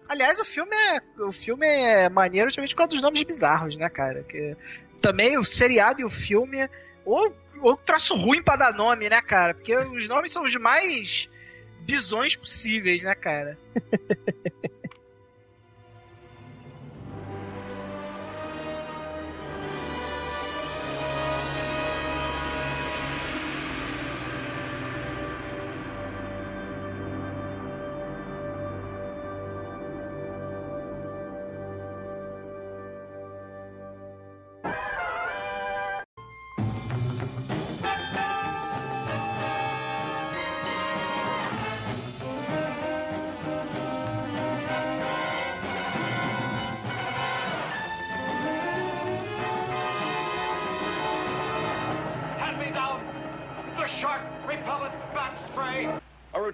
Aliás, 0.07 0.39
o 0.39 0.45
filme 0.45 0.75
é 0.75 1.01
o 1.21 1.31
filme 1.31 1.65
é 1.67 2.09
maneiro 2.09 2.49
justamente 2.49 2.73
por 2.73 2.79
causa 2.79 2.91
dos 2.91 3.01
nomes 3.01 3.21
bizarros, 3.23 3.77
né, 3.77 3.89
cara? 3.89 4.23
Que 4.23 4.55
também 5.01 5.37
o 5.37 5.45
seriado 5.45 6.01
e 6.01 6.05
o 6.05 6.09
filme 6.09 6.69
ou 7.05 7.33
ou 7.61 7.75
traço 7.75 8.15
ruim 8.15 8.41
pra 8.41 8.55
dar 8.55 8.73
nome, 8.73 9.09
né, 9.09 9.21
cara? 9.21 9.53
Porque 9.53 9.75
os 9.75 10.07
nomes 10.07 10.31
são 10.31 10.43
os 10.43 10.55
mais 10.55 11.29
bizões 11.81 12.35
possíveis, 12.35 13.01
né, 13.03 13.13
cara? 13.15 13.57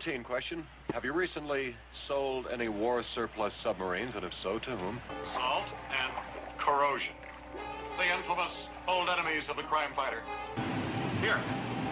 routine 0.05 0.23
question. 0.23 0.63
Have 0.93 1.03
you 1.03 1.13
recently 1.13 1.75
sold 1.91 2.47
any 2.51 2.67
war 2.67 3.01
surplus 3.01 3.55
submarines, 3.55 4.13
and 4.13 4.23
if 4.23 4.35
so, 4.35 4.59
to 4.59 4.69
whom? 4.71 5.01
Salt 5.33 5.65
and 5.89 6.11
corrosion. 6.59 7.13
The 7.97 8.15
infamous 8.15 8.69
old 8.87 9.09
enemies 9.09 9.49
of 9.49 9.55
the 9.55 9.63
crime 9.63 9.91
fighter. 9.95 10.21
Here, 11.21 11.39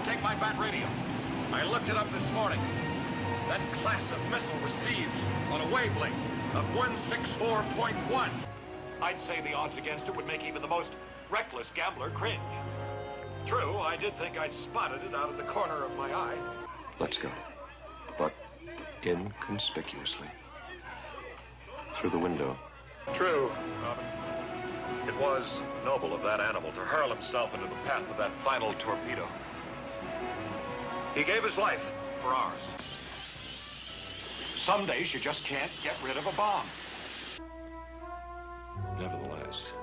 take 0.03 0.21
my 0.21 0.35
bat 0.35 0.59
radio. 0.59 0.87
I 1.53 1.63
looked 1.63 1.89
it 1.89 1.95
up 1.95 2.11
this 2.13 2.29
morning. 2.33 2.59
That 3.47 3.61
class 3.81 4.11
of 4.11 4.19
missile 4.29 4.59
receives 4.63 5.25
on 5.49 5.61
a 5.61 5.73
wavelength 5.73 6.15
of 6.53 6.65
164.1. 6.75 8.29
I'd 9.01 9.19
say 9.19 9.41
the 9.41 9.53
odds 9.53 9.77
against 9.77 10.07
it 10.07 10.15
would 10.15 10.27
make 10.27 10.43
even 10.43 10.61
the 10.61 10.67
most 10.67 10.91
reckless 11.31 11.71
gambler 11.71 12.11
cringe. 12.11 12.39
True, 13.47 13.79
I 13.79 13.97
did 13.97 14.15
think 14.19 14.37
I'd 14.37 14.53
spotted 14.53 15.01
it 15.03 15.15
out 15.15 15.29
of 15.29 15.37
the 15.37 15.43
corner 15.43 15.83
of 15.83 15.95
my 15.95 16.13
eye. 16.13 16.37
Let's 16.99 17.17
go. 17.17 17.31
Inconspicuously. 19.05 20.27
Through 21.95 22.11
the 22.11 22.17
window. 22.17 22.57
True, 23.13 23.51
Robin. 23.83 24.05
It 25.07 25.15
was 25.19 25.61
noble 25.83 26.15
of 26.15 26.23
that 26.23 26.39
animal 26.39 26.71
to 26.71 26.79
hurl 26.79 27.09
himself 27.09 27.53
into 27.53 27.67
the 27.67 27.75
path 27.85 28.09
of 28.09 28.17
that 28.17 28.31
final 28.43 28.73
torpedo. 28.75 29.27
He 31.13 31.23
gave 31.23 31.43
his 31.43 31.57
life 31.57 31.81
for 32.21 32.29
ours. 32.29 32.61
Some 34.57 34.85
days 34.85 35.13
you 35.13 35.19
just 35.19 35.43
can't 35.43 35.71
get 35.83 35.95
rid 36.03 36.15
of 36.15 36.25
a 36.25 36.31
bomb. 36.31 36.65
Nevertheless, 38.97 39.73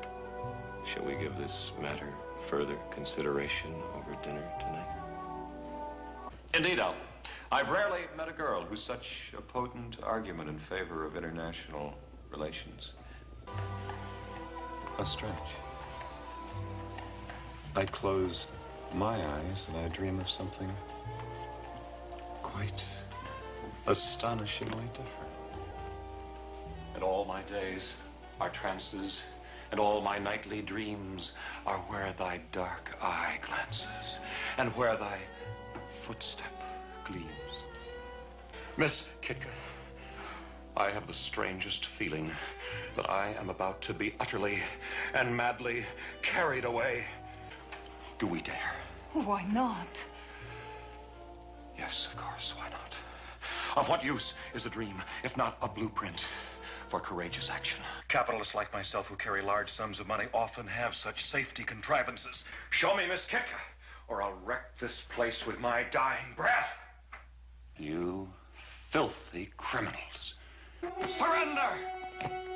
shall 0.91 1.05
we 1.05 1.15
give 1.17 1.37
this 1.37 1.73
matter 1.81 2.15
further 2.49 2.77
consideration 2.91 3.75
over 3.95 4.17
dinner 4.23 4.49
tonight? 4.59 4.89
Indeed, 6.55 6.79
Al. 6.79 6.95
I've 7.53 7.71
rarely 7.71 8.03
met 8.17 8.29
a 8.29 8.33
girl 8.33 8.63
who's 8.63 8.83
such 8.83 9.33
a 9.37 9.41
potent 9.41 9.99
argument 10.03 10.49
in 10.49 10.59
favor 10.59 11.05
of 11.05 11.17
international 11.17 11.95
relations. 12.31 12.93
How 14.97 15.05
strange. 15.05 15.35
I 17.75 17.87
close 17.87 18.47
my 18.95 19.25
eyes 19.27 19.69
and 19.69 19.77
I 19.77 19.89
dream 19.89 20.21
of 20.21 20.29
something 20.29 20.71
quite 22.43 22.85
astonishingly 23.87 24.85
different. 24.93 25.33
And 26.95 27.03
all 27.03 27.25
my 27.25 27.43
days 27.43 27.95
are 28.41 28.51
trances, 28.51 29.23
and 29.71 29.81
all 29.81 30.01
my 30.01 30.19
nightly 30.19 30.63
dreams 30.63 31.33
are 31.67 31.79
where 31.79 32.13
thy 32.19 32.41
dark 32.53 32.97
eye 33.03 33.39
glances, 33.43 34.19
and 34.59 34.75
where 34.77 34.97
thy 34.97 35.19
footstep 36.03 36.60
gleams. 37.11 37.65
Miss 38.77 39.09
Kitka, 39.23 39.49
I 40.77 40.91
have 40.91 41.07
the 41.07 41.13
strangest 41.13 41.87
feeling 41.87 42.31
that 42.97 43.11
I 43.11 43.35
am 43.39 43.51
about 43.51 43.81
to 43.83 43.95
be 43.95 44.15
utterly 44.21 44.61
and 45.15 45.37
madly 45.37 45.85
carried 46.23 46.65
away. 46.65 47.05
Do 48.19 48.27
we 48.27 48.41
dare? 48.41 48.75
Why 49.13 49.45
not? 49.53 50.05
Yes, 51.77 52.07
of 52.11 52.17
course, 52.17 52.55
why 52.57 52.69
not? 52.71 52.95
Of 53.77 53.89
what 53.89 54.05
use 54.05 54.35
is 54.55 54.67
a 54.67 54.71
dream, 54.71 55.03
if 55.25 55.37
not 55.37 55.57
a 55.63 55.69
blueprint 55.69 56.25
for 56.89 57.01
courageous 57.01 57.51
action? 57.51 57.81
Capitalists 58.09 58.55
like 58.55 58.73
myself 58.73 59.07
who 59.07 59.17
carry 59.17 59.43
large 59.43 59.71
sums 59.71 60.01
of 60.01 60.07
money 60.07 60.27
often 60.35 60.67
have 60.67 60.95
such 60.95 61.25
safety 61.25 61.65
contrivances. 61.65 62.45
Show 62.71 62.97
me 62.97 63.07
Miss 63.07 63.25
Kitka, 63.27 63.61
or 64.09 64.23
I'll 64.23 64.39
wreck 64.45 64.79
this 64.79 65.03
place 65.03 65.47
with 65.47 65.61
my 65.61 65.85
dying 65.85 66.35
breath. 66.37 66.80
You 67.79 68.29
filthy 68.91 69.51
criminals. 69.57 70.35
Surrender! 71.09 71.71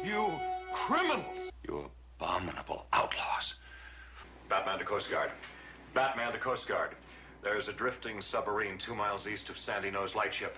You 0.05 0.33
criminals! 0.73 1.51
You 1.67 1.91
abominable 2.19 2.87
outlaws. 2.93 3.55
Batman 4.49 4.79
to 4.79 4.85
Coast 4.85 5.11
Guard. 5.11 5.31
Batman 5.95 6.33
to 6.33 6.39
Coast 6.39 6.69
Guard. 6.69 6.97
There's 7.43 7.69
a 7.69 7.73
drifting 7.73 8.21
submarine 8.21 8.79
two 8.79 8.95
miles 8.95 9.27
east 9.27 9.49
of 9.49 9.59
Sandy 9.59 9.91
Nose 9.91 10.15
Lightship. 10.15 10.57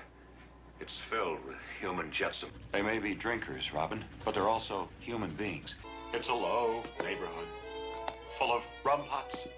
It's 0.81 0.99
filled 0.99 1.45
with 1.47 1.57
human 1.81 2.12
jetsam. 2.12 2.51
They 2.73 2.83
may 2.83 2.99
be 2.99 3.14
drinkers, 3.14 3.73
Robin, 3.73 4.05
but 4.25 4.35
they're 4.35 4.49
also 4.49 4.88
human 5.01 5.31
beings. 5.35 5.75
It's 6.12 6.29
a 6.29 6.35
low 6.35 6.83
neighborhood, 7.03 7.47
full 8.38 8.53
of 8.53 8.62
rum 8.85 9.03
huts. 9.09 9.49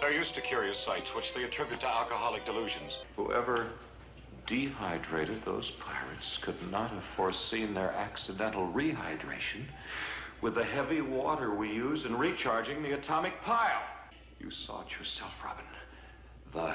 They're 0.00 0.12
used 0.12 0.34
to 0.36 0.40
curious 0.40 0.78
sights, 0.78 1.14
which 1.14 1.34
they 1.34 1.42
attribute 1.42 1.80
to 1.80 1.88
alcoholic 1.88 2.44
delusions. 2.44 2.98
Whoever 3.16 3.68
dehydrated 4.46 5.44
those 5.44 5.72
pirates 5.72 6.38
could 6.38 6.70
not 6.70 6.90
have 6.90 7.04
foreseen 7.16 7.74
their 7.74 7.90
accidental 7.92 8.66
rehydration 8.72 9.64
With 10.40 10.54
the 10.54 10.64
heavy 10.64 11.00
water 11.00 11.54
we 11.54 11.68
use 11.68 12.04
in 12.04 12.16
recharging 12.16 12.82
the 12.82 12.92
atomic 12.92 13.42
pile. 13.42 13.82
You 14.38 14.50
saw 14.50 14.82
it 14.82 14.96
yourself, 14.96 15.32
Robin. 15.44 15.64
The 16.52 16.72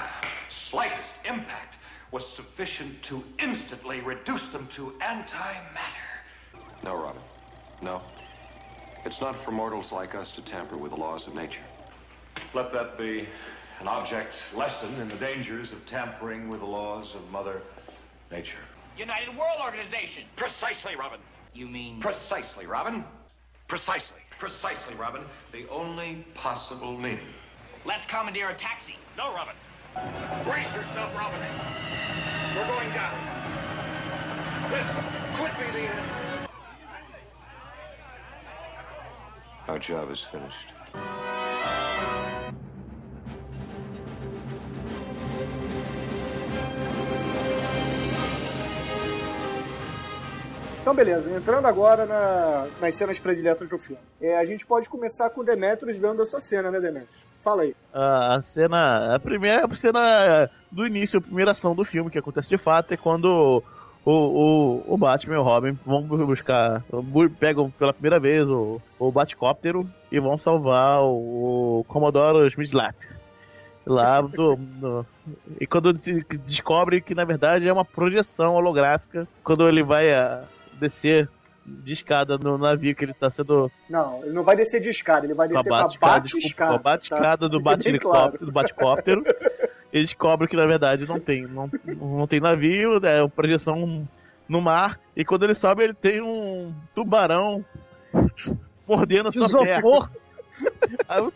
slightest 0.49 1.13
impact 1.23 1.77
was 2.11 2.27
sufficient 2.27 3.01
to 3.03 3.23
instantly 3.39 4.01
reduce 4.01 4.49
them 4.49 4.67
to 4.67 4.93
antimatter. 5.01 6.11
No, 6.83 6.93
Robin. 6.93 7.21
No. 7.81 8.01
It's 9.05 9.21
not 9.21 9.43
for 9.43 9.51
mortals 9.51 9.91
like 9.91 10.13
us 10.13 10.31
to 10.33 10.41
tamper 10.41 10.77
with 10.77 10.91
the 10.91 10.97
laws 10.97 11.25
of 11.25 11.33
nature. 11.33 11.63
Let 12.53 12.71
that 12.73 12.97
be 12.97 13.27
an 13.79 13.87
object 13.87 14.35
lesson 14.55 14.93
in 15.01 15.09
the 15.09 15.15
dangers 15.15 15.71
of 15.71 15.85
tampering 15.85 16.49
with 16.49 16.59
the 16.59 16.65
laws 16.65 17.15
of 17.15 17.29
Mother 17.31 17.61
Nature. 18.31 18.59
United 18.97 19.35
World 19.35 19.57
Organization. 19.63 20.23
Precisely, 20.35 20.95
Robin. 20.95 21.19
You 21.53 21.67
mean 21.67 21.99
Precisely, 21.99 22.65
Robin. 22.65 23.03
Precisely. 23.67 24.17
Precisely, 24.39 24.93
Robin. 24.95 25.23
The 25.51 25.67
only 25.69 26.25
possible 26.33 26.97
meaning. 26.97 27.27
let's 27.85 28.05
commandeer 28.05 28.49
a 28.49 28.55
taxi. 28.55 28.95
No, 29.17 29.33
Robin. 29.33 29.55
Brace 30.43 30.71
yourself, 30.73 31.15
Robin. 31.15 31.39
We're 32.55 32.67
going 32.67 32.89
down. 32.91 33.13
This 34.71 34.87
could 35.35 35.51
be 35.57 35.71
the 35.71 35.87
end. 35.87 36.47
Our 39.67 39.79
job 39.79 40.11
is 40.11 40.21
finished. 40.31 40.73
Então, 50.83 50.93
beleza. 50.93 51.31
Entrando 51.33 51.65
agora 51.65 52.05
na- 52.05 52.67
nas 52.81 52.93
cenas 52.95 53.17
prediletas 53.17 53.69
do 53.69 53.77
filme. 53.79 54.01
É, 54.21 54.37
a 54.37 54.43
gente 54.43 54.65
pode 54.65 54.89
começar 54.89 55.29
com 55.29 55.41
Demetrius 55.41 55.97
dando 55.97 56.21
a 56.21 56.25
sua 56.25 56.41
cena, 56.41 56.69
né, 56.69 56.77
Demetrius? 56.77 57.25
Fala 57.41 57.61
aí. 57.63 57.73
A 57.93 58.41
cena. 58.43 59.15
A 59.15 59.19
primeira 59.19 59.73
cena 59.75 60.49
do 60.69 60.85
início, 60.85 61.19
a 61.19 61.21
primeira 61.21 61.51
ação 61.51 61.73
do 61.73 61.85
filme 61.85 62.09
que 62.11 62.19
acontece 62.19 62.49
de 62.49 62.57
fato 62.57 62.93
é 62.93 62.97
quando 62.97 63.63
o, 64.05 64.11
o, 64.11 64.83
o 64.85 64.97
Batman 64.97 65.35
e 65.35 65.37
o 65.37 65.41
Robin 65.43 65.79
vão 65.85 66.01
buscar. 66.03 66.83
bu- 66.91 67.29
Pegam 67.29 67.71
pela 67.71 67.93
primeira 67.93 68.19
vez 68.19 68.43
o, 68.45 68.81
o 68.99 69.09
Batcóptero 69.09 69.89
e 70.11 70.19
vão 70.19 70.37
salvar 70.37 70.99
o, 71.01 71.79
o 71.79 71.85
Commodore 71.87 72.45
Smith-Lap. 72.49 72.95
Lá 73.85 74.19
do, 74.21 74.57
e 75.59 75.67
quando 75.67 75.91
descobre 75.93 77.01
que 77.01 77.13
na 77.13 77.25
verdade 77.25 77.67
é 77.67 77.73
uma 77.73 77.83
projeção 77.83 78.55
holográfica, 78.55 79.27
quando 79.43 79.67
ele 79.67 79.83
vai 79.83 80.09
a, 80.13 80.43
descer 80.83 81.29
de 81.65 81.93
escada 81.93 82.37
no 82.37 82.57
navio 82.57 82.95
que 82.95 83.05
ele 83.05 83.13
tá 83.13 83.29
sendo 83.29 83.71
Não, 83.89 84.21
ele 84.23 84.33
não 84.33 84.43
vai 84.43 84.55
descer 84.55 84.81
de 84.81 84.89
escada, 84.89 85.25
ele 85.25 85.33
vai 85.33 85.47
descer 85.47 85.69
com 85.69 85.75
a 85.75 85.81
bate-escada, 85.81 86.21
desculpa, 86.21 86.77
bate-escada. 86.77 87.49
do 87.49 87.59
bate-helicóptero, 87.61 88.31
claro. 88.31 88.45
do 88.45 88.51
bate-cóptero. 88.51 89.23
Ele 89.91 90.03
descobre 90.03 90.47
que 90.47 90.55
na 90.55 90.65
verdade 90.65 91.07
não 91.07 91.19
tem, 91.19 91.43
não, 91.43 91.69
não 91.85 92.27
tem 92.27 92.39
navio, 92.39 92.97
é 93.05 93.21
uma 93.21 93.29
projeção 93.29 94.07
no 94.47 94.61
mar. 94.61 94.99
E 95.15 95.23
quando 95.23 95.43
ele 95.43 95.55
sobe, 95.55 95.83
ele 95.83 95.93
tem 95.93 96.21
um 96.21 96.73
tubarão 96.93 97.63
mordendo 98.87 99.29
a 99.29 99.31
sua 99.31 99.49
perna. 99.49 99.71
isopor. 99.71 100.09
Aí 101.07 101.21
o, 101.21 101.33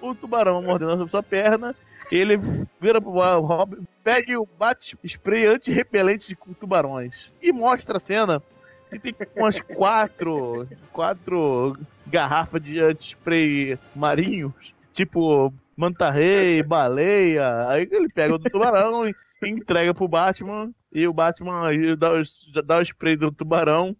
o 0.00 0.14
tubarão 0.14 0.62
mordendo 0.62 1.02
a 1.02 1.08
sua 1.08 1.22
perna. 1.22 1.74
Ele 2.10 2.38
vira 2.80 3.00
pro 3.00 3.10
Robin, 3.40 3.84
pega 4.04 4.40
o 4.40 4.48
bate 4.58 4.96
spray 5.04 5.46
anti-repelente 5.46 6.28
de 6.28 6.54
tubarões. 6.54 7.32
E 7.42 7.52
mostra 7.52 7.96
a 7.96 8.00
cena 8.00 8.40
que 8.90 8.98
tem 8.98 9.14
umas 9.36 9.58
quatro, 9.60 10.66
quatro 10.92 11.76
garrafas 12.06 12.62
de 12.62 12.80
anti-spray 12.82 13.78
marinhos, 13.94 14.52
tipo 14.92 15.52
manta-rei, 15.76 16.62
baleia. 16.62 17.68
Aí 17.68 17.88
ele 17.90 18.08
pega 18.08 18.34
o 18.34 18.38
do 18.38 18.48
tubarão 18.50 19.08
e 19.08 19.14
entrega 19.44 19.92
pro 19.94 20.08
Batman. 20.08 20.70
E 20.92 21.06
o 21.06 21.12
Batman 21.12 21.68
aí 21.68 21.94
dá, 21.96 22.12
o- 22.14 22.62
dá 22.64 22.78
o 22.78 22.82
spray 22.82 23.16
do 23.16 23.30
tubarão. 23.30 23.94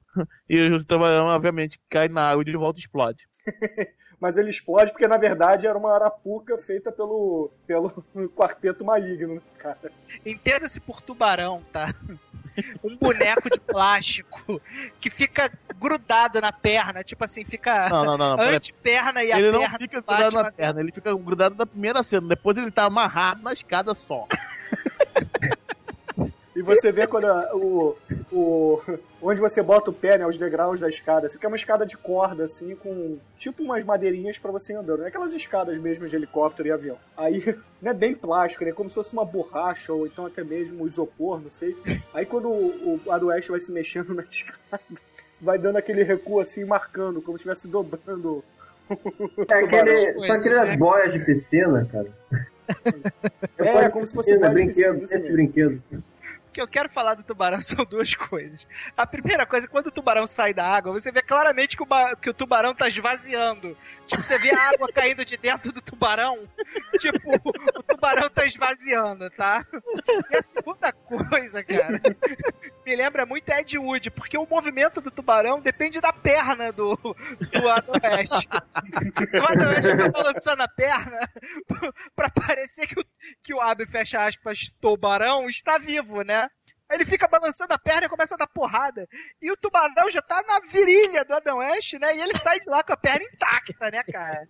E 0.48 0.58
o 0.70 0.82
tubarão, 0.84 1.26
obviamente, 1.26 1.78
cai 1.90 2.08
na 2.08 2.30
água 2.30 2.42
e 2.42 2.46
de 2.46 2.56
volta 2.56 2.78
explode. 2.80 3.28
Mas 4.18 4.38
ele 4.38 4.48
explode 4.48 4.92
porque, 4.92 5.06
na 5.06 5.18
verdade, 5.18 5.66
era 5.66 5.76
uma 5.76 5.92
arapuca 5.94 6.56
feita 6.56 6.90
pelo, 6.90 7.50
pelo 7.66 7.90
quarteto 8.34 8.82
maligno, 8.82 9.42
cara. 9.58 9.92
Entenda-se 10.24 10.80
por 10.80 11.02
tubarão, 11.02 11.62
tá? 11.70 11.94
Um 12.82 12.96
boneco 12.96 13.50
de 13.50 13.60
plástico 13.60 14.60
que 15.00 15.10
fica 15.10 15.50
grudado 15.78 16.40
na 16.40 16.52
perna, 16.52 17.04
tipo 17.04 17.24
assim, 17.24 17.44
fica 17.44 17.88
Não, 17.88 18.04
não, 18.04 18.18
não. 18.18 18.36
não 18.36 18.44
anteperna 18.44 19.22
e 19.22 19.32
a 19.32 19.38
ele 19.38 19.50
não 19.50 19.60
perna 19.60 19.78
fica 19.78 20.00
do 20.00 20.06
grudado 20.06 20.36
na 20.36 20.52
perna, 20.52 20.80
ele 20.80 20.92
fica 20.92 21.14
grudado 21.14 21.54
na 21.56 21.66
primeira 21.66 22.02
cena. 22.02 22.28
Depois 22.28 22.56
ele 22.56 22.70
tá 22.70 22.84
amarrado 22.84 23.42
na 23.42 23.52
escada 23.52 23.94
só. 23.94 24.26
E 26.56 26.62
você 26.62 26.90
vê 26.90 27.06
quando 27.06 27.26
a- 27.26 27.54
o, 27.54 27.94
o. 28.32 28.80
Onde 29.20 29.40
você 29.40 29.62
bota 29.62 29.90
o 29.90 29.92
pé, 29.92 30.16
né? 30.16 30.26
Os 30.26 30.38
degraus 30.38 30.80
da 30.80 30.88
escada. 30.88 31.26
Assim, 31.26 31.38
que 31.38 31.44
é 31.44 31.48
uma 31.48 31.56
escada 31.56 31.84
de 31.84 31.96
corda, 31.98 32.44
assim, 32.44 32.74
com 32.74 33.18
tipo 33.36 33.62
umas 33.62 33.84
madeirinhas 33.84 34.38
pra 34.38 34.50
você 34.50 34.72
ir 34.72 34.76
andando. 34.76 35.04
É 35.04 35.08
aquelas 35.08 35.34
escadas 35.34 35.78
mesmo 35.78 36.08
de 36.08 36.16
helicóptero 36.16 36.68
e 36.68 36.72
avião. 36.72 36.96
Aí, 37.16 37.44
não 37.82 37.90
é 37.90 37.94
bem 37.94 38.14
plástico, 38.14 38.64
né? 38.64 38.72
Como 38.72 38.88
se 38.88 38.94
fosse 38.94 39.12
uma 39.12 39.24
borracha 39.24 39.92
ou 39.92 40.06
então 40.06 40.24
até 40.24 40.42
mesmo 40.42 40.86
isopor, 40.86 41.40
não 41.42 41.50
sei. 41.50 41.76
Aí 42.14 42.24
quando 42.24 42.48
o, 42.48 43.00
o 43.04 43.12
Aroeste 43.12 43.50
vai 43.50 43.60
se 43.60 43.70
mexendo 43.70 44.14
na 44.14 44.22
escada, 44.30 44.80
vai 45.40 45.58
dando 45.58 45.76
aquele 45.76 46.02
recuo 46.04 46.40
assim, 46.40 46.64
marcando, 46.64 47.20
como 47.20 47.36
se 47.36 47.42
estivesse 47.42 47.68
dobrando. 47.68 48.42
o 48.88 49.44
É 49.48 49.54
aquele, 49.62 50.12
são 50.26 50.32
aquelas 50.36 50.78
boias 50.78 51.12
de 51.12 51.18
piscina, 51.20 51.86
cara. 51.92 52.08
É, 53.58 53.84
de 53.84 53.90
como 53.90 54.04
se 54.04 54.12
fosse 54.12 54.30
piscina, 54.30 54.48
de 54.48 54.54
brinquedo, 54.54 54.98
piscina, 54.98 55.04
esse 55.04 55.18
mesmo. 55.18 55.32
brinquedo. 55.32 55.82
Que 56.56 56.62
eu 56.62 56.66
quero 56.66 56.88
falar 56.88 57.12
do 57.12 57.22
tubarão 57.22 57.60
são 57.60 57.84
duas 57.84 58.14
coisas. 58.14 58.66
A 58.96 59.06
primeira 59.06 59.44
coisa, 59.44 59.68
quando 59.68 59.88
o 59.88 59.90
tubarão 59.90 60.26
sai 60.26 60.54
da 60.54 60.66
água, 60.66 60.90
você 60.90 61.12
vê 61.12 61.20
claramente 61.20 61.76
que 61.76 61.82
o, 61.82 62.16
que 62.16 62.30
o 62.30 62.34
tubarão 62.34 62.74
tá 62.74 62.88
esvaziando. 62.88 63.76
Tipo, 64.06 64.22
você 64.22 64.38
vê 64.38 64.54
a 64.54 64.70
água 64.70 64.88
caindo 64.90 65.22
de 65.22 65.36
dentro 65.36 65.70
do 65.70 65.82
tubarão. 65.82 66.48
Tipo, 66.98 67.34
o 67.78 67.82
tubarão 67.82 68.30
tá 68.30 68.46
esvaziando, 68.46 69.28
tá? 69.30 69.66
E 70.30 70.36
a 70.36 70.40
segunda 70.40 70.92
coisa, 70.92 71.62
cara, 71.62 72.00
me 72.86 72.96
lembra 72.96 73.26
muito 73.26 73.50
Ed 73.50 73.76
Wood, 73.76 74.10
porque 74.12 74.38
o 74.38 74.46
movimento 74.48 75.00
do 75.00 75.10
tubarão 75.10 75.60
depende 75.60 76.00
da 76.00 76.12
perna 76.12 76.72
do, 76.72 76.96
do 76.96 77.68
Adoeste. 77.68 78.48
O 78.48 79.52
Adoeste 79.52 79.90
fica 79.90 80.08
balançando 80.08 80.62
a 80.62 80.68
perna 80.68 81.28
pra 82.14 82.30
parecer 82.30 82.86
que 82.86 82.98
o, 82.98 83.04
que 83.42 83.54
o 83.54 83.60
abre 83.60 83.84
e 83.84 83.90
fecha 83.90 84.24
aspas 84.24 84.70
tubarão 84.80 85.48
está 85.48 85.78
vivo, 85.78 86.22
né? 86.22 86.48
Aí 86.88 86.98
ele 86.98 87.04
fica 87.04 87.26
balançando 87.26 87.72
a 87.72 87.78
perna 87.78 88.06
e 88.06 88.08
começa 88.08 88.34
a 88.34 88.38
dar 88.38 88.46
porrada. 88.46 89.08
E 89.42 89.50
o 89.50 89.56
tubarão 89.56 90.08
já 90.10 90.22
tá 90.22 90.42
na 90.46 90.60
virilha 90.70 91.24
do 91.24 91.34
Adão 91.34 91.58
West, 91.58 91.94
né? 91.94 92.16
E 92.16 92.20
ele 92.20 92.38
sai 92.38 92.60
de 92.60 92.68
lá 92.68 92.82
com 92.84 92.92
a 92.92 92.96
perna 92.96 93.24
intacta, 93.24 93.90
né, 93.90 94.02
cara? 94.04 94.48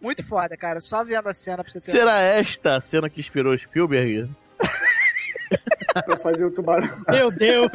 Muito 0.00 0.26
foda, 0.26 0.56
cara. 0.56 0.80
Só 0.80 1.04
vendo 1.04 1.28
a 1.28 1.34
cena 1.34 1.62
pra 1.62 1.70
você 1.70 1.78
ter. 1.78 1.98
Será 1.98 2.20
esta 2.20 2.76
a 2.76 2.80
cena 2.80 3.10
que 3.10 3.20
inspirou 3.20 3.56
Spielberg? 3.58 4.30
pra 6.06 6.16
fazer 6.16 6.46
o 6.46 6.50
tubarão. 6.50 6.88
Meu 7.08 7.30
Deus! 7.30 7.68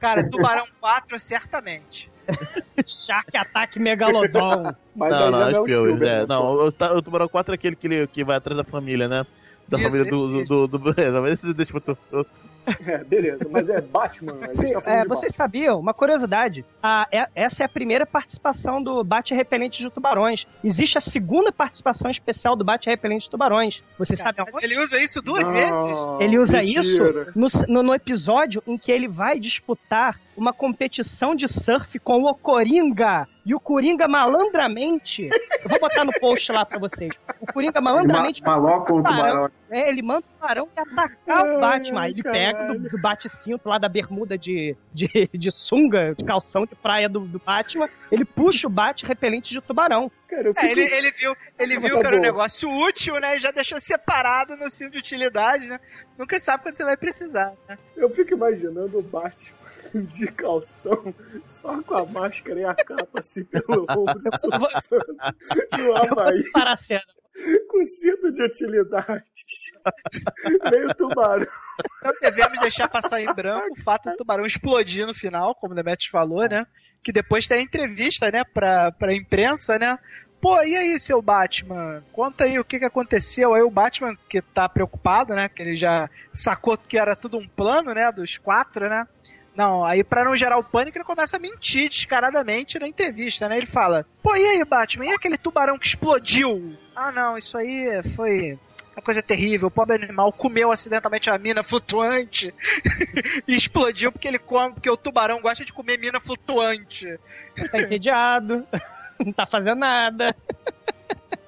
Cara, 0.00 0.28
Tubarão 0.28 0.66
4, 0.80 1.18
certamente. 1.18 2.12
Shark 2.86 3.36
Attack 3.36 3.78
Megalodon. 3.78 4.74
Mas 4.94 5.12
não, 5.12 5.30
não, 5.30 5.30
não 5.30 5.40
é 5.40 5.60
o 5.60 5.64
Spielberg. 5.64 5.96
Spielberg. 5.96 6.24
é, 6.24 6.26
não, 6.26 6.42
o, 6.42 6.66
o 6.68 7.02
Tubarão 7.02 7.28
4 7.28 7.52
é 7.52 7.56
aquele 7.56 7.76
que, 7.76 7.86
ele, 7.86 8.06
que 8.06 8.24
vai 8.24 8.36
atrás 8.36 8.56
da 8.56 8.64
família, 8.64 9.08
né? 9.08 9.26
Da 9.68 9.78
Isso, 9.78 9.88
família 9.88 10.10
do. 10.10 10.40
esse 10.40 10.48
do, 10.48 10.66
do, 10.66 10.78
do, 10.78 10.94
é, 11.00 11.10
não, 11.10 11.26
esse 11.26 11.52
deixa 11.54 11.72
pra 11.72 11.94
tu. 11.94 12.26
É, 12.86 12.98
beleza. 13.04 13.46
Mas 13.50 13.68
é 13.68 13.80
Batman, 13.80 14.34
a 14.42 14.46
gente 14.54 14.68
Sim, 14.68 14.80
tá 14.80 14.90
é, 14.90 15.02
de 15.02 15.08
vocês 15.08 15.34
sabiam, 15.34 15.78
uma 15.80 15.94
curiosidade, 15.94 16.64
a- 16.82 17.06
é- 17.10 17.26
essa 17.34 17.62
é 17.62 17.66
a 17.66 17.68
primeira 17.68 18.04
participação 18.06 18.82
do 18.82 19.02
Bate 19.02 19.34
Repelente 19.34 19.82
de 19.82 19.90
Tubarões. 19.90 20.46
Existe 20.62 20.98
a 20.98 21.00
segunda 21.00 21.50
participação 21.52 22.10
especial 22.10 22.54
do 22.56 22.64
Bate 22.64 22.88
Repelente 22.88 23.24
de 23.24 23.30
Tubarões. 23.30 23.82
Vocês 23.98 24.18
sabem 24.18 24.44
aonde? 24.46 24.64
Ele 24.64 24.78
usa 24.78 24.98
isso 24.98 25.20
duas 25.22 25.42
Não, 25.42 25.52
vezes? 25.52 26.20
Ele 26.20 26.38
usa 26.38 26.58
mentira. 26.58 26.80
isso 26.82 27.32
no, 27.34 27.48
no- 27.68 27.82
no 27.82 27.94
episódio 27.94 28.62
em 28.66 28.76
que 28.78 28.92
ele 28.92 29.08
vai 29.08 29.38
disputar 29.38 30.18
uma 30.36 30.52
competição 30.52 31.34
de 31.34 31.46
surf 31.46 31.98
com 32.00 32.24
o 32.24 32.34
Coringa. 32.34 33.26
E 33.46 33.54
o 33.54 33.60
Coringa 33.60 34.08
malandramente. 34.08 35.28
Eu 35.62 35.68
vou 35.70 35.78
botar 35.78 36.04
no 36.04 36.12
post 36.18 36.50
lá 36.50 36.64
pra 36.64 36.78
vocês. 36.78 37.10
O 37.40 37.46
Coringa 37.52 37.80
malandramente. 37.80 38.42
Ma- 38.42 38.56
Maloca 38.58 38.92
o 38.94 38.96
tubarão. 38.96 39.50
É, 39.74 39.88
ele 39.88 40.02
manda 40.02 40.20
o 40.20 40.32
tubarão 40.34 40.68
e 40.76 40.80
atacar 40.80 41.46
o 41.46 41.58
Batman. 41.58 42.00
ai, 42.02 42.10
ele 42.10 42.22
caralho. 42.22 42.56
pega 42.56 42.72
do, 42.72 42.88
do 42.90 42.98
bate-cinto 42.98 43.68
lá 43.68 43.76
da 43.76 43.88
bermuda 43.88 44.38
de, 44.38 44.76
de, 44.92 45.28
de 45.34 45.50
sunga, 45.50 46.14
de 46.14 46.24
calção 46.24 46.64
de 46.64 46.76
praia 46.76 47.08
do, 47.08 47.20
do 47.20 47.40
Batman. 47.40 47.88
Ele 48.12 48.24
puxa 48.24 48.68
o 48.68 48.70
bate 48.70 49.04
repelente 49.04 49.50
de 49.50 49.60
tubarão. 49.60 50.08
Cara, 50.28 50.52
É, 50.56 50.70
ele, 50.70 50.82
ele 50.82 51.10
viu, 51.10 51.36
ele 51.58 51.78
viu 51.80 51.96
Tá 51.96 52.00
que 52.02 52.06
era 52.06 52.16
um 52.18 52.20
negócio 52.20 52.68
útil, 52.70 53.18
né? 53.18 53.36
E 53.36 53.40
já 53.40 53.50
deixou 53.50 53.80
separado 53.80 54.56
no 54.56 54.70
cinto 54.70 54.92
de 54.92 54.98
utilidade, 54.98 55.68
né? 55.68 55.80
Nunca 56.16 56.38
sabe 56.38 56.62
quando 56.62 56.76
você 56.76 56.84
vai 56.84 56.96
precisar, 56.96 57.52
né? 57.68 57.76
Eu 57.96 58.08
fico 58.10 58.32
imaginando 58.32 58.96
o 58.98 59.02
Batman 59.02 59.58
de 59.92 60.26
calção, 60.28 61.12
só 61.48 61.82
com 61.82 61.94
a 61.96 62.06
máscara 62.06 62.60
e 62.60 62.64
a 62.64 62.74
capa 62.76 63.18
assim 63.18 63.42
pelo 63.44 63.86
ombro, 63.90 64.20
surfando 64.38 65.16
no 65.76 65.96
Havaí, 65.96 66.50
Para 66.52 66.74
a 66.74 66.76
cena. 66.76 67.02
com 67.68 67.84
cinto 67.84 68.32
de 68.32 68.42
utilidade. 68.42 69.24
Meio 70.70 70.94
tubarão. 70.94 71.46
Não 72.02 72.12
devemos 72.20 72.60
deixar 72.60 72.88
passar 72.88 73.20
em 73.20 73.32
branco 73.32 73.72
o 73.72 73.82
fato 73.82 74.10
do 74.10 74.16
tubarão 74.16 74.46
explodir 74.46 75.06
no 75.06 75.14
final, 75.14 75.54
como 75.54 75.72
o 75.72 75.76
Demetrius 75.76 76.10
falou, 76.10 76.48
né? 76.48 76.66
Que 77.02 77.12
depois 77.12 77.46
tem 77.46 77.58
a 77.58 77.62
entrevista, 77.62 78.30
né, 78.30 78.44
pra, 78.44 78.90
pra 78.92 79.14
imprensa, 79.14 79.78
né? 79.78 79.98
Pô, 80.40 80.62
e 80.62 80.76
aí, 80.76 80.98
seu 81.00 81.22
Batman? 81.22 82.04
Conta 82.12 82.44
aí 82.44 82.58
o 82.58 82.64
que, 82.64 82.78
que 82.78 82.84
aconteceu. 82.84 83.54
Aí 83.54 83.62
o 83.62 83.70
Batman, 83.70 84.14
que 84.28 84.42
tá 84.42 84.68
preocupado, 84.68 85.34
né? 85.34 85.48
Que 85.48 85.62
ele 85.62 85.74
já 85.74 86.08
sacou 86.34 86.76
que 86.76 86.98
era 86.98 87.16
tudo 87.16 87.38
um 87.38 87.48
plano, 87.48 87.94
né? 87.94 88.12
Dos 88.12 88.36
quatro, 88.36 88.88
né? 88.88 89.06
Não, 89.56 89.84
aí 89.84 90.02
pra 90.04 90.24
não 90.24 90.36
gerar 90.36 90.58
o 90.58 90.64
pânico, 90.64 90.98
ele 90.98 91.04
começa 91.04 91.36
a 91.36 91.40
mentir 91.40 91.88
descaradamente 91.88 92.78
na 92.78 92.88
entrevista, 92.88 93.48
né? 93.48 93.56
Ele 93.56 93.66
fala, 93.66 94.04
pô, 94.22 94.36
e 94.36 94.44
aí, 94.44 94.64
Batman? 94.64 95.06
E 95.06 95.12
aquele 95.12 95.38
tubarão 95.38 95.78
que 95.78 95.86
explodiu? 95.86 96.76
Ah, 96.94 97.10
não, 97.10 97.36
isso 97.36 97.56
aí 97.58 98.02
foi 98.14 98.58
uma 98.96 99.02
coisa 99.02 99.22
terrível. 99.22 99.68
O 99.68 99.70
pobre 99.70 99.96
animal 99.96 100.32
comeu 100.32 100.70
acidentalmente 100.70 101.28
a 101.28 101.36
mina 101.36 101.62
flutuante 101.62 102.54
e 103.46 103.54
explodiu 103.54 104.12
porque 104.12 104.28
ele 104.28 104.38
come, 104.38 104.74
porque 104.74 104.90
o 104.90 104.96
tubarão 104.96 105.40
gosta 105.40 105.64
de 105.64 105.72
comer 105.72 105.98
mina 105.98 106.20
flutuante. 106.20 107.18
Tá 107.70 107.80
entediado. 107.80 108.66
Não 109.18 109.32
tá 109.32 109.46
fazendo 109.46 109.78
nada. 109.78 110.34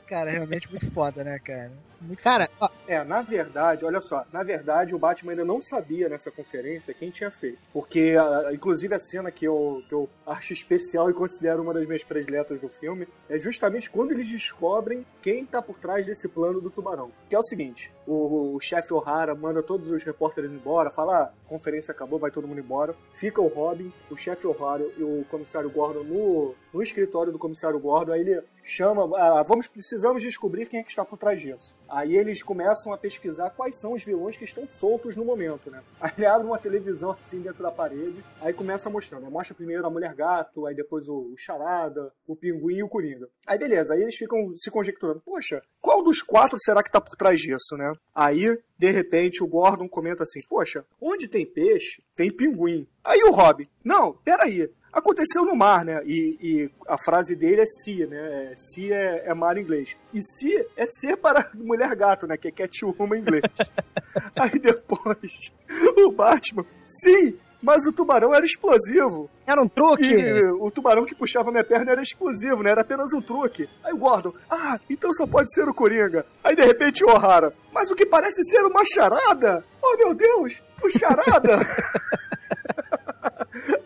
Cara, 0.07 0.31
é 0.31 0.35
realmente 0.35 0.71
muito 0.71 0.91
foda, 0.93 1.25
né, 1.25 1.39
cara? 1.39 1.73
Muito 2.01 2.23
Cara, 2.23 2.49
ó, 2.61 2.69
É, 2.87 3.03
na 3.03 3.23
verdade, 3.23 3.85
olha 3.85 4.01
só, 4.01 4.25
na 4.33 4.43
verdade 4.43 4.95
o 4.95 4.99
Batman 4.99 5.33
ainda 5.33 5.45
não 5.45 5.61
sabia 5.61 6.09
nessa 6.09 6.31
conferência 6.31 6.95
quem 6.95 7.11
tinha 7.11 7.31
feito. 7.31 7.59
Porque, 7.73 8.17
ah, 8.19 8.51
inclusive, 8.53 8.95
a 8.95 8.99
cena 8.99 9.31
que 9.31 9.47
eu, 9.47 9.83
que 9.89 9.95
eu 9.95 10.09
acho 10.27 10.53
especial 10.53 11.11
e 11.11 11.15
considero 11.15 11.63
uma 11.63 11.75
das 11.75 11.87
minhas 11.87 12.05
prediletas 12.05 12.61
do 12.61 12.69
filme 12.69 13.09
é 13.29 13.39
justamente 13.39 13.91
quando 13.91 14.13
eles 14.13 14.29
descobrem 14.29 15.05
quem 15.23 15.45
tá 15.45 15.61
por 15.61 15.79
trás 15.79 16.07
desse 16.07 16.29
plano 16.29 16.61
do 16.61 16.71
tubarão. 16.71 17.11
Que 17.29 17.35
é 17.35 17.39
o 17.39 17.43
seguinte: 17.43 17.93
o, 18.07 18.55
o 18.55 18.61
chefe 18.61 18.93
O'Hara 18.93 19.35
manda 19.35 19.63
todos 19.63 19.91
os 19.91 20.05
repórteres 20.05 20.53
embora, 20.53 20.91
fala, 20.91 21.19
ah, 21.19 21.23
a 21.25 21.49
conferência 21.49 21.93
acabou, 21.93 22.19
vai 22.19 22.31
todo 22.31 22.47
mundo 22.47 22.61
embora. 22.61 22.95
Fica 23.15 23.41
o 23.41 23.49
Robin, 23.49 23.93
o 24.11 24.17
chefe 24.17 24.47
O'Hara 24.47 24.85
e 24.97 25.03
o 25.03 25.25
comissário 25.31 25.71
Gordon 25.71 26.05
no, 26.05 26.55
no 26.73 26.83
escritório 26.83 27.33
do 27.33 27.39
comissário 27.39 27.79
Gordon, 27.79 28.13
aí 28.13 28.21
ele 28.21 28.43
chama, 28.67 29.09
ah, 29.17 29.43
vamos, 29.45 29.69
precisamos 29.69 30.21
descobrir 30.23 30.67
quem 30.67 30.81
é 30.81 30.83
que 30.83 30.91
está 30.91 31.05
por 31.05 31.17
trás 31.17 31.41
disso. 31.41 31.75
Aí 31.89 32.17
eles 32.17 32.43
começam 32.43 32.93
a 32.93 32.99
pesquisar 32.99 33.51
quais 33.51 33.79
são 33.79 33.93
os 33.93 34.03
vilões 34.03 34.37
que 34.37 34.45
estão 34.45 34.67
soltos 34.67 35.15
no 35.15 35.25
momento, 35.25 35.71
né? 35.71 35.83
Aí 36.01 36.27
abre 36.27 36.47
uma 36.47 36.59
televisão 36.59 37.13
assim 37.13 37.41
dentro 37.41 37.63
da 37.63 37.71
parede, 37.71 38.25
aí 38.41 38.53
começa 38.53 38.91
mostrando? 38.91 39.31
Mostra 39.31 39.55
primeiro 39.55 39.87
a 39.87 39.91
Mulher 39.91 40.15
Gato, 40.15 40.67
aí 40.67 40.75
depois 40.75 41.09
o, 41.09 41.33
o 41.33 41.37
Charada, 41.37 42.13
o 42.27 42.35
Pinguim 42.35 42.79
e 42.79 42.83
o 42.83 42.89
Coringa. 42.89 43.29
Aí 43.47 43.59
beleza, 43.59 43.95
aí 43.95 44.03
eles 44.03 44.17
ficam 44.17 44.53
se 44.57 44.71
conjecturando, 44.71 45.21
poxa, 45.25 45.61
qual 45.81 46.03
dos 46.03 46.23
quatro 46.23 46.59
será 46.59 46.83
que 46.83 46.91
tá 46.91 47.01
por 47.01 47.17
trás 47.17 47.41
disso, 47.41 47.77
né? 47.77 47.93
Aí, 48.15 48.59
de 48.79 48.91
repente, 48.91 49.43
o 49.43 49.47
Gordon 49.47 49.89
comenta 49.89 50.23
assim, 50.23 50.41
poxa, 50.49 50.85
onde 51.01 51.29
tem 51.29 51.47
peixe, 51.47 52.03
tem 52.15 52.31
pinguim. 52.31 52.87
Aí 53.05 53.23
o 53.23 53.31
Rob, 53.31 53.69
não, 53.85 54.15
peraí, 54.25 54.69
aconteceu 54.97 55.45
no 55.45 55.55
mar, 55.55 55.85
né? 55.85 56.01
E, 56.05 56.39
e 56.41 56.71
a 56.89 56.97
frase 56.97 57.37
dele 57.37 57.61
é 57.61 57.67
sea, 57.67 58.07
né? 58.07 58.17
É, 58.17 58.55
sea 58.57 58.97
é, 58.97 59.25
é 59.27 59.35
mar 59.35 59.59
em 59.59 59.61
inglês. 59.61 59.97
E 60.13 60.21
sea 60.23 60.67
é 60.77 60.87
ser 60.87 61.17
para 61.19 61.51
mulher 61.55 61.95
gato, 61.95 62.27
né? 62.27 62.37
Que 62.37 62.49
é 62.49 62.51
catwoman 62.51 63.17
em 63.17 63.21
inglês. 63.21 63.43
Aí 64.35 64.59
depois, 64.59 65.53
o 65.99 66.11
Batman, 66.13 66.65
sim, 66.85 67.37
mas 67.63 67.87
o 67.87 67.93
tubarão 67.93 68.35
era 68.35 68.45
explosivo. 68.45 69.29
era 69.47 69.63
um 69.63 69.69
truque. 69.69 70.07
E 70.07 70.43
o 70.45 70.71
tubarão 70.71 71.05
que 71.05 71.15
puxava 71.15 71.51
minha 71.51 71.65
perna 71.65 71.93
era 71.93 72.03
explosivo, 72.03 72.63
né? 72.63 72.71
Era 72.71 72.81
apenas 72.81 73.13
um 73.13 73.21
truque. 73.21 73.69
Aí 73.85 73.93
o 73.93 73.99
Gordon, 73.99 74.33
ah, 74.51 74.79
então 74.89 75.13
só 75.13 75.27
pode 75.27 75.53
ser 75.53 75.69
o 75.69 75.75
Coringa. 75.75 76.25
Aí 76.43 76.57
de 76.57 76.65
repente 76.65 77.05
o 77.05 77.09
O'Hara, 77.09 77.53
mas 77.73 77.91
o 77.91 77.95
que 77.95 78.07
parece 78.07 78.43
ser 78.45 78.63
uma 78.65 78.85
charada? 78.85 79.63
Oh 79.83 79.97
meu 79.99 80.15
Deus, 80.15 80.63
o 80.83 80.89
charada! 80.89 81.59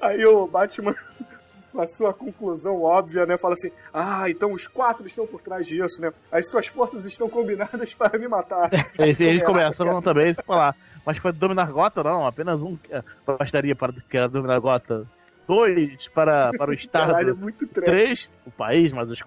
Aí 0.00 0.24
o 0.24 0.46
Batman, 0.46 0.94
com 1.72 1.80
a 1.80 1.86
sua 1.86 2.12
conclusão 2.12 2.82
óbvia, 2.82 3.26
né, 3.26 3.36
fala 3.38 3.54
assim: 3.54 3.70
Ah, 3.92 4.28
então 4.28 4.52
os 4.52 4.66
quatro 4.66 5.06
estão 5.06 5.26
por 5.26 5.40
trás 5.40 5.66
disso, 5.66 6.00
né? 6.00 6.12
As 6.30 6.50
suas 6.50 6.66
forças 6.66 7.04
estão 7.04 7.28
combinadas 7.28 7.92
para 7.94 8.18
me 8.18 8.28
matar. 8.28 8.70
Esse, 8.98 9.24
eles 9.24 9.42
é. 9.42 9.44
começam 9.44 10.02
também 10.02 10.30
a 10.30 10.42
falar: 10.42 10.70
ah, 10.70 10.74
Mas 11.04 11.18
para 11.18 11.32
dominar 11.32 11.70
gota 11.70 12.02
não, 12.02 12.26
apenas 12.26 12.62
um 12.62 12.78
eh, 12.90 13.02
bastaria 13.26 13.76
para 13.76 13.92
dominar 14.28 14.58
gota 14.58 15.06
dois 15.50 16.06
para, 16.14 16.52
para 16.56 16.70
o 16.70 16.74
estado. 16.74 17.10
Caralho, 17.10 17.30
é 17.30 17.34
muito 17.34 17.66
trash. 17.66 18.30
o 18.46 18.50
país, 18.52 18.92
mas 18.92 19.10
os, 19.10 19.18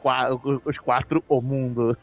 os 0.64 0.78
quatro, 0.78 1.22
o 1.28 1.42
mundo. 1.42 1.98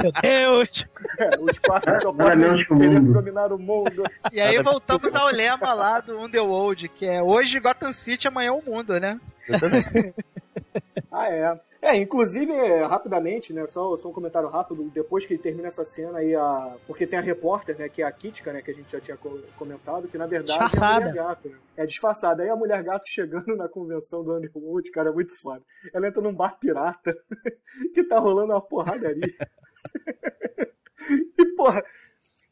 Meu 0.00 0.12
Deus! 0.22 0.86
É, 1.18 1.38
os 1.38 1.58
quatro 1.58 1.94
só 2.00 2.10
podem 2.10 2.64
querer 2.64 3.00
dominar 3.00 3.52
o 3.52 3.58
mundo. 3.58 4.04
E 4.32 4.40
aí 4.40 4.62
voltamos 4.62 5.14
ao 5.14 5.28
lema 5.28 5.74
lá 5.74 6.00
do 6.00 6.18
Underworld, 6.18 6.88
que 6.88 7.04
é 7.04 7.22
hoje 7.22 7.60
Gotham 7.60 7.92
City, 7.92 8.26
amanhã 8.26 8.54
o 8.54 8.62
mundo, 8.64 8.98
né? 8.98 9.20
ah, 11.12 11.28
é. 11.28 11.60
É, 11.80 11.96
inclusive, 11.96 12.52
rapidamente, 12.86 13.52
né, 13.52 13.64
só, 13.68 13.96
só 13.96 14.08
um 14.08 14.12
comentário 14.12 14.48
rápido, 14.48 14.90
depois 14.92 15.24
que 15.24 15.38
termina 15.38 15.68
essa 15.68 15.84
cena 15.84 16.18
aí, 16.18 16.34
a... 16.34 16.76
porque 16.88 17.06
tem 17.06 17.18
a 17.18 17.22
repórter, 17.22 17.78
né, 17.78 17.88
que 17.88 18.02
é 18.02 18.04
a 18.04 18.10
Kitka, 18.10 18.52
né, 18.52 18.60
que 18.60 18.72
a 18.72 18.74
gente 18.74 18.90
já 18.90 18.98
tinha 19.00 19.16
co- 19.16 19.40
comentado, 19.56 20.08
que 20.08 20.18
na 20.18 20.26
verdade 20.26 20.58
é 20.58 20.64
a 20.64 20.66
Disfarçada. 20.66 21.06
Mulher 21.06 21.14
Gato, 21.14 21.48
né? 21.48 21.56
É 21.76 21.86
disfarçada. 21.86 22.42
Aí 22.42 22.48
a 22.48 22.56
Mulher 22.56 22.82
Gato 22.82 23.04
chegando 23.06 23.54
na 23.56 23.68
convenção 23.68 24.24
do 24.24 24.34
Underworld, 24.36 24.90
cara, 24.90 25.10
é 25.10 25.12
muito 25.12 25.32
foda. 25.40 25.62
Ela 25.94 26.08
entra 26.08 26.20
num 26.20 26.34
bar 26.34 26.58
pirata, 26.58 27.16
que 27.94 28.02
tá 28.02 28.18
rolando 28.18 28.52
uma 28.52 28.60
porradaria. 28.60 29.32
e, 31.38 31.44
porra, 31.54 31.80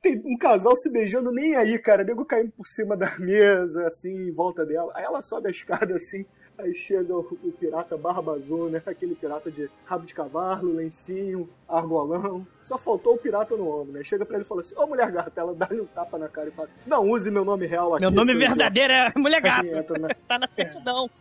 tem 0.00 0.22
um 0.24 0.38
casal 0.38 0.76
se 0.76 0.88
beijando 0.88 1.32
nem 1.32 1.56
aí, 1.56 1.78
cara. 1.80 2.04
Nego 2.04 2.24
caindo 2.24 2.52
por 2.52 2.66
cima 2.66 2.96
da 2.96 3.18
mesa, 3.18 3.86
assim, 3.86 4.28
em 4.28 4.32
volta 4.32 4.64
dela. 4.64 4.92
Aí 4.94 5.04
ela 5.04 5.20
sobe 5.20 5.48
a 5.48 5.50
escada, 5.50 5.94
assim, 5.96 6.24
aí 6.58 6.74
chega 6.74 7.14
o, 7.14 7.20
o 7.20 7.52
pirata 7.52 7.96
Barba 7.96 8.32
Azul, 8.34 8.68
né? 8.70 8.82
Aquele 8.86 9.14
pirata 9.14 9.50
de 9.50 9.68
rabo 9.84 10.04
de 10.06 10.14
cavalo, 10.14 10.72
lencinho, 10.74 11.48
argolão. 11.68 12.46
Só 12.62 12.76
faltou 12.78 13.14
o 13.14 13.18
pirata 13.18 13.56
no 13.56 13.68
ombro, 13.68 13.92
né? 13.92 14.02
Chega 14.02 14.24
pra 14.24 14.36
ele 14.36 14.44
e 14.44 14.48
fala 14.48 14.60
assim, 14.62 14.74
ô 14.76 14.86
mulher 14.86 15.10
gata, 15.10 15.40
ela 15.40 15.54
dá-lhe 15.54 15.80
um 15.80 15.86
tapa 15.86 16.18
na 16.18 16.28
cara 16.28 16.48
e 16.48 16.52
fala, 16.52 16.68
não 16.86 17.08
use 17.10 17.30
meu 17.30 17.44
nome 17.44 17.66
real 17.66 17.94
aqui. 17.94 18.02
Meu 18.04 18.10
nome 18.10 18.34
verdadeiro 18.34 18.92
é 18.92 19.12
Mulher 19.16 19.38
idiota." 19.38 19.62
Gato. 19.62 19.66
Aí 19.74 19.78
entra 19.78 19.98
na- 19.98 20.08
Tá 20.28 20.38
na 20.38 20.48
certidão. 20.48 21.10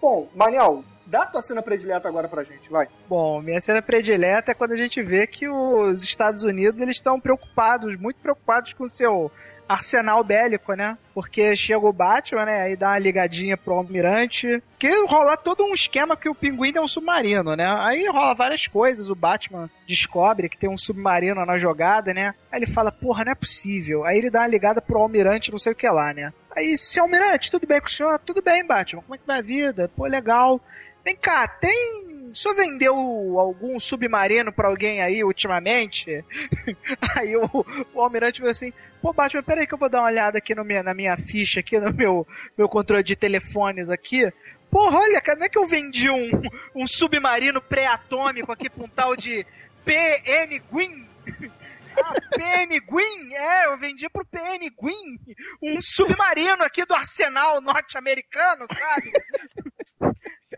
Bom, 0.00 0.28
Manel, 0.34 0.84
dá 1.06 1.24
tua 1.26 1.40
cena 1.40 1.62
predileta 1.62 2.06
agora 2.08 2.28
pra 2.28 2.44
gente, 2.44 2.70
vai. 2.70 2.86
Bom, 3.08 3.40
minha 3.40 3.60
cena 3.60 3.80
predileta 3.80 4.50
é 4.50 4.54
quando 4.54 4.72
a 4.72 4.76
gente 4.76 5.02
vê 5.02 5.26
que 5.26 5.48
os 5.48 6.02
Estados 6.02 6.42
Unidos 6.42 6.78
eles 6.80 6.96
estão 6.96 7.18
preocupados, 7.18 7.98
muito 7.98 8.16
preocupados 8.20 8.74
com 8.74 8.84
o 8.84 8.88
seu 8.88 9.30
arsenal 9.68 10.22
bélico, 10.22 10.74
né? 10.74 10.96
Porque 11.12 11.54
chega 11.56 11.86
o 11.86 11.92
Batman, 11.92 12.44
né? 12.44 12.62
Aí 12.62 12.76
dá 12.76 12.88
uma 12.88 12.98
ligadinha 12.98 13.56
pro 13.56 13.74
almirante. 13.74 14.62
Que 14.78 15.06
rola 15.06 15.36
todo 15.36 15.64
um 15.64 15.74
esquema 15.74 16.16
que 16.16 16.28
o 16.28 16.34
pinguim 16.34 16.72
tem 16.72 16.82
um 16.82 16.88
submarino, 16.88 17.54
né? 17.56 17.66
Aí 17.80 18.06
rola 18.08 18.34
várias 18.34 18.66
coisas. 18.66 19.08
O 19.08 19.14
Batman 19.14 19.70
descobre 19.86 20.48
que 20.48 20.58
tem 20.58 20.68
um 20.68 20.78
submarino 20.78 21.44
na 21.44 21.58
jogada, 21.58 22.12
né? 22.12 22.34
Aí 22.50 22.58
ele 22.58 22.66
fala, 22.66 22.92
porra, 22.92 23.24
não 23.24 23.32
é 23.32 23.36
possível. 23.36 24.04
Aí 24.04 24.18
ele 24.18 24.30
dá 24.30 24.40
uma 24.40 24.48
ligada 24.48 24.82
pro 24.82 24.98
almirante, 24.98 25.50
não 25.50 25.58
sei 25.58 25.72
o 25.72 25.76
que 25.76 25.88
lá, 25.88 26.12
né? 26.12 26.32
Aí, 26.56 26.78
se 26.78 27.00
almirante, 27.00 27.50
tudo 27.50 27.66
bem 27.66 27.80
com 27.80 27.88
o 27.88 27.90
senhor? 27.90 28.18
Tudo 28.20 28.40
bem, 28.40 28.64
Batman. 28.64 29.02
Como 29.02 29.14
é 29.14 29.18
que 29.18 29.26
vai 29.26 29.38
a 29.38 29.42
vida? 29.42 29.90
Pô, 29.96 30.06
legal. 30.06 30.60
Vem 31.04 31.16
cá, 31.16 31.48
tem. 31.48 32.13
O 32.34 32.36
senhor 32.36 32.54
vendeu 32.56 32.96
algum 33.38 33.78
submarino 33.78 34.52
pra 34.52 34.66
alguém 34.66 35.00
aí 35.00 35.22
ultimamente? 35.22 36.24
aí 37.16 37.36
o, 37.36 37.48
o 37.94 38.00
almirante 38.00 38.40
falou 38.40 38.50
assim: 38.50 38.72
Pô, 39.00 39.12
Batman, 39.12 39.44
peraí 39.44 39.68
que 39.68 39.74
eu 39.74 39.78
vou 39.78 39.88
dar 39.88 40.00
uma 40.00 40.08
olhada 40.08 40.38
aqui 40.38 40.52
no 40.52 40.64
minha, 40.64 40.82
na 40.82 40.92
minha 40.92 41.16
ficha, 41.16 41.60
aqui 41.60 41.78
no 41.78 41.94
meu, 41.94 42.26
meu 42.58 42.68
controle 42.68 43.04
de 43.04 43.14
telefones 43.14 43.88
aqui. 43.88 44.32
Porra, 44.68 44.98
olha, 44.98 45.20
cara, 45.20 45.38
não 45.38 45.46
é 45.46 45.48
que 45.48 45.56
eu 45.56 45.64
vendi 45.64 46.10
um, 46.10 46.28
um 46.74 46.88
submarino 46.88 47.62
pré-atômico 47.62 48.50
aqui 48.50 48.68
pra 48.68 48.82
um 48.84 48.88
tal 48.88 49.14
de 49.14 49.46
PN 49.84 50.60
Gwyn? 50.70 51.08
Ah, 51.96 52.12
PN 52.36 52.80
Gwyn? 52.84 53.32
É, 53.36 53.66
eu 53.66 53.78
vendi 53.78 54.08
pro 54.08 54.26
PN 54.26 54.68
Gwyn 54.76 55.16
um 55.62 55.80
submarino 55.80 56.64
aqui 56.64 56.84
do 56.84 56.92
arsenal 56.92 57.60
norte-americano, 57.60 58.66
sabe? 58.66 59.12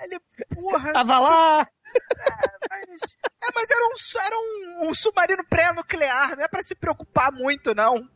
Ele, 0.01 0.21
porra. 0.55 0.93
Tava 0.93 1.19
lá. 1.19 1.69
Mas, 2.69 3.17
é, 3.25 3.49
mas 3.55 3.71
era, 3.71 3.85
um, 3.85 3.93
era 4.21 4.37
um, 4.37 4.89
um 4.91 4.95
submarino 4.95 5.45
pré-nuclear, 5.49 6.37
não 6.37 6.45
é 6.45 6.49
pra 6.49 6.63
se 6.63 6.75
preocupar 6.75 7.33
muito, 7.33 7.75
não. 7.75 8.09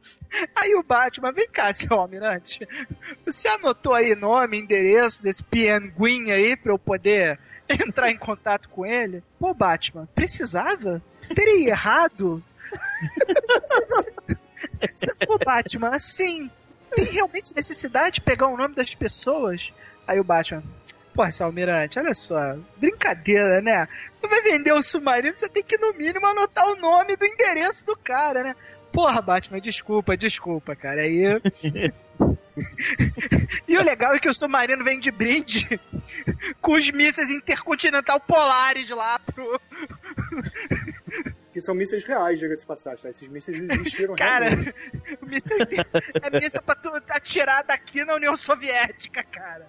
Aí 0.54 0.74
o 0.74 0.82
Batman, 0.82 1.32
vem 1.32 1.48
cá, 1.48 1.72
seu 1.72 1.94
almirante. 1.94 2.66
Você 3.24 3.48
anotou 3.48 3.94
aí 3.94 4.14
nome, 4.14 4.58
endereço 4.58 5.22
desse 5.22 5.42
pinguim 5.42 6.30
aí 6.30 6.56
pra 6.56 6.72
eu 6.72 6.78
poder 6.78 7.38
entrar 7.68 8.10
em 8.10 8.18
contato 8.18 8.68
com 8.68 8.84
ele? 8.84 9.22
Pô, 9.38 9.54
Batman, 9.54 10.06
precisava? 10.14 11.02
Teria 11.34 11.70
errado? 11.70 12.42
Pô, 15.26 15.38
Batman, 15.38 15.94
assim, 15.94 16.50
tem 16.94 17.04
realmente 17.06 17.54
necessidade 17.54 18.16
de 18.16 18.20
pegar 18.20 18.48
o 18.48 18.56
nome 18.56 18.74
das 18.74 18.94
pessoas? 18.94 19.72
Aí 20.06 20.18
o 20.18 20.24
Batman, 20.24 20.62
Porra, 21.14 21.30
seu 21.30 21.46
almirante, 21.46 21.98
olha 21.98 22.14
só. 22.14 22.56
Brincadeira, 22.76 23.60
né? 23.60 23.86
Você 24.14 24.28
vai 24.28 24.42
vender 24.42 24.72
o 24.72 24.82
submarino, 24.82 25.36
você 25.36 25.48
tem 25.48 25.62
que, 25.62 25.76
no 25.76 25.92
mínimo, 25.94 26.26
anotar 26.26 26.66
o 26.68 26.76
nome 26.76 27.16
do 27.16 27.24
endereço 27.24 27.84
do 27.86 27.96
cara, 27.96 28.42
né? 28.42 28.54
Porra, 28.92 29.20
Batman, 29.20 29.60
desculpa, 29.60 30.16
desculpa, 30.16 30.74
cara. 30.76 31.02
Aí. 31.02 31.40
e 33.66 33.76
o 33.76 33.82
legal 33.82 34.14
é 34.14 34.18
que 34.18 34.28
o 34.28 34.34
submarino 34.34 34.84
vem 34.84 34.98
de 34.98 35.10
brinde 35.10 35.80
com 36.60 36.74
os 36.74 36.90
mísseis 36.90 37.30
intercontinental 37.30 38.20
polares 38.20 38.90
lá 38.90 39.18
pro. 39.18 39.60
Que 41.52 41.60
são 41.60 41.74
mísseis 41.74 42.04
reais, 42.04 42.38
diga-se 42.38 42.64
passagem, 42.64 43.02
tá? 43.02 43.08
Esses 43.10 43.28
mísseis 43.28 43.60
existiram 43.60 44.14
Cara, 44.16 44.50
realmente. 44.50 44.74
inter- 45.60 45.86
é 46.22 46.30
míssil 46.30 46.62
pra 46.62 46.74
tu 46.76 46.88
atirar 47.08 47.64
daqui 47.64 48.04
na 48.04 48.14
União 48.14 48.36
Soviética, 48.36 49.24
cara. 49.24 49.66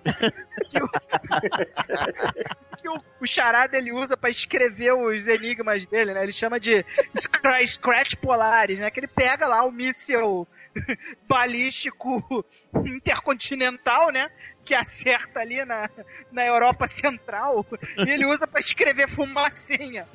Que 0.70 0.78
o, 0.82 0.88
que 2.78 2.88
o, 2.90 3.02
o 3.22 3.26
charada 3.28 3.76
ele 3.78 3.92
usa 3.92 4.16
pra 4.16 4.30
escrever 4.30 4.94
os 4.94 5.26
enigmas 5.26 5.86
dele, 5.88 6.14
né? 6.14 6.22
Ele 6.22 6.32
chama 6.32 6.60
de 6.60 6.86
scra- 7.16 7.66
scratch 7.66 8.16
polares, 8.16 8.78
né? 8.80 8.92
Que 8.92 9.00
ele 9.00 9.08
pega 9.08 9.48
lá 9.48 9.64
o 9.64 9.72
míssil 9.72 10.48
balístico 11.28 12.46
intercontinental, 12.86 14.12
né? 14.12 14.30
Que 14.64 14.76
acerta 14.76 15.40
ali 15.40 15.66
na, 15.66 15.90
na 16.32 16.46
Europa 16.46 16.88
Central 16.88 17.66
e 18.06 18.10
ele 18.12 18.26
usa 18.28 18.46
pra 18.48 18.60
escrever 18.60 19.10
fumacinha. 19.10 20.08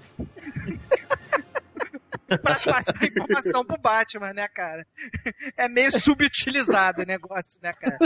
Pra 2.27 2.39
passar 2.39 3.05
informação 3.05 3.65
pro 3.65 3.79
Batman, 3.79 4.33
né, 4.33 4.49
cara? 4.49 4.87
É 5.57 5.69
meio 5.69 5.93
subutilizado 5.93 7.03
o 7.03 7.07
negócio, 7.07 7.61
né, 7.62 7.73
cara? 7.73 7.99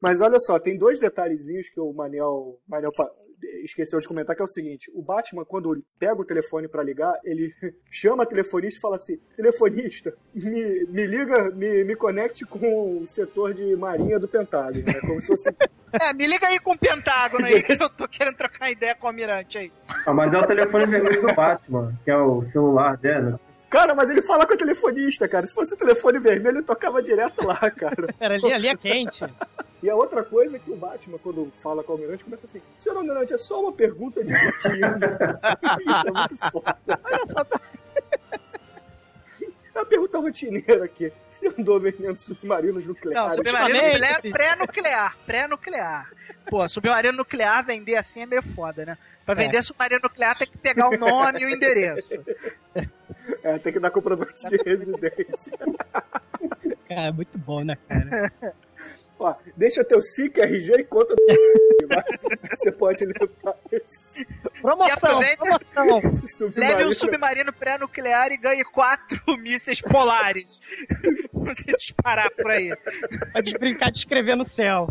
Mas 0.00 0.20
olha 0.20 0.38
só, 0.40 0.58
tem 0.58 0.78
dois 0.78 1.00
detalhezinhos 1.00 1.68
que 1.68 1.80
o 1.80 1.92
Manel, 1.92 2.58
Manel 2.68 2.92
esqueceu 3.64 4.00
de 4.00 4.08
comentar, 4.08 4.34
que 4.34 4.42
é 4.42 4.44
o 4.44 4.48
seguinte: 4.48 4.90
o 4.94 5.02
Batman, 5.02 5.44
quando 5.44 5.72
ele 5.72 5.84
pega 5.98 6.20
o 6.20 6.24
telefone 6.24 6.68
pra 6.68 6.82
ligar, 6.82 7.12
ele 7.24 7.52
chama 7.90 8.22
a 8.22 8.26
telefonista 8.26 8.78
e 8.78 8.80
fala 8.80 8.96
assim: 8.96 9.18
telefonista, 9.36 10.14
me, 10.34 10.84
me 10.86 11.06
liga, 11.06 11.50
me, 11.50 11.84
me 11.84 11.96
conecte 11.96 12.44
com 12.44 12.98
o 12.98 13.06
setor 13.06 13.54
de 13.54 13.76
marinha 13.76 14.18
do 14.18 14.28
Pentágono. 14.28 14.84
né? 14.84 15.00
Como 15.00 15.20
se 15.20 15.28
fosse. 15.28 15.50
É, 15.90 16.12
me 16.12 16.26
liga 16.26 16.46
aí 16.46 16.58
com 16.58 16.72
o 16.72 16.78
Pentágono 16.78 17.46
aí, 17.46 17.62
que 17.62 17.72
eu 17.72 17.88
tô 17.96 18.06
querendo 18.12 18.36
trocar 18.36 18.70
ideia 18.70 18.94
com 18.94 19.06
o 19.06 19.08
Almirante 19.08 19.56
aí. 19.56 19.72
Ah, 20.04 20.12
mas 20.12 20.30
é 20.30 20.36
o 20.36 20.46
telefone 20.46 20.84
vermelho 20.84 21.22
do 21.22 21.34
Batman, 21.34 21.98
que 22.04 22.10
é 22.10 22.16
o 22.18 22.44
celular 22.52 22.98
dela. 22.98 23.40
Cara, 23.68 23.94
mas 23.94 24.08
ele 24.08 24.22
fala 24.22 24.46
com 24.46 24.54
o 24.54 24.56
telefonista, 24.56 25.28
cara. 25.28 25.46
Se 25.46 25.52
fosse 25.54 25.74
o 25.74 25.78
telefone 25.78 26.18
vermelho, 26.18 26.58
ele 26.58 26.64
tocava 26.64 27.02
direto 27.02 27.44
lá, 27.44 27.70
cara. 27.70 28.14
Era 28.18 28.34
ali, 28.34 28.52
ali 28.52 28.68
é 28.68 28.76
quente. 28.76 29.24
E 29.82 29.90
a 29.90 29.94
outra 29.94 30.24
coisa 30.24 30.56
é 30.56 30.58
que 30.58 30.70
o 30.70 30.76
Batman, 30.76 31.18
quando 31.18 31.52
fala 31.62 31.84
com 31.84 31.92
o 31.92 31.96
Almirante, 31.96 32.24
começa 32.24 32.46
assim: 32.46 32.62
Senhor 32.78 32.96
Almirante, 32.96 33.34
é 33.34 33.38
só 33.38 33.60
uma 33.60 33.72
pergunta 33.72 34.24
de 34.24 34.32
rotina. 34.32 34.98
Isso 35.86 36.08
é 36.08 36.10
muito 36.10 36.36
foda. 36.50 36.78
É 39.74 39.78
uma 39.78 39.86
pergunta 39.86 40.18
rotineira 40.18 40.84
aqui. 40.84 41.12
Você 41.28 41.46
andou 41.56 41.78
vendendo 41.78 42.16
submarinos 42.16 42.84
Não, 42.86 42.94
nucleares? 42.94 43.36
submarino 43.36 43.80
nuclear, 43.80 44.20
sim. 44.20 44.30
pré-nuclear, 44.32 45.16
pré-nuclear. 45.24 46.10
Pô, 46.48 46.68
submarino 46.68 47.18
nuclear 47.18 47.64
vender 47.64 47.96
assim 47.96 48.22
é 48.22 48.26
meio 48.26 48.42
foda, 48.42 48.84
né? 48.84 48.98
Pra 49.24 49.34
vender 49.34 49.62
submarino 49.62 50.00
nuclear 50.02 50.36
tem 50.36 50.46
que 50.48 50.58
pegar 50.58 50.88
o 50.88 50.96
nome 50.96 51.40
e 51.40 51.44
o 51.44 51.50
endereço. 51.50 52.14
É, 53.42 53.58
tem 53.58 53.72
que 53.74 53.80
dar 53.80 53.90
comprovante 53.90 54.48
de 54.48 54.56
residência. 54.64 55.52
Cara, 56.88 57.08
é 57.08 57.12
muito 57.12 57.36
bom, 57.36 57.62
né, 57.62 57.76
cara? 57.86 58.32
Ó, 59.18 59.34
deixa 59.56 59.84
teu 59.84 60.00
SIC, 60.00 60.38
RG 60.38 60.72
e 60.74 60.84
conta 60.84 61.14
do 61.14 61.22
Você 62.56 62.70
pode 62.70 63.04
levar 63.04 63.56
esse, 63.72 64.24
Promoção, 64.62 65.20
promoção. 65.36 66.00
Leve 66.56 66.86
um 66.86 66.92
submarino 66.92 67.52
pré-nuclear 67.52 68.30
e 68.30 68.36
ganhe 68.36 68.64
quatro 68.64 69.20
mísseis 69.38 69.80
polares. 69.80 70.60
Pra 71.32 71.54
você 71.54 71.72
disparar 71.72 72.30
por 72.30 72.50
aí. 72.50 72.72
Pode 73.32 73.52
brincar 73.58 73.90
de 73.90 73.98
escrever 73.98 74.36
no 74.36 74.46
céu. 74.46 74.88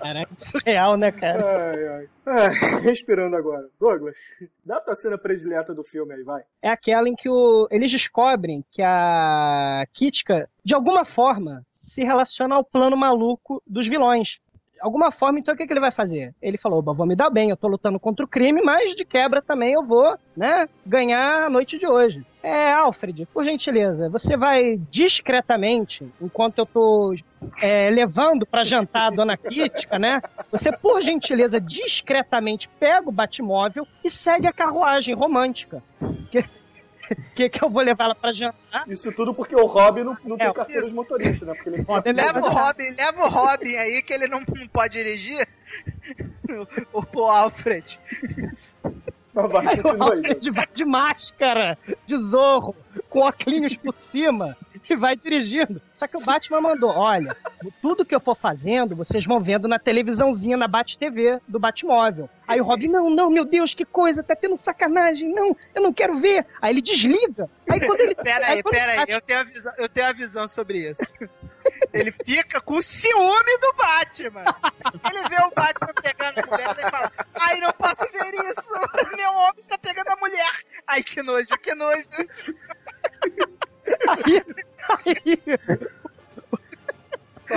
Cara, 0.00 0.26
que 0.26 0.44
surreal, 0.44 0.96
né, 0.96 1.12
cara? 1.12 1.70
Ai, 1.70 1.88
ai. 1.88 2.08
Ai, 2.26 2.50
respirando 2.82 3.36
agora. 3.36 3.68
Douglas, 3.80 4.16
dá 4.64 4.80
tua 4.80 4.94
cena 4.94 5.16
predileta 5.18 5.74
do 5.74 5.82
filme 5.82 6.14
aí, 6.14 6.22
vai. 6.22 6.42
É 6.62 6.68
aquela 6.68 7.08
em 7.08 7.14
que 7.14 7.28
o, 7.28 7.66
eles 7.70 7.90
descobrem 7.90 8.64
que 8.70 8.82
a 8.82 9.84
Kitka, 9.94 10.48
de 10.64 10.74
alguma 10.74 11.04
forma, 11.04 11.64
se 11.70 12.04
relaciona 12.04 12.54
ao 12.54 12.64
plano 12.64 12.96
maluco 12.96 13.62
dos 13.66 13.88
vilões. 13.88 14.38
Alguma 14.80 15.10
forma, 15.10 15.38
então 15.38 15.54
o 15.54 15.56
que, 15.56 15.66
que 15.66 15.72
ele 15.72 15.80
vai 15.80 15.92
fazer? 15.92 16.34
Ele 16.40 16.58
falou: 16.58 16.78
"Oba, 16.78 16.92
vou 16.92 17.06
me 17.06 17.16
dar 17.16 17.30
bem, 17.30 17.50
eu 17.50 17.56
tô 17.56 17.68
lutando 17.68 17.98
contra 17.98 18.24
o 18.24 18.28
crime, 18.28 18.62
mas 18.62 18.94
de 18.94 19.04
quebra 19.04 19.42
também 19.42 19.72
eu 19.72 19.82
vou, 19.84 20.16
né, 20.36 20.68
ganhar 20.86 21.46
a 21.46 21.50
noite 21.50 21.78
de 21.78 21.86
hoje. 21.86 22.24
É, 22.42 22.72
Alfred, 22.72 23.26
por 23.26 23.44
gentileza, 23.44 24.08
você 24.08 24.36
vai 24.36 24.76
discretamente, 24.90 26.08
enquanto 26.20 26.58
eu 26.58 26.66
tô 26.66 27.14
é, 27.60 27.90
levando 27.90 28.46
pra 28.46 28.64
jantar 28.64 29.08
a 29.08 29.14
dona 29.14 29.36
Kitka, 29.36 29.98
né? 29.98 30.20
Você, 30.50 30.70
por 30.72 31.02
gentileza, 31.02 31.60
discretamente 31.60 32.68
pega 32.80 33.08
o 33.08 33.12
Batmóvel 33.12 33.86
e 34.04 34.10
segue 34.10 34.46
a 34.46 34.52
carruagem 34.52 35.14
romântica. 35.14 35.82
Que, 36.30 36.44
que, 37.34 37.48
que 37.48 37.64
eu 37.64 37.70
vou 37.70 37.82
levar 37.82 38.04
ela 38.04 38.14
pra 38.14 38.32
jantar. 38.32 38.84
Isso 38.88 39.10
tudo 39.12 39.34
porque 39.34 39.54
o 39.54 39.66
Robin 39.66 40.04
não, 40.04 40.16
não 40.24 40.36
tem 40.36 40.46
É, 40.46 40.52
carteira 40.52 40.80
isso. 40.80 40.90
de 40.90 40.96
motorista, 40.96 41.46
né? 41.46 41.54
Porque 41.54 41.68
ele 41.70 41.82
Robin 41.82 42.12
Leva 42.12 42.40
o 42.40 42.48
Robin, 42.48 42.90
leva 42.96 43.24
o 43.24 43.28
Robin 43.28 43.76
aí 43.76 44.02
que 44.02 44.12
ele 44.12 44.26
não, 44.28 44.40
não 44.40 44.68
pode 44.68 44.94
dirigir. 44.98 45.46
O, 46.92 47.04
o 47.20 47.24
Alfred. 47.30 48.00
Vai, 49.34 49.66
Aí 49.68 49.80
o. 49.80 50.02
Alfred 50.02 50.50
vai 50.50 50.66
de 50.74 50.84
máscara, 50.84 51.78
de 52.06 52.16
zorro, 52.16 52.74
com 53.08 53.20
óculos 53.20 53.76
por 53.76 53.94
cima 53.98 54.56
e 54.92 54.96
vai 54.96 55.16
dirigindo. 55.16 55.80
Só 55.98 56.06
que 56.06 56.16
o 56.16 56.24
Batman 56.24 56.60
mandou: 56.60 56.90
olha, 56.90 57.36
tudo 57.82 58.04
que 58.04 58.14
eu 58.14 58.20
for 58.20 58.36
fazendo, 58.36 58.94
vocês 58.94 59.24
vão 59.24 59.40
vendo 59.40 59.66
na 59.66 59.78
televisãozinha, 59.78 60.56
na 60.56 60.68
Bat-TV 60.68 61.40
do 61.46 61.58
Batmóvel. 61.58 62.28
Aí 62.46 62.60
o 62.60 62.64
Robin: 62.64 62.88
não, 62.88 63.10
não, 63.10 63.30
meu 63.30 63.44
Deus, 63.44 63.74
que 63.74 63.84
coisa, 63.84 64.22
tá 64.22 64.36
tendo 64.36 64.56
sacanagem, 64.56 65.32
não, 65.32 65.56
eu 65.74 65.82
não 65.82 65.92
quero 65.92 66.18
ver. 66.20 66.46
Aí 66.62 66.72
ele 66.72 66.82
desliga. 66.82 67.48
Aí 67.68 67.80
quando 67.80 68.00
ele. 68.00 68.14
Pera 68.28 68.46
aí, 68.46 68.62
pera 68.62 68.92
aí, 68.92 68.98
ele- 69.00 69.14
eu 69.14 69.20
tenho 69.20 69.40
a 69.40 69.44
visão, 69.44 69.72
eu 69.78 69.88
tenho 69.88 70.06
a 70.06 70.12
visão 70.12 70.48
sobre 70.48 70.90
isso. 70.90 71.02
Ele 71.92 72.12
fica 72.12 72.60
com 72.60 72.80
ciúme 72.80 73.58
do 73.60 73.72
Batman. 73.76 74.44
Ele 75.10 75.28
vê 75.28 75.36
o 75.42 75.50
Batman 75.54 75.92
pegando 76.02 76.38
a 76.38 76.46
mulher 76.46 76.70
e 76.78 76.90
fala: 76.90 77.12
Ai, 77.34 77.60
não 77.60 77.70
posso 77.72 78.00
ver 78.12 78.34
isso! 78.50 79.16
Meu 79.16 79.32
homem 79.32 79.52
está 79.58 79.76
pegando 79.78 80.08
a 80.08 80.16
mulher! 80.16 80.50
Ai, 80.86 81.02
que 81.02 81.22
nojo, 81.22 81.48
que 81.62 81.74
nojo! 81.74 81.98
Aí, 84.08 84.36
aí, 84.36 84.42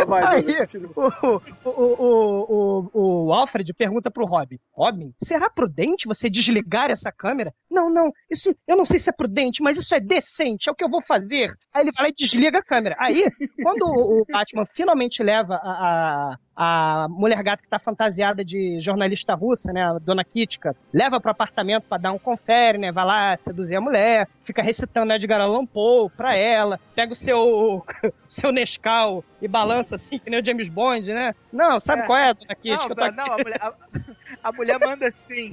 vai, 0.08 0.24
Aí, 0.24 0.46
o, 0.96 1.70
o, 1.70 2.90
o, 2.94 3.26
o, 3.28 3.34
Alfred 3.34 3.74
pergunta 3.74 4.10
pro 4.10 4.26
Robin: 4.26 4.58
Robin, 4.72 5.14
será 5.18 5.50
prudente 5.50 6.08
você 6.08 6.30
desligar 6.30 6.90
essa 6.90 7.12
câmera? 7.12 7.54
Não, 7.70 7.90
não, 7.90 8.12
isso 8.30 8.56
eu 8.68 8.78
não 8.78 8.86
sei 8.86 9.00
se 9.00 9.10
é 9.10 9.14
prudente, 9.14 9.62
mas 9.62 9.78
isso 9.78 9.94
é 9.94 10.00
decente, 10.00 10.70
é 10.70 10.72
o 10.72 10.76
que 10.76 10.84
eu 10.84 10.90
vou 10.90 11.02
fazer. 11.02 11.54
Aí 11.74 11.84
ele 11.84 11.92
vai 11.92 12.06
lá 12.06 12.10
e 12.10 12.14
desliga 12.14 12.60
a 12.60 12.64
câmera. 12.64 12.96
Aí, 13.00 13.26
quando 13.62 13.84
o, 13.84 14.22
o 14.22 14.26
Batman 14.32 14.66
finalmente 14.74 15.22
leva 15.22 15.56
a, 15.56 15.72
a, 15.72 16.38
a 16.64 17.08
mulher 17.10 17.42
gata 17.42 17.64
que 17.64 17.68
tá 17.68 17.80
fantasiada 17.80 18.46
de 18.46 18.80
jornalista 18.82 19.34
russa, 19.34 19.74
né, 19.74 19.84
a 19.84 19.98
dona 19.98 20.24
Kitka, 20.24 20.76
leva 20.94 21.20
pro 21.20 21.32
apartamento 21.32 21.86
pra 21.90 21.98
dar 21.98 22.12
um 22.12 22.20
confere, 22.20 22.78
né, 22.78 22.92
vai 22.92 23.04
lá 23.04 23.36
seduzir 23.36 23.78
a 23.78 23.82
mulher, 23.82 24.28
fica 24.46 24.62
recitando 24.62 25.12
Edgar 25.12 25.42
Allan 25.42 25.66
Poe 25.66 26.08
pra 26.16 26.38
ela, 26.38 26.80
pega 26.94 27.14
o 27.14 27.16
seu, 27.16 27.84
seu 28.30 28.52
Nescau 28.52 29.26
e 29.42 29.48
balança 29.48 29.96
assim, 29.96 30.20
que 30.20 30.30
nem 30.30 30.40
o 30.40 30.46
James 30.46 30.70
Bond, 30.70 31.12
né? 31.12 31.34
Não, 31.52 31.80
sabe 31.80 32.04
É. 32.04 32.06
qual 32.06 32.20
é, 32.20 32.32
dona 32.36 32.54
Kitka? 32.56 33.12
Não, 33.12 33.26
não, 33.26 33.34
a 33.34 33.38
mulher, 33.38 33.60
a, 33.60 33.74
a 34.44 34.52
mulher 34.52 34.80
manda 34.80 35.08
assim. 35.08 35.50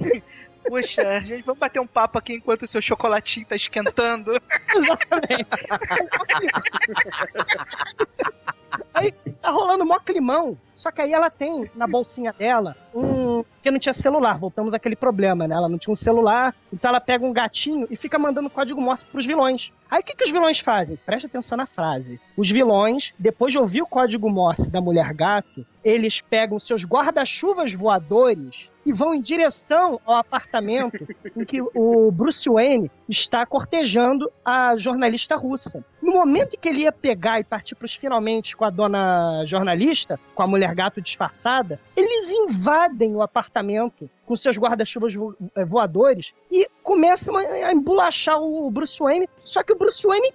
Puxa, 0.67 1.01
a 1.01 1.19
gente 1.21 1.41
vamos 1.43 1.57
bater 1.59 1.79
um 1.79 1.87
papo 1.87 2.19
aqui 2.19 2.33
enquanto 2.35 2.61
o 2.63 2.67
seu 2.67 2.81
chocolatinho 2.81 3.47
tá 3.47 3.55
esquentando. 3.55 4.31
Exatamente. 4.75 5.47
aí 8.93 9.11
tá 9.41 9.49
rolando 9.49 9.85
mó 9.85 9.99
climão. 9.99 10.57
Só 10.79 10.91
que 10.91 11.01
aí 11.01 11.13
ela 11.13 11.29
tem 11.29 11.61
na 11.75 11.85
bolsinha 11.87 12.33
dela 12.33 12.75
um. 12.93 13.43
Porque 13.43 13.71
não 13.71 13.79
tinha 13.79 13.93
celular, 13.93 14.37
voltamos 14.37 14.73
àquele 14.73 14.95
problema, 14.95 15.47
né? 15.47 15.53
Ela 15.53 15.67
não 15.67 15.77
tinha 15.77 15.91
um 15.91 15.95
celular, 15.95 16.55
então 16.71 16.89
ela 16.89 17.01
pega 17.01 17.25
um 17.25 17.33
gatinho 17.33 17.85
e 17.89 17.95
fica 17.95 18.17
mandando 18.17 18.49
código 18.49 18.81
Morse 18.81 19.05
pros 19.05 19.25
vilões. 19.25 19.71
Aí 19.91 19.99
o 19.99 20.03
que, 20.03 20.15
que 20.15 20.23
os 20.23 20.31
vilões 20.31 20.59
fazem? 20.59 20.97
Preste 20.97 21.25
atenção 21.25 21.57
na 21.57 21.65
frase. 21.65 22.19
Os 22.37 22.49
vilões, 22.49 23.11
depois 23.19 23.51
de 23.51 23.59
ouvir 23.59 23.81
o 23.81 23.87
código 23.87 24.29
Morse 24.29 24.69
da 24.69 24.79
mulher 24.79 25.13
gato, 25.13 25.65
eles 25.83 26.21
pegam 26.21 26.59
seus 26.59 26.85
guarda-chuvas 26.85 27.73
voadores 27.73 28.69
e 28.85 28.93
vão 28.93 29.13
em 29.13 29.21
direção 29.21 29.99
ao 30.05 30.15
apartamento 30.15 31.05
em 31.35 31.45
que 31.45 31.61
o 31.61 32.11
Bruce 32.11 32.49
Wayne 32.49 32.89
está 33.07 33.45
cortejando 33.45 34.31
a 34.43 34.75
jornalista 34.77 35.35
russa. 35.35 35.83
No 36.01 36.13
momento 36.13 36.55
em 36.55 36.59
que 36.59 36.69
ele 36.69 36.81
ia 36.81 36.91
pegar 36.91 37.39
e 37.39 37.43
partir 37.43 37.75
para 37.75 37.85
os 37.85 37.93
finalmente 37.93 38.55
com 38.55 38.65
a 38.65 38.69
dona 38.69 39.43
jornalista, 39.45 40.19
com 40.33 40.43
a 40.43 40.47
mulher 40.47 40.68
gato 40.73 41.01
disfarçada, 41.01 41.79
eles 41.95 42.31
invadem 42.31 43.15
o 43.15 43.21
apartamento 43.21 44.09
com 44.25 44.35
seus 44.35 44.57
guarda-chuvas 44.57 45.13
vo- 45.13 45.35
eh, 45.55 45.65
voadores 45.65 46.31
e 46.51 46.67
começam 46.83 47.35
a 47.37 47.41
a 47.41 47.73
embolachar 47.73 48.39
o 48.41 48.69
Bruce 48.71 48.97
Wayne. 48.99 49.27
Só 49.43 49.63
que 49.63 49.73
o 49.73 49.77
Bruce 49.77 50.05
Wayne 50.05 50.31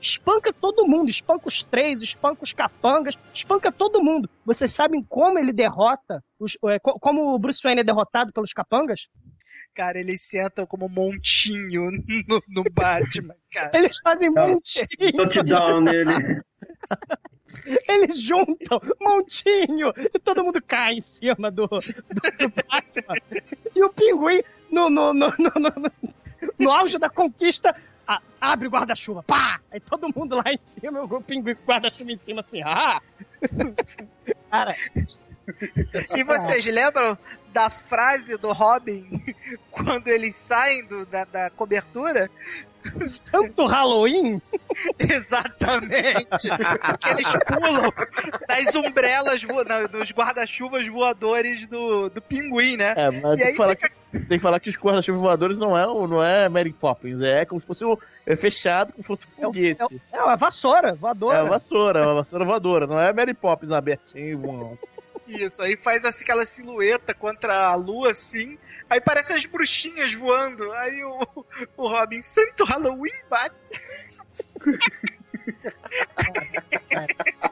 espanca 0.00 0.52
todo 0.52 0.86
mundo, 0.86 1.08
espanca 1.10 1.48
os 1.48 1.62
três, 1.62 2.02
espanca 2.02 2.42
os 2.44 2.52
capangas, 2.52 3.14
espanca 3.34 3.70
todo 3.72 4.02
mundo. 4.02 4.28
Vocês 4.44 4.72
sabem 4.72 5.02
como 5.02 5.38
ele 5.38 5.52
derrota, 5.52 6.22
os, 6.38 6.56
é, 6.66 6.78
co- 6.78 6.98
como 7.00 7.34
o 7.34 7.38
Bruce 7.38 7.60
Wayne 7.62 7.80
é 7.80 7.84
derrotado 7.84 8.32
pelos 8.32 8.52
capangas? 8.52 9.00
Cara, 9.74 9.98
eles 10.00 10.22
sentam 10.26 10.64
como 10.66 10.88
montinho 10.88 11.90
no, 12.26 12.40
no 12.48 12.64
Batman, 12.72 13.34
cara. 13.52 13.70
Eles 13.74 13.96
fazem 14.02 14.30
montinho, 14.30 15.12
Touchdown 15.16 15.80
nele. 15.82 16.40
eles 17.88 18.20
juntam 18.20 18.80
montinho 19.00 19.92
e 20.14 20.18
todo 20.18 20.44
mundo 20.44 20.60
cai 20.62 20.94
em 20.94 21.00
cima 21.00 21.50
do, 21.50 21.66
do, 21.66 22.48
Batman. 22.70 23.16
E 23.74 23.82
o 23.82 23.88
pinguim, 23.90 24.42
no, 24.70 24.88
no, 24.90 25.12
no, 25.12 25.28
no, 25.38 25.52
no, 25.56 25.92
no 26.58 26.70
auge 26.70 26.98
da 26.98 27.08
conquista, 27.08 27.74
a- 28.06 28.20
abre 28.40 28.68
o 28.68 28.70
guarda-chuva, 28.70 29.22
pá! 29.22 29.60
Aí 29.70 29.80
todo 29.80 30.08
mundo 30.14 30.36
lá 30.36 30.44
em 30.52 30.58
cima, 30.80 31.02
o 31.02 31.20
pinguim 31.22 31.54
com 31.54 31.62
o 31.62 31.66
guarda-chuva 31.66 32.12
em 32.12 32.18
cima, 32.18 32.40
assim, 32.40 32.62
ah! 32.62 33.00
Cara, 34.50 34.76
E 36.16 36.24
vocês 36.24 36.64
lembram 36.66 37.16
da 37.52 37.70
frase 37.70 38.36
do 38.36 38.52
Robin 38.52 39.22
quando 39.70 40.08
eles 40.08 40.34
saem 40.36 40.84
do- 40.86 41.06
da, 41.06 41.24
da 41.24 41.50
cobertura? 41.50 42.30
Santo 43.08 43.66
Halloween? 43.66 44.40
Exatamente! 44.98 46.48
Porque 46.48 47.08
eles 47.10 47.32
pulam 47.46 47.92
das 48.48 48.74
umbrelas, 48.74 49.42
vo- 49.42 49.64
não, 49.64 49.86
dos 49.86 50.10
guarda-chuvas 50.12 50.86
voadores 50.88 51.66
do, 51.68 52.08
do 52.10 52.20
pinguim, 52.22 52.76
né? 52.76 52.94
É, 52.96 53.10
mas 53.10 53.38
E 53.40 53.42
tem 53.42 53.50
que, 53.52 53.56
falar 53.56 53.76
fica- 53.76 53.88
que, 53.88 54.18
tem 54.26 54.38
que 54.38 54.42
falar 54.42 54.60
que 54.60 54.70
os 54.70 54.76
guarda-chuvas 54.76 55.20
voadores 55.20 55.58
não 55.58 55.76
é, 55.76 55.86
o- 55.86 56.06
não 56.06 56.22
é 56.22 56.48
Mary 56.48 56.72
Poppins, 56.72 57.20
é 57.20 57.44
como 57.44 57.60
se 57.60 57.66
fosse 57.66 57.84
um, 57.84 57.96
é 58.26 58.36
fechado, 58.36 58.92
como 58.92 59.02
se 59.02 59.08
fosse 59.08 59.26
um 59.38 59.44
foguete. 59.44 59.80
É 60.12 60.22
uma 60.22 60.36
vassoura, 60.36 60.94
voadora. 60.94 61.38
É 61.38 61.42
uma 61.42 61.50
vassoura, 61.50 61.98
é 62.00 62.02
uma 62.02 62.14
vassoura 62.14 62.44
voadora, 62.44 62.86
não 62.86 62.98
é 63.00 63.12
Mary 63.12 63.34
Poppins 63.34 63.72
abertinho, 63.72 64.38
voando. 64.38 64.78
Isso, 65.26 65.60
aí 65.60 65.76
faz 65.76 66.04
assim, 66.04 66.22
aquela 66.22 66.46
silhueta 66.46 67.12
contra 67.12 67.66
a 67.70 67.74
lua, 67.74 68.12
assim. 68.12 68.56
Aí 68.88 69.00
parece 69.00 69.32
as 69.32 69.44
bruxinhas 69.46 70.12
voando. 70.14 70.72
Aí 70.72 71.02
o, 71.04 71.44
o 71.76 71.88
Robin, 71.88 72.22
Santo 72.22 72.64
Halloween 72.64 73.12
bate. 73.28 73.54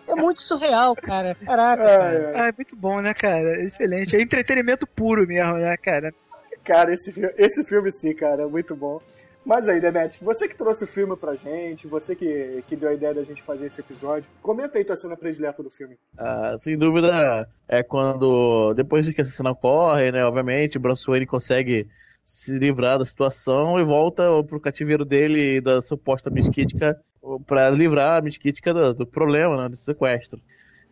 É 0.06 0.14
muito 0.14 0.42
surreal, 0.42 0.94
cara. 0.96 1.36
Caraca. 1.44 1.82
Ai, 1.82 1.96
cara. 1.96 2.28
ai. 2.28 2.40
Ah, 2.40 2.48
é 2.48 2.52
muito 2.56 2.76
bom, 2.76 3.00
né, 3.00 3.14
cara? 3.14 3.62
Excelente. 3.62 4.16
É 4.16 4.20
entretenimento 4.20 4.86
puro 4.86 5.26
mesmo, 5.26 5.54
né, 5.54 5.76
cara? 5.76 6.14
Cara, 6.62 6.92
esse, 6.92 7.12
esse 7.36 7.64
filme 7.64 7.90
sim, 7.90 8.14
cara, 8.14 8.42
é 8.42 8.46
muito 8.46 8.74
bom. 8.74 9.00
Mas 9.44 9.68
aí, 9.68 9.78
Demet, 9.78 10.18
você 10.22 10.48
que 10.48 10.56
trouxe 10.56 10.84
o 10.84 10.86
filme 10.86 11.14
pra 11.16 11.34
gente, 11.34 11.86
você 11.86 12.16
que, 12.16 12.64
que 12.66 12.74
deu 12.74 12.88
a 12.88 12.94
ideia 12.94 13.12
da 13.12 13.22
gente 13.22 13.42
fazer 13.42 13.66
esse 13.66 13.80
episódio, 13.80 14.28
comenta 14.40 14.78
aí 14.78 14.84
tua 14.84 14.96
cena 14.96 15.16
predileta 15.16 15.62
do 15.62 15.68
filme. 15.68 15.98
Ah, 16.16 16.56
sem 16.58 16.78
dúvida, 16.78 17.46
é 17.68 17.82
quando, 17.82 18.72
depois 18.74 19.04
de 19.04 19.12
que 19.12 19.20
essa 19.20 19.30
cena 19.30 19.50
ocorre, 19.50 20.10
né, 20.10 20.24
obviamente, 20.24 20.78
o 20.78 20.80
Bruce 20.80 21.06
Wayne 21.06 21.26
consegue 21.26 21.86
se 22.24 22.58
livrar 22.58 22.98
da 22.98 23.04
situação 23.04 23.78
e 23.78 23.84
volta 23.84 24.24
pro 24.44 24.58
cativeiro 24.58 25.04
dele 25.04 25.56
e 25.56 25.60
da 25.60 25.82
suposta 25.82 26.30
Miss 26.30 26.48
Kittica 26.48 26.98
pra 27.46 27.68
livrar 27.68 28.18
a 28.18 28.22
Miss 28.22 28.38
Kittica 28.38 28.72
do, 28.72 28.94
do 28.94 29.06
problema, 29.06 29.62
né, 29.62 29.68
desse 29.68 29.84
sequestro. 29.84 30.40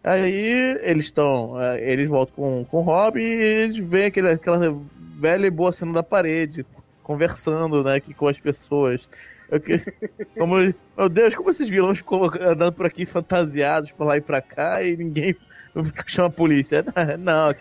Aí 0.05 0.77
eles 0.83 1.07
estão, 1.07 1.61
eh, 1.61 1.93
eles 1.93 2.09
voltam 2.09 2.35
com, 2.35 2.65
com 2.65 2.79
o 2.79 2.83
Rob 2.83 3.21
e 3.21 3.25
eles 3.25 3.79
veem 3.79 4.07
aquele, 4.07 4.31
aquela 4.31 4.59
velha 5.19 5.47
e 5.47 5.51
boa 5.51 5.73
cena 5.73 5.93
da 5.93 6.03
parede, 6.03 6.67
conversando, 7.03 7.83
né, 7.83 7.97
aqui 7.97 8.15
com 8.15 8.29
as 8.29 8.39
pessoas. 8.39 9.09
Como, 10.39 10.57
meu 10.57 11.09
Deus, 11.11 11.35
como 11.35 11.51
esses 11.51 11.69
vilões 11.69 12.03
andando 12.41 12.73
por 12.73 12.87
aqui 12.87 13.05
fantasiados 13.05 13.91
pra 13.93 14.07
lá 14.07 14.17
e 14.17 14.21
pra 14.21 14.41
cá 14.41 14.83
e 14.83 14.97
ninguém 14.97 15.37
chama 16.07 16.29
a 16.29 16.31
polícia. 16.31 16.85
Não, 17.19 17.55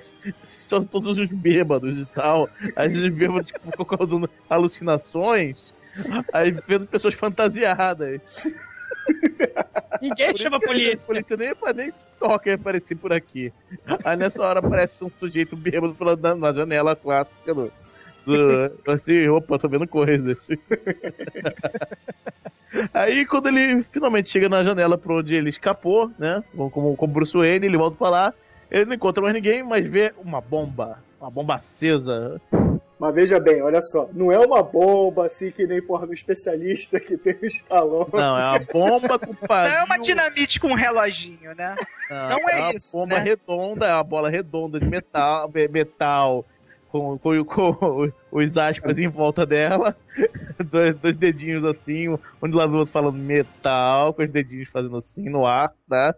são 0.44 0.86
todos 0.86 1.18
os 1.18 1.28
bêbados 1.28 2.02
e 2.02 2.06
tal. 2.06 2.50
Aí 2.76 2.88
os 2.88 3.14
bêbados 3.14 3.52
ficam 3.52 3.86
causando 3.86 4.30
alucinações. 4.50 5.74
Aí 6.32 6.56
vendo 6.68 6.88
pessoas 6.88 7.14
fantasiadas. 7.14 8.22
Ninguém 10.02 10.32
Por 10.32 10.40
chama 10.40 10.58
a 10.58 10.60
polícia. 10.60 10.94
A 10.94 11.08
polícia 11.08 11.38
nem, 11.38 11.54
nem 11.76 11.92
se 11.92 12.06
toca 12.20 12.50
em 12.50 12.54
aparecer 12.54 12.96
por 12.96 13.12
aqui. 13.12 13.52
Aí 14.04 14.18
nessa 14.18 14.44
hora 14.44 14.60
aparece 14.60 15.04
um 15.04 15.10
sujeito 15.10 15.56
bêbado 15.56 15.94
pela, 15.96 16.16
na 16.36 16.54
janela 16.54 16.96
clássica 16.96 17.54
do. 17.54 17.72
Do 18.26 18.72
assim, 18.92 19.28
opa, 19.28 19.58
tô 19.60 19.68
vendo 19.68 19.88
coisas. 19.88 20.38
Aí 22.94 23.26
quando 23.26 23.48
ele 23.48 23.84
finalmente 23.92 24.30
chega 24.30 24.48
na 24.48 24.64
janela 24.64 24.98
pra 24.98 25.14
onde 25.16 25.36
ele 25.36 25.50
escapou, 25.50 26.10
né? 26.18 26.44
Como, 26.56 26.96
como 26.96 27.14
Bruce 27.14 27.36
Wayne, 27.36 27.66
ele 27.66 27.78
volta 27.78 27.98
pra 27.98 28.10
lá. 28.10 28.34
Ele 28.70 28.86
não 28.86 28.94
encontra 28.94 29.22
mais 29.22 29.34
ninguém, 29.36 29.62
mas 29.62 29.86
vê 29.86 30.14
uma 30.24 30.40
bomba. 30.40 31.00
Uma 31.20 31.30
bomba 31.30 31.56
acesa. 31.56 32.40
Mas 32.98 33.16
veja 33.16 33.40
bem, 33.40 33.62
olha 33.64 33.82
só, 33.82 34.08
não 34.14 34.32
é 34.32 34.38
uma 34.40 34.62
bomba 34.62 35.26
assim 35.26 35.52
que 35.52 35.66
nem 35.66 35.82
porra 35.82 36.06
do 36.08 36.14
especialista 36.14 37.00
que 37.00 37.18
tem 37.18 37.36
o 37.42 37.46
Stallone. 37.48 38.10
Não, 38.14 38.38
é 38.38 38.44
uma 38.52 38.60
bomba 38.60 39.20
com 39.20 39.26
Não 39.28 39.48
pavio. 39.48 39.74
é 39.74 39.84
uma 39.84 39.98
dinamite 39.98 40.60
com 40.60 40.68
um 40.68 40.76
reloginho, 40.76 41.54
né? 41.58 41.76
Não 42.10 42.18
é 42.32 42.36
uma 42.62 42.72
isso, 42.74 42.96
bomba 42.98 43.16
né? 43.18 43.24
redonda, 43.24 43.88
é 43.88 43.94
uma 43.96 44.04
bola 44.04 44.30
redonda 44.30 44.80
de 44.80 44.86
metal, 44.86 45.50
me- 45.54 45.68
metal 45.68 46.46
com, 46.92 47.18
com, 47.18 47.44
com 47.46 48.12
os 48.32 48.58
aspas 48.58 49.00
em 49.00 49.08
volta 49.08 49.46
dela. 49.46 49.96
Dois, 50.70 50.96
dois 51.00 51.16
dedinhos 51.18 51.64
assim, 51.66 52.10
um 52.10 52.48
de 52.48 52.56
lado 52.56 52.72
do 52.72 52.78
outro 52.80 52.94
falando 52.94 53.18
metal, 53.18 54.14
com 54.14 54.22
os 54.24 54.30
dedinhos 54.30 54.70
fazendo 54.70 54.98
assim 54.98 55.28
no 55.30 55.46
ar, 55.46 55.74
tá? 55.90 56.14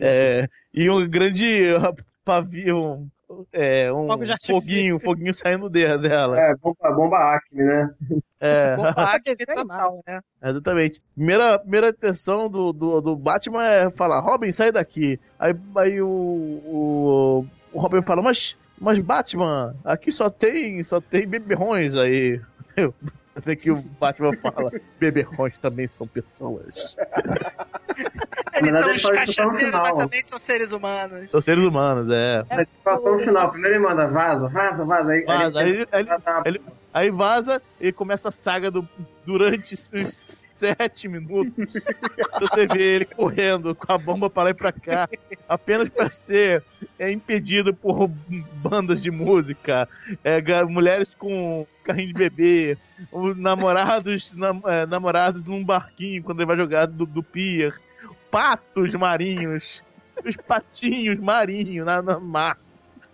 É, 0.00 0.48
e 0.74 0.90
um 0.90 1.08
grande 1.08 1.44
pavio, 2.24 3.06
é, 3.52 3.92
um 3.92 4.08
foguinho, 4.46 4.98
foguinho 4.98 5.32
saindo 5.32 5.68
de- 5.70 5.98
dela. 5.98 6.38
É, 6.38 6.54
bomba, 6.56 6.90
bomba 6.94 7.34
Acme, 7.34 7.62
né? 7.62 7.90
É. 8.40 8.76
Bomba 8.76 8.90
Acme 8.90 9.34
Desenho 9.36 9.66
total, 9.66 10.02
né? 10.06 10.20
Exatamente. 10.42 11.00
Primeira, 11.14 11.58
primeira 11.58 11.88
intenção 11.88 12.48
do, 12.48 12.72
do, 12.72 13.00
do 13.00 13.16
Batman 13.16 13.64
é 13.64 13.90
falar, 13.90 14.20
Robin, 14.20 14.50
sai 14.52 14.72
daqui. 14.72 15.18
Aí, 15.38 15.54
aí 15.76 16.02
o, 16.02 16.08
o, 16.08 17.46
o 17.72 17.80
Robin 17.80 18.02
fala, 18.02 18.20
mas, 18.22 18.56
mas 18.80 18.98
Batman, 18.98 19.74
aqui 19.84 20.10
só 20.12 20.28
tem, 20.30 20.82
só 20.82 21.00
tem 21.00 21.26
beberrões 21.26 21.94
aí. 21.96 22.40
Até 23.36 23.54
que 23.56 23.70
o 23.70 23.76
Batman 23.76 24.32
fala, 24.36 24.70
beberrões 24.98 25.56
também 25.58 25.86
são 25.88 26.06
pessoas. 26.06 26.96
Eles 28.54 28.72
são 28.76 28.92
os 28.92 29.02
cachaceiros, 29.02 29.74
mas 29.74 29.94
também 29.96 30.22
são 30.22 30.38
seres 30.38 30.72
humanos. 30.72 31.30
São 31.30 31.40
seres 31.40 31.62
humanos, 31.64 32.08
é. 32.10 32.44
Passou 32.82 33.16
no 33.18 33.24
final. 33.24 33.50
Primeiro 33.50 33.76
ele 33.76 33.84
manda 33.84 34.06
vaza, 34.08 34.48
vaza, 34.48 34.84
vaza. 34.84 35.12
Aí, 35.12 35.24
Vaza, 35.24 35.60
aí, 35.60 35.86
aí, 35.92 36.06
aí, 36.08 36.42
ele- 36.44 36.62
aí 36.92 37.10
vaza 37.10 37.62
e 37.80 37.92
começa 37.92 38.28
a 38.30 38.32
saga 38.32 38.70
do, 38.70 38.86
durante 39.24 39.74
sete 40.58 41.06
minutos. 41.08 41.52
Você 42.40 42.66
vê 42.66 42.96
ele 42.96 43.04
correndo 43.04 43.74
com 43.74 43.92
a 43.92 43.96
bomba 43.98 44.28
pra 44.28 44.42
lá 44.44 44.50
e 44.50 44.54
pra 44.54 44.72
cá, 44.72 45.08
apenas 45.48 45.88
pra 45.88 46.10
ser 46.10 46.62
é, 46.98 47.10
impedido 47.10 47.72
por 47.72 48.08
bandas 48.08 49.00
de 49.02 49.10
música, 49.10 49.88
é, 50.24 50.40
mulheres 50.64 51.14
com 51.14 51.66
carrinho 51.84 52.08
de 52.08 52.14
bebê, 52.14 52.76
os 53.12 53.36
namorados, 53.36 54.32
nam- 54.32 54.60
é, 54.66 54.84
namorados 54.86 55.44
num 55.44 55.64
barquinho 55.64 56.22
quando 56.22 56.40
ele 56.40 56.46
vai 56.46 56.56
jogar 56.56 56.86
do, 56.86 57.06
do 57.06 57.22
pier, 57.22 57.74
patos 58.30 58.92
marinhos, 58.94 59.82
os 60.24 60.36
patinhos 60.36 61.18
marinhos 61.20 61.86
na, 61.86 62.02
na 62.02 62.18
mar 62.18 62.58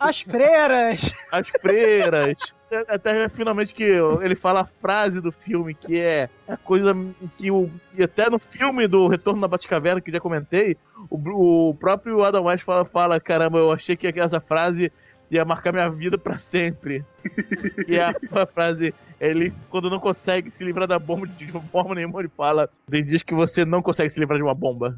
As 0.01 0.21
freiras. 0.23 1.15
as 1.31 1.49
freiras. 1.61 2.55
Até 2.89 3.29
finalmente 3.29 3.75
que 3.75 3.85
ele 4.23 4.35
fala 4.35 4.63
a 4.63 4.65
frase 4.65 5.21
do 5.21 5.33
filme, 5.33 5.75
que 5.75 5.99
é 5.99 6.29
a 6.49 6.57
coisa 6.57 6.95
que 7.37 7.51
o. 7.51 7.71
E 7.97 8.03
até 8.03 8.29
no 8.29 8.39
filme 8.39 8.87
do 8.87 9.09
Retorno 9.09 9.41
na 9.41 9.49
Batcaverna, 9.49 10.01
que 10.01 10.11
eu 10.11 10.15
já 10.15 10.21
comentei, 10.21 10.77
o, 11.11 11.69
o 11.69 11.75
próprio 11.75 12.23
Adam 12.25 12.45
West 12.45 12.65
fala, 12.65 12.85
fala: 12.85 13.21
caramba, 13.21 13.59
eu 13.59 13.73
achei 13.73 13.97
que 13.97 14.07
essa 14.19 14.41
frase 14.41 14.93
ia 15.31 15.45
marcar 15.45 15.73
minha 15.73 15.89
vida 15.91 16.17
pra 16.19 16.39
sempre. 16.39 17.05
e 17.89 17.99
a, 17.99 18.15
a 18.33 18.47
frase, 18.47 18.95
ele, 19.21 19.53
quando 19.71 19.91
não 19.91 19.99
consegue 19.99 20.51
se 20.51 20.65
livrar 20.65 20.87
da 20.87 20.99
bomba 20.99 21.27
de 21.27 21.47
forma 21.71 21.95
nenhuma, 21.95 22.21
ele 22.21 22.31
fala: 22.37 22.69
ele 22.91 23.03
diz 23.03 23.23
que 23.23 23.35
você 23.35 23.65
não 23.65 23.83
consegue 23.83 24.11
se 24.11 24.21
livrar 24.21 24.39
de 24.39 24.45
uma 24.45 24.55
bomba. 24.55 24.97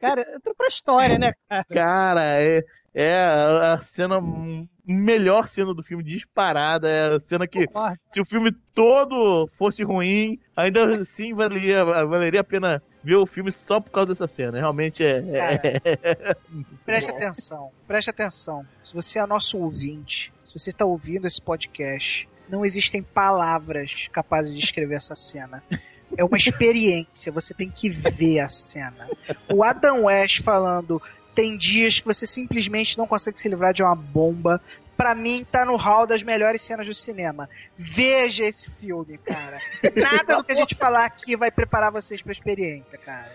Cara, 0.00 0.26
entrou 0.34 0.54
pra 0.54 0.68
história, 0.68 1.18
né, 1.18 1.32
cara? 1.48 1.64
Cara, 1.70 2.40
é, 2.40 2.64
é 2.94 3.22
a 3.22 3.78
cena, 3.80 4.20
melhor 4.84 5.48
cena 5.48 5.74
do 5.74 5.82
filme 5.82 6.02
disparada. 6.02 6.88
É 6.88 7.14
a 7.14 7.20
cena 7.20 7.46
que, 7.46 7.66
se 8.10 8.20
o 8.20 8.24
filme 8.24 8.52
todo 8.74 9.48
fosse 9.56 9.82
ruim, 9.82 10.38
ainda 10.56 11.00
assim 11.00 11.32
valeria, 11.34 11.84
valeria 11.84 12.40
a 12.40 12.44
pena 12.44 12.82
ver 13.02 13.16
o 13.16 13.26
filme 13.26 13.50
só 13.52 13.80
por 13.80 13.90
causa 13.90 14.08
dessa 14.08 14.26
cena. 14.26 14.58
Realmente 14.58 15.04
é. 15.04 15.22
é- 15.34 16.36
Preste 16.84 17.10
atenção, 17.10 17.70
preste 17.86 18.10
atenção. 18.10 18.66
Se 18.84 18.92
você 18.94 19.18
é 19.18 19.26
nosso 19.26 19.58
ouvinte, 19.58 20.32
se 20.46 20.58
você 20.58 20.70
está 20.70 20.84
ouvindo 20.84 21.26
esse 21.26 21.40
podcast, 21.40 22.28
não 22.48 22.64
existem 22.64 23.02
palavras 23.02 24.08
capazes 24.12 24.52
de 24.52 24.58
descrever 24.58 24.96
essa 24.96 25.14
cena. 25.14 25.62
É 26.18 26.24
uma 26.24 26.36
experiência, 26.36 27.30
você 27.30 27.54
tem 27.54 27.70
que 27.70 27.88
ver 27.88 28.40
a 28.40 28.48
cena. 28.48 29.08
O 29.52 29.62
Adam 29.62 30.06
West 30.06 30.42
falando, 30.42 31.00
tem 31.34 31.56
dias 31.56 32.00
que 32.00 32.06
você 32.06 32.26
simplesmente 32.26 32.96
não 32.98 33.06
consegue 33.06 33.38
se 33.40 33.48
livrar 33.48 33.72
de 33.72 33.82
uma 33.82 33.94
bomba. 33.94 34.60
Pra 34.96 35.14
mim, 35.14 35.46
tá 35.50 35.64
no 35.64 35.76
hall 35.76 36.06
das 36.06 36.22
melhores 36.22 36.60
cenas 36.60 36.86
do 36.86 36.92
cinema. 36.92 37.48
Veja 37.78 38.44
esse 38.44 38.70
filme, 38.72 39.16
cara. 39.18 39.58
Nada 39.96 40.36
do 40.36 40.44
que 40.44 40.52
a 40.52 40.56
gente 40.56 40.74
falar 40.74 41.06
aqui 41.06 41.36
vai 41.36 41.50
preparar 41.50 41.90
vocês 41.90 42.20
pra 42.20 42.32
experiência, 42.32 42.98
cara. 42.98 43.30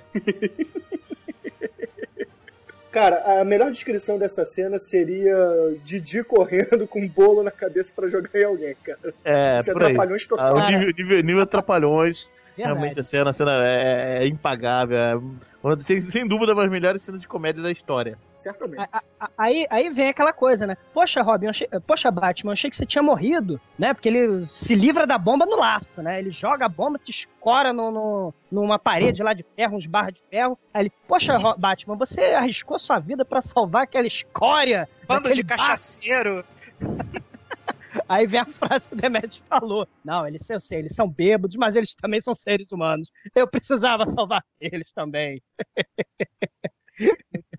Cara, 2.92 3.42
a 3.42 3.44
melhor 3.44 3.72
descrição 3.72 4.18
dessa 4.18 4.46
cena 4.46 4.80
seria 4.80 5.36
Didi 5.84 6.24
correndo 6.24 6.88
com 6.88 7.02
um 7.02 7.08
bolo 7.08 7.44
na 7.44 7.52
cabeça 7.52 7.92
pra 7.94 8.08
jogar 8.08 8.30
em 8.40 8.46
alguém, 8.46 8.74
cara. 8.84 9.14
é, 9.26 9.60
Isso 9.60 9.70
é 9.70 9.74
por 9.74 9.84
aí. 9.84 9.90
trapalhões 9.94 10.24
Ah, 10.24 10.28
total. 10.30 10.56
o 10.56 10.66
nível, 10.68 10.94
nível, 10.98 11.22
nível 11.24 11.42
atrapalhões. 11.44 12.30
Verdade. 12.56 12.76
Realmente 12.78 13.00
a 13.00 13.04
cena, 13.04 13.30
a 13.30 13.34
cena 13.34 13.52
é, 13.66 14.20
é 14.24 14.28
impagável. 14.28 14.98
É, 14.98 15.16
uma- 15.64 15.80
sem, 15.80 16.00
sem 16.00 16.28
dúvida, 16.28 16.54
uma 16.54 16.62
das 16.62 16.72
melhores 16.72 17.02
cenas 17.02 17.20
de 17.20 17.28
comédia 17.28 17.62
da 17.62 17.72
história. 17.72 18.18
Certamente. 18.36 18.88
A- 18.92 19.02
a- 19.20 19.30
Aí, 19.38 19.66
aí 19.70 19.90
vem 19.90 20.08
aquela 20.10 20.32
coisa, 20.32 20.66
né? 20.66 20.78
Poxa, 20.94 21.22
Robin, 21.22 21.48
achei- 21.48 21.68
poxa, 21.86 22.10
Batman, 22.12 22.52
eu 22.52 22.54
achei 22.54 22.70
que 22.70 22.76
você 22.76 22.86
tinha 22.86 23.02
morrido, 23.04 23.60
né? 23.78 23.94
Porque 23.94 24.08
ele 24.08 24.46
se 24.48 24.74
livra 24.76 25.06
da 25.06 25.18
bomba 25.18 25.46
no 25.46 25.58
laço, 25.58 25.88
né? 26.02 26.20
Ele 26.20 26.32
joga 26.32 26.66
a 26.66 26.70
bomba, 26.70 27.00
se 27.04 27.12
escora 27.12 27.74
no, 27.74 27.92
no- 27.92 28.34
numa 28.52 28.80
parede 28.80 29.22
lá 29.24 29.34
de 29.34 29.44
ferro, 29.56 29.76
uns 29.78 29.86
barras 29.86 30.14
de 30.14 30.22
ferro. 30.30 30.58
Aí 30.74 30.84
ele, 30.84 30.92
poxa, 31.08 31.36
Ro- 31.38 31.56
Batman, 31.58 31.96
você 31.98 32.22
arriscou 32.22 32.80
sua 32.80 33.00
vida 33.00 33.26
pra 33.26 33.42
salvar 33.42 33.84
aquela 33.84 34.08
escória. 34.08 34.88
Bando 35.08 35.34
de 35.34 35.44
barco." 35.44 35.64
cachaceiro. 35.64 36.46
Aí 38.08 38.28
vem 38.28 38.40
a 38.40 38.46
frase 38.46 38.88
que 38.88 38.94
o 38.94 38.98
Demetrius 38.98 39.42
falou. 39.50 39.88
Não, 40.04 40.28
eles, 40.28 40.48
eu 40.50 40.60
sei, 40.60 40.80
eles 40.80 40.94
são 40.96 41.10
bêbados, 41.10 41.56
mas 41.58 41.76
eles 41.76 41.96
também 41.96 42.22
são 42.22 42.36
seres 42.36 42.72
humanos. 42.72 43.10
Eu 43.36 43.48
precisava 43.48 44.06
salvar 44.08 44.44
eles 44.62 44.92
também. 44.94 45.42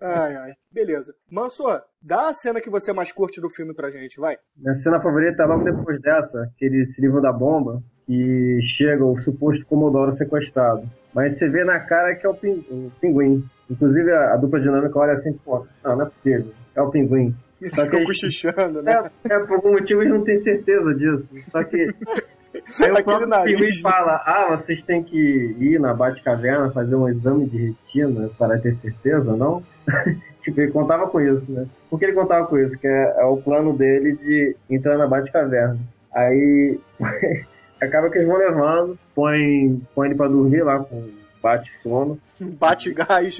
Ai, 0.01 0.35
ai. 0.35 0.53
Beleza. 0.71 1.13
Manso, 1.29 1.63
dá 2.01 2.29
a 2.29 2.33
cena 2.33 2.61
que 2.61 2.69
você 2.69 2.91
mais 2.93 3.11
curte 3.11 3.39
do 3.41 3.49
filme 3.49 3.73
pra 3.73 3.91
gente, 3.91 4.19
vai. 4.19 4.37
Minha 4.55 4.81
cena 4.81 4.99
favorita 5.01 5.43
é 5.43 5.45
logo 5.45 5.63
depois 5.63 6.01
dessa, 6.01 6.51
que 6.57 6.65
eles 6.65 6.93
se 6.95 7.01
livram 7.01 7.21
da 7.21 7.31
bomba 7.31 7.81
e 8.09 8.59
chega 8.77 9.03
o 9.05 9.19
suposto 9.21 9.65
Comodoro 9.65 10.17
sequestrado. 10.17 10.89
Mas 11.13 11.37
você 11.37 11.49
vê 11.49 11.63
na 11.63 11.79
cara 11.79 12.15
que 12.15 12.25
é 12.25 12.29
o, 12.29 12.33
pin- 12.35 12.65
o 12.69 12.91
pinguim. 13.01 13.43
Inclusive 13.69 14.11
a, 14.11 14.33
a 14.33 14.37
dupla 14.37 14.59
dinâmica 14.59 14.97
olha 14.97 15.13
assim, 15.13 15.33
pô, 15.33 15.67
não, 15.83 15.95
não 15.97 16.05
é 16.05 16.09
possível. 16.09 16.53
É 16.75 16.81
o 16.81 16.89
pinguim. 16.89 17.35
Só 17.69 17.75
que 17.75 17.81
ficam 17.83 17.99
eles- 17.99 18.21
cochichando, 18.21 18.81
né? 18.83 19.09
É, 19.29 19.33
é, 19.33 19.39
por 19.39 19.55
algum 19.55 19.71
motivo 19.71 20.01
eles 20.01 20.13
não 20.13 20.23
têm 20.23 20.41
certeza 20.43 20.93
disso. 20.95 21.25
Só 21.51 21.63
que 21.63 21.77
aí 22.83 22.91
o 22.91 23.03
próprio 23.03 23.27
nariz, 23.27 23.59
né? 23.83 23.89
fala, 23.89 24.21
ah, 24.25 24.57
vocês 24.57 24.81
têm 24.83 25.03
que 25.03 25.55
ir 25.59 25.79
na 25.79 25.93
Batcaverna 25.93 26.71
fazer 26.71 26.95
um 26.95 27.07
exame 27.09 27.47
de 27.47 27.67
retina 27.71 28.29
para 28.37 28.59
ter 28.59 28.75
certeza, 28.77 29.35
não? 29.35 29.63
tipo, 30.43 30.61
ele 30.61 30.71
contava 30.71 31.07
com 31.07 31.19
isso, 31.19 31.43
né? 31.51 31.65
Por 31.89 31.99
que 31.99 32.05
ele 32.05 32.13
contava 32.13 32.45
com 32.47 32.57
isso? 32.57 32.77
Que 32.77 32.87
é, 32.87 33.15
é 33.19 33.25
o 33.25 33.37
plano 33.37 33.75
dele 33.77 34.15
de 34.17 34.55
entrar 34.69 34.97
na 34.97 35.07
Batcaverna. 35.07 35.79
Aí 36.13 36.79
acaba 37.81 38.09
que 38.09 38.17
eles 38.17 38.27
vão 38.27 38.37
levando, 38.37 38.97
põe, 39.15 39.81
põe 39.93 40.07
ele 40.07 40.15
pra 40.15 40.27
dormir 40.27 40.63
lá 40.63 40.79
com 40.79 41.07
bate 41.47 41.71
sono, 41.81 42.19
Bate 42.39 42.93
gás. 42.93 43.39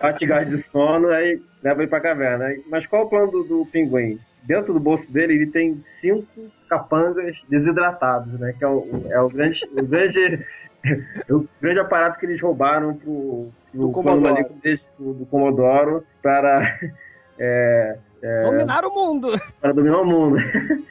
bate 0.00 0.26
gás 0.26 0.48
de 0.48 0.62
sono, 0.70 1.08
aí 1.08 1.40
leva 1.62 1.80
ele 1.82 1.88
pra 1.90 2.00
caverna. 2.00 2.54
Mas 2.68 2.86
qual 2.86 3.02
é 3.02 3.04
o 3.04 3.08
plano 3.08 3.30
do, 3.32 3.44
do 3.44 3.66
pinguim? 3.66 4.18
Dentro 4.42 4.72
do 4.72 4.78
bolso 4.80 5.10
dele, 5.10 5.34
ele 5.34 5.46
tem 5.46 5.82
cinco 6.00 6.26
capangas 6.68 7.34
desidratados, 7.48 8.38
né? 8.38 8.54
Que 8.56 8.64
é 8.64 8.68
o, 8.68 8.86
é 9.10 9.20
o 9.20 9.28
grande, 9.28 9.60
o 9.72 9.82
grande 9.84 10.44
o 11.30 11.46
grande 11.60 11.80
aparato 11.80 12.18
que 12.20 12.26
eles 12.26 12.40
roubaram 12.40 12.94
pro, 12.94 13.48
pro 13.72 13.80
Do 13.80 13.90
Comodoro. 13.90 14.46
do, 14.98 15.14
do 15.14 15.26
Comodoro 15.26 16.04
para, 16.22 16.78
é, 17.38 17.98
é, 18.22 18.42
Dominar 18.42 18.84
o 18.84 18.94
mundo. 18.94 19.40
para 19.60 19.72
dominar 19.72 20.00
o 20.00 20.06
mundo. 20.06 20.36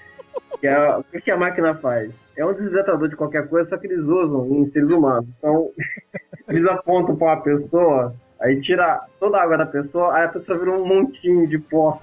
que 0.59 0.68
é, 0.68 0.97
o 0.97 1.03
que 1.03 1.32
a 1.32 1.38
máquina 1.38 1.74
faz? 1.76 2.11
É 2.38 2.45
um 2.45 2.53
desidratador 2.53 3.07
de 3.07 3.15
qualquer 3.15 3.47
coisa, 3.47 3.69
só 3.69 3.77
que 3.77 3.88
eles 3.88 3.99
usam 3.99 4.45
em 4.47 4.69
seres 4.71 4.89
humanos. 4.91 5.27
Então, 5.38 5.69
eles 6.49 6.65
apontam 6.67 7.15
para 7.15 7.27
uma 7.36 7.41
pessoa, 7.43 8.15
aí 8.41 8.61
tira 8.61 9.01
toda 9.19 9.38
a 9.38 9.43
água 9.43 9.57
da 9.57 9.65
pessoa, 9.65 10.13
aí 10.15 10.25
a 10.25 10.29
pessoa 10.29 10.57
vira 10.59 10.71
um 10.71 10.86
montinho 10.86 11.47
de 11.47 11.57
pó. 11.57 11.99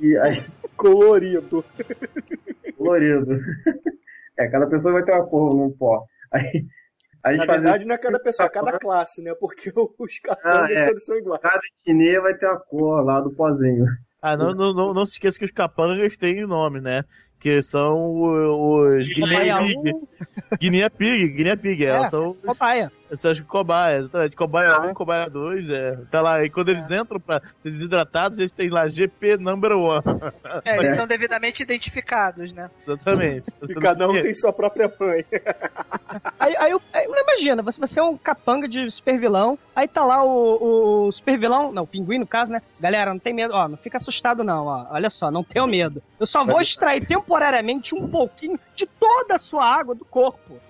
E 0.00 0.16
aí, 0.18 0.44
Colorido. 0.76 1.64
colorido. 2.76 3.40
É, 4.38 4.48
cada 4.48 4.66
pessoa 4.66 4.92
vai 4.94 5.02
ter 5.04 5.12
uma 5.12 5.26
cor 5.26 5.54
num 5.54 5.70
pó. 5.70 6.04
Aí, 6.32 6.64
a 7.24 7.32
gente 7.32 7.46
Na 7.46 7.52
verdade, 7.54 7.78
isso- 7.78 7.88
não 7.88 7.94
é 7.94 7.98
cada 7.98 8.20
pessoa, 8.20 8.46
é 8.46 8.50
cada 8.50 8.72
classe, 8.78 9.22
né? 9.22 9.32
Porque 9.40 9.72
os 9.74 10.20
Ah, 10.28 10.36
capangas 10.36 10.76
é. 10.76 10.86
todos 10.86 11.04
são 11.04 11.16
iguais. 11.16 11.40
Cada 11.40 11.58
etnia 11.86 12.20
vai 12.20 12.34
ter 12.34 12.46
uma 12.46 12.60
cor 12.60 13.02
lá 13.04 13.20
do 13.20 13.30
pozinho. 13.32 13.86
Ah, 14.20 14.36
não, 14.36 14.52
não, 14.54 14.74
não, 14.74 14.92
não 14.94 15.06
se 15.06 15.12
esqueça 15.12 15.38
que 15.38 15.44
os 15.44 15.50
capangas 15.50 16.16
têm 16.16 16.46
nome, 16.46 16.80
né? 16.80 17.04
Que 17.38 17.62
são 17.62 18.14
os 18.22 19.06
Guinea 19.08 19.58
Pig. 19.58 19.92
Guinea 20.58 20.90
Pig, 20.90 21.28
Guinea 21.28 21.56
Pig, 21.56 21.84
é. 21.84 21.90
É, 21.90 22.06
são 22.08 22.30
os, 22.30 22.36
cobaia. 22.40 22.90
são 23.14 23.30
os 23.30 23.40
cobaias, 23.42 24.00
exatamente. 24.04 24.36
Cobaia 24.36 24.80
1, 24.80 24.94
cobaia 24.94 25.30
2, 25.30 25.68
é. 25.70 25.98
Tá 26.10 26.20
lá, 26.22 26.42
e 26.42 26.50
quando 26.50 26.70
eles 26.70 26.90
entram 26.90 27.20
pra 27.20 27.40
ser 27.58 27.70
desidratados, 27.70 28.38
eles 28.38 28.50
têm 28.52 28.68
lá 28.70 28.88
GP 28.88 29.36
number 29.36 29.72
one. 29.72 30.02
É, 30.64 30.78
eles 30.78 30.94
são 30.94 31.06
devidamente 31.06 31.62
identificados, 31.62 32.52
né? 32.52 32.70
Exatamente. 32.86 33.50
E 33.68 33.74
cada 33.74 34.08
um 34.08 34.12
tem 34.12 34.34
sua 34.34 34.52
própria 34.52 34.90
mãe. 34.98 35.24
Aí, 36.40 36.56
aí, 36.56 36.70
eu- 36.70 36.82
aí 36.92 37.06
imagina, 37.06 37.62
você, 37.62 37.78
você 37.80 38.00
é 38.00 38.02
um 38.02 38.16
capanga 38.16 38.66
de 38.66 38.90
super 38.90 39.18
vilão, 39.20 39.58
aí 39.74 39.86
tá 39.86 40.04
lá 40.04 40.24
o, 40.24 41.06
o 41.08 41.12
super 41.12 41.38
vilão, 41.38 41.70
não, 41.70 41.82
o 41.82 41.86
pinguim 41.86 42.18
no 42.18 42.26
caso, 42.26 42.50
né? 42.50 42.62
Galera, 42.80 43.12
não 43.12 43.18
tem 43.20 43.34
medo, 43.34 43.52
ó, 43.54 43.68
não 43.68 43.76
fica 43.76 43.98
assustado 43.98 44.42
não, 44.42 44.66
ó. 44.66 44.86
Olha 44.90 45.10
só, 45.10 45.30
não 45.30 45.44
tenho 45.44 45.66
medo. 45.66 46.02
Eu 46.18 46.26
só 46.26 46.44
vou 46.44 46.60
extrair 46.60 47.06
temporariamente 47.26 47.94
um 47.94 48.08
pouquinho 48.08 48.58
de 48.74 48.86
toda 48.86 49.34
a 49.34 49.38
sua 49.38 49.64
água 49.64 49.94
do 49.94 50.04
corpo. 50.04 50.60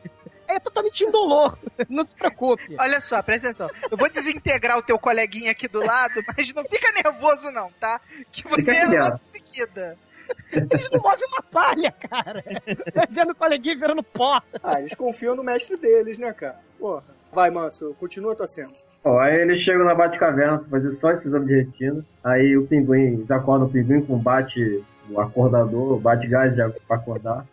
É 0.48 0.58
totalmente 0.60 1.04
indolor, 1.04 1.58
não 1.90 2.04
se 2.04 2.14
preocupe. 2.14 2.76
Olha 2.78 3.00
só, 3.00 3.20
presta 3.22 3.48
atenção. 3.48 3.68
Eu 3.90 3.96
vou 3.96 4.08
desintegrar 4.08 4.78
o 4.78 4.82
teu 4.82 4.98
coleguinha 4.98 5.50
aqui 5.50 5.68
do 5.68 5.84
lado, 5.84 6.22
mas 6.36 6.52
não 6.54 6.64
fica 6.64 6.90
nervoso 6.92 7.50
não, 7.50 7.70
tá? 7.80 8.00
Que 8.30 8.48
você 8.48 8.70
é 8.70 8.86
logo 8.86 9.14
em 9.14 9.24
seguida. 9.24 9.98
Eles 10.52 10.90
não 10.90 11.00
movem 11.00 11.26
uma 11.28 11.42
palha, 11.42 11.92
cara. 11.92 12.44
Vai 12.94 13.06
vendo 13.10 13.30
o 13.30 13.34
coleguinha 13.34 13.76
virando 13.76 14.02
pó. 14.02 14.40
Ah, 14.62 14.80
eles 14.80 14.94
confiam 14.94 15.36
no 15.36 15.42
mestre 15.42 15.76
deles, 15.76 16.18
né, 16.18 16.32
cara? 16.32 16.60
Porra. 16.78 17.04
Vai, 17.32 17.50
Manso, 17.50 17.94
continua 17.98 18.32
a 18.32 18.36
tua 18.36 18.46
cena. 18.46 18.70
Ó, 19.04 19.20
aí 19.20 19.40
eles 19.40 19.62
chegam 19.62 19.84
na 19.84 19.94
Batcaverna 19.94 20.58
pra 20.58 20.68
fazer 20.68 20.96
só 21.00 21.10
esse 21.12 21.26
exame 21.26 21.46
de 21.46 21.54
retina. 21.56 22.04
Aí 22.24 22.56
o 22.56 22.66
pinguim, 22.66 23.14
eles 23.14 23.30
acordam 23.30 23.68
o 23.68 23.70
pinguim 23.70 24.00
com 24.00 24.18
bate 24.18 24.82
o 25.10 25.20
acordador, 25.20 25.98
bate 26.00 26.26
gás 26.28 26.54
de- 26.54 26.80
pra 26.86 26.96
acordar. 26.96 27.44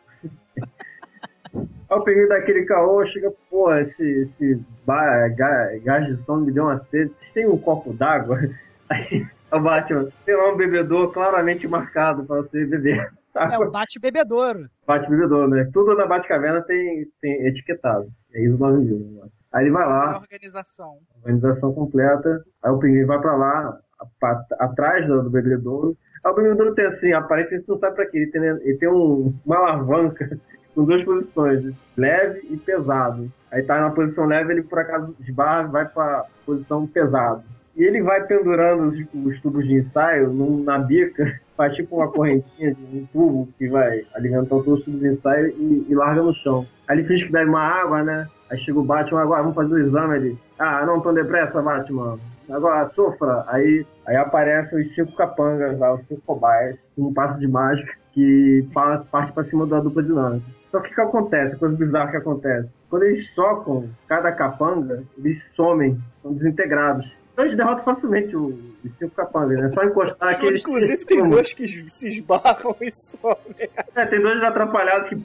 Aí 1.55 1.97
o 1.99 2.01
pinguim 2.01 2.27
daquele 2.27 2.65
caô 2.65 3.05
chega, 3.07 3.31
pô, 3.49 3.73
esse, 3.75 4.03
esse 4.03 4.61
ba- 4.85 5.27
ga- 5.29 5.77
gás 5.83 6.05
de 6.07 6.23
som 6.25 6.37
me 6.37 6.51
deu 6.51 6.63
uma 6.65 6.79
sede. 6.85 7.11
Vocês 7.13 7.33
têm 7.33 7.47
um 7.47 7.57
copo 7.57 7.93
d'água? 7.93 8.39
Aí 8.89 9.25
o 9.51 9.59
Batman, 9.59 10.07
tem 10.25 10.35
lá 10.35 10.51
um 10.51 10.57
bebedouro 10.57 11.11
claramente 11.11 11.67
marcado 11.67 12.23
pra 12.25 12.37
você 12.37 12.65
beber. 12.65 13.11
É 13.35 13.57
o 13.57 13.71
bate 13.71 13.99
bebedouro. 13.99 14.67
Bate 14.85 15.09
bebedouro, 15.09 15.47
né? 15.49 15.67
Tudo 15.73 15.95
na 15.95 16.05
Batcaverna 16.05 16.61
tem, 16.61 17.05
tem 17.21 17.47
etiquetado. 17.47 18.07
É 18.33 18.43
isso 18.43 18.57
9 18.57 18.77
mil. 18.83 18.99
né? 18.99 19.27
Aí 19.51 19.65
ele 19.65 19.71
vai 19.71 19.85
lá, 19.87 20.13
A 20.13 20.17
organização. 20.17 20.97
organização 21.23 21.73
completa. 21.73 22.43
Aí 22.63 22.71
o 22.71 22.79
pinguim 22.79 23.05
vai 23.05 23.19
pra 23.19 23.35
lá, 23.35 23.77
pra- 24.19 24.43
atrás 24.59 25.07
do 25.07 25.29
bebedouro. 25.29 25.95
Aí 26.23 26.31
o 26.31 26.35
bebedouro 26.35 26.73
tem 26.75 26.85
assim, 26.85 27.11
aparentemente 27.13 27.67
não 27.67 27.77
sabe 27.79 27.95
pra 27.95 28.05
quê. 28.05 28.17
Ele 28.17 28.27
tem, 28.31 28.41
ele 28.43 28.77
tem 28.77 28.89
um- 28.89 29.33
uma 29.45 29.57
alavanca 29.57 30.37
com 30.73 30.85
duas 30.85 31.03
posições, 31.03 31.73
leve 31.97 32.47
e 32.49 32.57
pesado. 32.57 33.31
Aí 33.51 33.61
tá 33.63 33.79
na 33.79 33.89
posição 33.91 34.25
leve, 34.25 34.53
ele 34.53 34.63
por 34.63 34.79
acaso 34.79 35.15
esbarra 35.19 35.67
vai 35.67 35.85
pra 35.87 36.25
posição 36.45 36.87
pesado. 36.87 37.43
E 37.75 37.83
ele 37.83 38.01
vai 38.03 38.23
pendurando 38.25 38.89
os, 38.89 38.99
os 39.25 39.41
tubos 39.41 39.65
de 39.67 39.73
ensaio 39.75 40.29
num- 40.31 40.63
na 40.63 40.77
bica, 40.79 41.39
faz 41.57 41.73
tipo 41.75 41.95
uma 41.97 42.07
correntinha 42.11 42.73
de 42.73 42.97
um 42.97 43.05
tubo 43.11 43.49
que 43.57 43.67
vai 43.67 44.03
alimentando 44.15 44.63
todos 44.63 44.79
os 44.79 44.85
tubos 44.85 44.99
de 45.01 45.07
ensaio 45.09 45.47
e, 45.57 45.85
e 45.89 45.95
larga 45.95 46.21
no 46.21 46.33
chão. 46.35 46.65
Aí 46.87 46.97
ele 46.99 47.07
finge 47.07 47.25
que 47.25 47.31
bebe 47.31 47.49
uma 47.49 47.61
água, 47.61 48.03
né? 48.03 48.27
Aí 48.49 48.57
chega 48.59 48.79
o 48.79 48.83
Batman, 48.83 49.21
agora 49.21 49.41
vamos 49.41 49.55
fazer 49.55 49.73
o 49.73 49.79
exame 49.79 50.15
ele. 50.17 50.37
Ah, 50.59 50.85
não 50.85 51.01
tão 51.01 51.13
depressa, 51.13 51.61
Batman. 51.61 52.19
Agora 52.49 52.89
sofra. 52.95 53.43
Aí, 53.47 53.85
aí 54.05 54.15
aparecem 54.15 54.81
os 54.81 54.95
cinco 54.95 55.15
capangas 55.15 55.77
lá, 55.79 55.93
os 55.93 56.05
cinco 56.07 56.21
cobaias, 56.25 56.77
um 56.97 57.13
passo 57.13 57.39
de 57.39 57.47
mágica 57.47 57.93
que 58.13 58.67
pa- 58.73 59.03
parte 59.11 59.31
pra 59.33 59.43
cima 59.45 59.65
da 59.65 59.79
dupla 59.79 60.03
dinâmica. 60.03 60.45
Só 60.71 60.79
que 60.79 60.91
o 60.91 60.95
que 60.95 61.01
acontece? 61.01 61.55
Coisa 61.57 61.75
bizarra 61.77 62.11
que 62.11 62.17
acontece. 62.17 62.69
Quando 62.89 63.03
eles 63.03 63.25
chocam 63.33 63.89
cada 64.07 64.31
capanga, 64.31 65.03
eles 65.17 65.41
somem, 65.55 65.99
são 66.21 66.33
desintegrados. 66.33 67.05
Então 67.31 67.45
eles 67.45 67.57
derrotam 67.57 67.83
facilmente 67.83 68.35
o- 68.35 68.49
os 68.83 68.91
cinco 68.99 69.15
capangas, 69.15 69.59
né? 69.59 69.71
Só 69.73 69.83
encostar 69.83 70.29
aqui 70.29 70.45
eles 70.45 70.61
Inclusive, 70.61 71.05
tem 71.05 71.27
dois 71.27 71.53
que 71.53 71.67
se 71.67 72.07
esbarram 72.07 72.75
e 72.81 72.91
somem. 72.91 73.69
É, 73.95 74.05
tem 74.05 74.21
dois 74.21 74.43
atrapalhados 74.43 75.09
que 75.09 75.15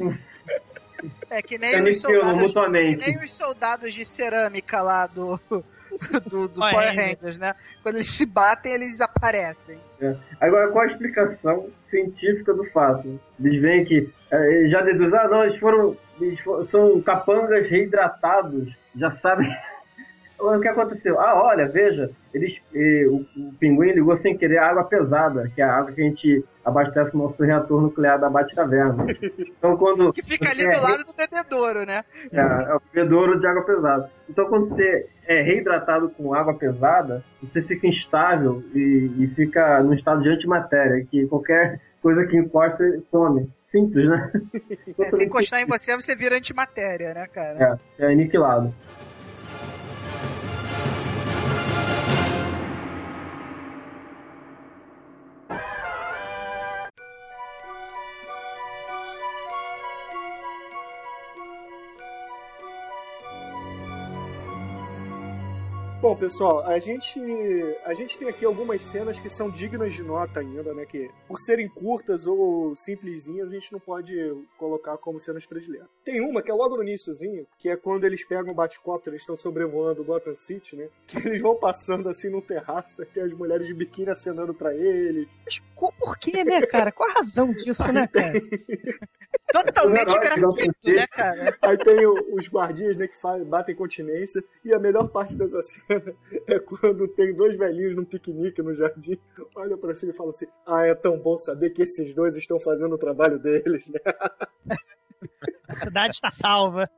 É 1.31 1.43
que 1.43 1.59
nem 1.59 1.71
os 1.91 2.01
soldados. 2.01 2.53
Que 2.55 2.97
nem 2.97 3.19
os 3.25 3.37
soldados 3.37 3.93
de 3.95 4.05
cerâmica 4.05 4.81
lá 4.83 5.07
do. 5.07 5.39
Do, 6.31 6.49
do 6.49 6.61
Power 6.61 6.75
Rangers. 6.89 6.97
Rangers, 7.21 7.39
né? 7.39 7.55
Quando 7.83 7.97
eles 7.97 8.13
se 8.13 8.25
batem, 8.27 8.73
eles 8.73 8.91
desaparecem. 8.93 9.79
É. 10.01 10.15
Agora, 10.41 10.69
qual 10.71 10.85
a 10.85 10.91
explicação 10.93 11.69
científica 11.91 12.55
do 12.55 12.65
fato? 12.71 13.19
Eles 13.43 13.61
veem 13.61 13.85
que 13.85 14.09
é, 14.31 14.69
já 14.69 14.83
deduzem, 14.83 15.19
ah, 15.19 15.29
não, 15.29 15.45
eles 15.45 15.59
foram, 15.59 15.97
eles 16.21 16.39
fo- 16.41 16.65
são 16.67 17.01
capangas 17.03 17.69
reidratados, 17.69 18.73
já 18.97 19.11
sabem 19.19 19.49
o 20.39 20.61
que 20.61 20.69
aconteceu. 20.69 21.21
Ah, 21.21 21.43
olha, 21.43 21.69
veja, 21.69 22.11
eles, 22.33 22.57
eh, 22.75 23.07
o, 23.09 23.25
o 23.37 23.53
pinguim 23.59 23.93
ligou 23.93 24.17
sem 24.19 24.37
querer 24.37 24.59
a 24.59 24.69
água 24.69 24.85
pesada, 24.85 25.51
que 25.55 25.61
é 25.61 25.65
a 25.65 25.77
água 25.77 25.93
que 25.93 26.01
a 26.01 26.05
gente 26.05 26.45
abastece 26.65 27.15
o 27.15 27.19
nosso 27.19 27.43
reator 27.43 27.81
nuclear 27.81 28.19
da 28.21 28.31
Batcaverna. 28.31 29.07
Então, 29.39 29.77
quando 29.77 30.13
Que 30.13 30.23
fica 30.23 30.51
ali 30.51 30.63
você 30.63 30.71
é 30.71 30.77
do 30.77 30.83
lado 30.83 31.05
do 31.05 31.15
bebedouro, 31.15 31.85
né? 31.85 32.05
é, 32.31 32.41
é 32.41 32.75
o 32.75 32.81
bebedouro 32.93 33.41
de 33.41 33.47
água 33.47 33.65
pesada. 33.65 34.11
Então, 34.29 34.47
quando 34.49 34.69
você 34.69 35.09
é 35.27 35.43
reidratado 35.43 36.11
com 36.11 36.33
água 36.33 36.55
pesada, 36.55 37.25
você 37.43 37.63
fica 37.63 37.87
instável 37.87 38.63
e, 38.75 39.11
e 39.19 39.27
fica 39.35 39.83
no 39.83 39.95
estado 39.95 40.23
de 40.23 40.29
antimatéria, 40.29 41.05
que 41.11 41.27
qualquer 41.27 41.81
coisa 42.01 42.25
que 42.27 42.37
encosta 42.37 42.85
some. 43.11 43.51
Simples, 43.71 44.09
né? 44.09 44.33
É, 44.99 45.11
se 45.11 45.25
encostar 45.25 45.61
em 45.61 45.67
você, 45.67 45.95
você 45.95 46.17
vira 46.17 46.37
antimatéria, 46.37 47.13
né, 47.13 47.27
cara? 47.27 47.79
É, 47.99 48.05
é 48.07 48.13
aniquilado. 48.13 48.75
Pessoal, 66.19 66.67
a 66.67 66.79
gente, 66.79 67.21
a 67.85 67.95
gente 67.95 68.19
tem 68.19 68.29
aqui 68.29 68.45
algumas 68.45 68.83
cenas 68.83 69.19
que 69.21 69.29
são 69.29 69.49
dignas 69.51 69.95
de 69.95 70.03
nota 70.03 70.41
ainda, 70.41 70.75
né? 70.75 70.85
Que 70.85 71.11
por 71.27 71.39
serem 71.41 71.69
curtas 71.69 72.27
ou 72.27 72.75
simplesinhas, 72.75 73.51
a 73.51 73.55
gente 73.55 73.73
não 73.73 73.81
pode 73.81 74.15
colocar 74.57 74.97
como 74.99 75.19
cenas 75.21 75.47
prediletas. 75.47 75.89
Tem 76.05 76.21
uma 76.21 76.43
que 76.43 76.51
é 76.51 76.55
logo 76.55 76.77
no 76.77 76.83
iníciozinho, 76.83 77.47
que 77.59 77.69
é 77.69 77.77
quando 77.77 78.05
eles 78.05 78.25
pegam 78.27 78.53
o 78.53 78.55
Batcopter, 78.55 79.13
eles 79.13 79.23
estão 79.23 79.37
sobrevoando 79.37 80.05
Gotham 80.05 80.35
City, 80.37 80.77
né? 80.77 80.89
Que 81.07 81.19
eles 81.29 81.41
vão 81.43 81.57
passando 81.57 82.09
assim 82.09 82.31
num 82.31 82.41
terraço, 82.41 83.03
aí 83.03 83.09
tem 83.09 83.23
as 83.23 83.33
mulheres 83.33 83.67
de 83.67 83.75
biquíni 83.75 84.11
acenando 84.11 84.53
pra 84.55 84.75
eles. 84.75 85.29
Mas 85.45 85.61
por 85.99 86.19
que, 86.19 86.45
né, 86.45 86.61
cara? 86.63 86.91
Qual 86.93 87.09
a 87.09 87.13
razão 87.15 87.53
disso, 87.53 87.91
né, 87.93 88.07
cara? 88.09 88.33
Totalmente 89.53 90.13
gratuito, 90.19 90.73
né, 90.85 91.07
cara? 91.07 91.57
Aí 91.63 91.79
tem 91.79 92.05
o- 92.07 92.35
os 92.35 92.49
guardias, 92.49 92.97
né, 92.97 93.07
que 93.09 93.17
batem 93.47 93.75
continência. 93.75 94.43
E 94.65 94.75
a 94.75 94.79
melhor 94.79 95.09
parte 95.09 95.35
dessa 95.35 95.61
cena 95.63 96.08
é 96.47 96.59
quando 96.59 97.09
tem 97.09 97.35
dois 97.35 97.57
velhinhos 97.57 97.97
num 97.97 98.05
piquenique 98.05 98.63
no 98.63 98.75
jardim. 98.75 99.19
Olha 99.57 99.77
pra 99.77 99.95
cima 99.95 100.13
e 100.13 100.17
falam 100.17 100.31
assim: 100.31 100.47
Ah, 100.67 100.87
é 100.87 100.95
tão 100.95 101.19
bom 101.19 101.39
saber 101.39 101.71
que 101.71 101.83
esses 101.83 102.15
dois 102.15 102.37
estão 102.37 102.59
fazendo 102.61 102.95
o 102.95 102.99
trabalho 102.99 103.39
deles, 103.39 103.89
né? 103.89 104.01
A 105.69 105.77
cidade 105.77 106.15
está 106.15 106.31
salva. 106.31 106.89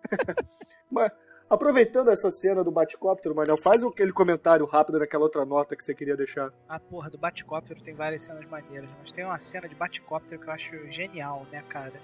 Mas, 0.90 1.10
aproveitando 1.48 2.10
essa 2.10 2.30
cena 2.30 2.62
do 2.62 2.70
Batcóptero, 2.70 3.34
Manel, 3.34 3.56
faz 3.56 3.82
aquele 3.82 4.12
comentário 4.12 4.64
rápido 4.66 4.98
daquela 4.98 5.24
outra 5.24 5.44
nota 5.44 5.74
que 5.74 5.82
você 5.82 5.94
queria 5.94 6.16
deixar. 6.16 6.52
A 6.68 6.78
porra 6.78 7.10
do 7.10 7.18
Batcóptero 7.18 7.82
tem 7.82 7.94
várias 7.94 8.22
cenas 8.22 8.44
maneiras, 8.46 8.88
mas 9.00 9.10
tem 9.10 9.24
uma 9.24 9.40
cena 9.40 9.68
de 9.68 9.74
Batcóptero 9.74 10.40
que 10.40 10.48
eu 10.48 10.52
acho 10.52 10.92
genial, 10.92 11.46
né, 11.50 11.64
cara? 11.68 11.94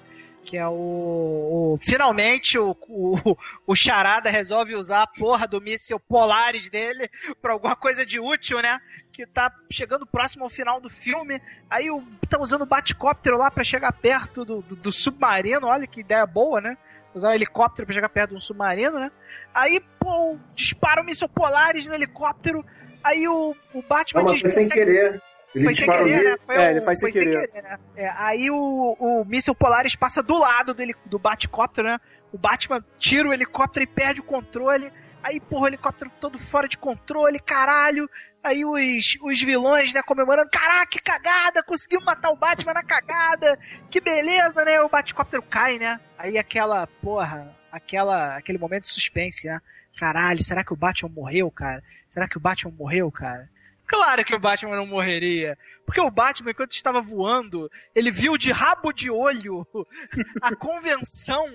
Que 0.47 0.57
é 0.57 0.67
o. 0.69 0.73
o- 0.73 1.79
finalmente 1.83 2.57
o, 2.59 2.71
o, 2.89 3.37
o 3.67 3.75
Charada 3.75 4.31
resolve 4.31 4.75
usar 4.77 5.03
a 5.03 5.07
porra 5.07 5.47
do 5.47 5.61
míssil 5.61 5.99
Polaris 5.99 6.71
dele 6.71 7.11
pra 7.43 7.53
alguma 7.53 7.75
coisa 7.75 8.07
de 8.07 8.21
útil, 8.21 8.63
né? 8.63 8.81
Que 9.13 9.27
tá 9.27 9.53
chegando 9.71 10.07
próximo 10.07 10.45
ao 10.45 10.49
final 10.51 10.81
do 10.81 10.89
filme. 10.89 11.43
Aí 11.69 11.91
o, 11.91 12.01
tá 12.29 12.39
usando 12.41 12.63
o 12.63 12.67
Batcóptero 12.67 13.37
lá 13.37 13.51
pra 13.51 13.65
chegar 13.65 13.93
perto 13.93 14.45
do, 14.45 14.63
do, 14.63 14.77
do 14.77 14.93
submarino. 14.93 15.67
Olha 15.67 15.87
que 15.87 16.01
ideia 16.01 16.25
boa, 16.25 16.61
né? 16.61 16.77
Usar 17.13 17.31
um 17.31 17.35
helicóptero 17.35 17.85
pra 17.87 17.95
chegar 17.95 18.09
perto 18.09 18.31
de 18.31 18.37
um 18.37 18.41
submarino, 18.41 19.01
né? 19.01 19.11
Aí, 19.53 19.81
pô, 19.99 20.39
dispara 20.55 21.01
o 21.03 21.05
míssil 21.05 21.29
Polaris 21.29 21.87
no 21.87 21.95
helicóptero. 21.95 22.65
Aí 23.03 23.27
o, 23.27 23.57
o 23.75 23.83
Batman 23.83 24.21
Não, 24.23 24.31
mas 24.31 24.41
diz, 24.41 24.43
foi 24.43 24.61
sem 24.61 24.69
"Consegue- 24.69 24.85
querer. 24.85 25.23
Ele 25.57 25.65
foi 25.65 25.75
sem 25.75 25.87
querer, 25.91 26.25
né? 26.25 26.37
Foi 26.45 26.57
É, 26.57 26.71
ele 26.71 26.81
faz 26.83 26.99
sem 26.99 27.13
foi 27.13 27.21
querer. 27.21 27.51
né? 27.63 27.79
É, 27.97 28.09
aí 28.17 28.51
o, 28.51 28.97
o 28.99 29.25
míssil 29.25 29.55
Polaris 29.55 29.97
passa 29.97 30.23
do 30.23 30.39
lado 30.39 30.75
do, 30.75 30.83
do 31.07 31.19
Batcóptero, 31.19 31.89
né? 31.89 31.99
O 32.33 32.39
Batman 32.39 32.85
tira 32.99 33.29
o 33.29 33.33
helicóptero 33.33 33.85
e 33.85 33.87
perde 33.87 34.21
o 34.21 34.25
controle. 34.25 34.93
Aí, 35.23 35.41
porra, 35.41 35.65
o 35.65 35.69
helicóptero 35.69 36.11
todo 36.21 36.39
fora 36.39 36.69
de 36.69 36.77
controle, 36.77 37.39
caralho. 37.41 38.09
Aí 38.45 38.65
os, 38.65 39.19
os 39.23 39.43
vilões, 39.43 39.93
né, 39.93 40.03
comemorando. 40.03 40.49
Caraca, 40.51 40.87
que 40.87 41.01
cagada! 41.01 41.63
Conseguimos 41.65 42.05
matar 42.05 42.31
o 42.31 42.37
Batman 42.37 42.75
na 42.75 42.83
cagada! 42.85 43.59
Que 43.91 44.01
beleza, 44.01 44.65
né? 44.65 44.81
O 44.83 44.89
Batcóptero 44.89 45.43
cai, 45.43 45.79
né? 45.79 45.99
Aí 46.17 46.39
aquela, 46.39 46.87
porra, 47.03 47.57
aquela, 47.73 48.37
aquele 48.37 48.59
momento 48.59 48.83
de 48.85 48.91
suspense, 48.91 49.47
né? 49.49 49.61
Caralho, 49.99 50.45
será 50.45 50.63
que 50.63 50.73
o 50.73 50.77
Batman 50.77 51.09
morreu, 51.09 51.51
cara? 51.51 51.83
Será 52.09 52.29
que 52.29 52.37
o 52.37 52.41
Batman 52.41 52.73
morreu, 52.79 53.11
cara? 53.11 53.49
Claro 53.87 54.25
que 54.25 54.35
o 54.35 54.39
Batman 54.39 54.77
não 54.77 54.87
morreria. 54.87 55.57
Porque 55.87 56.01
o 56.01 56.11
Batman, 56.11 56.51
enquanto 56.51 56.73
estava 56.73 57.01
voando, 57.01 57.71
ele 57.95 58.11
viu 58.11 58.37
de 58.37 58.51
rabo 58.51 58.93
de 58.93 59.09
olho 59.09 59.67
a 60.43 60.55
convenção 60.57 61.47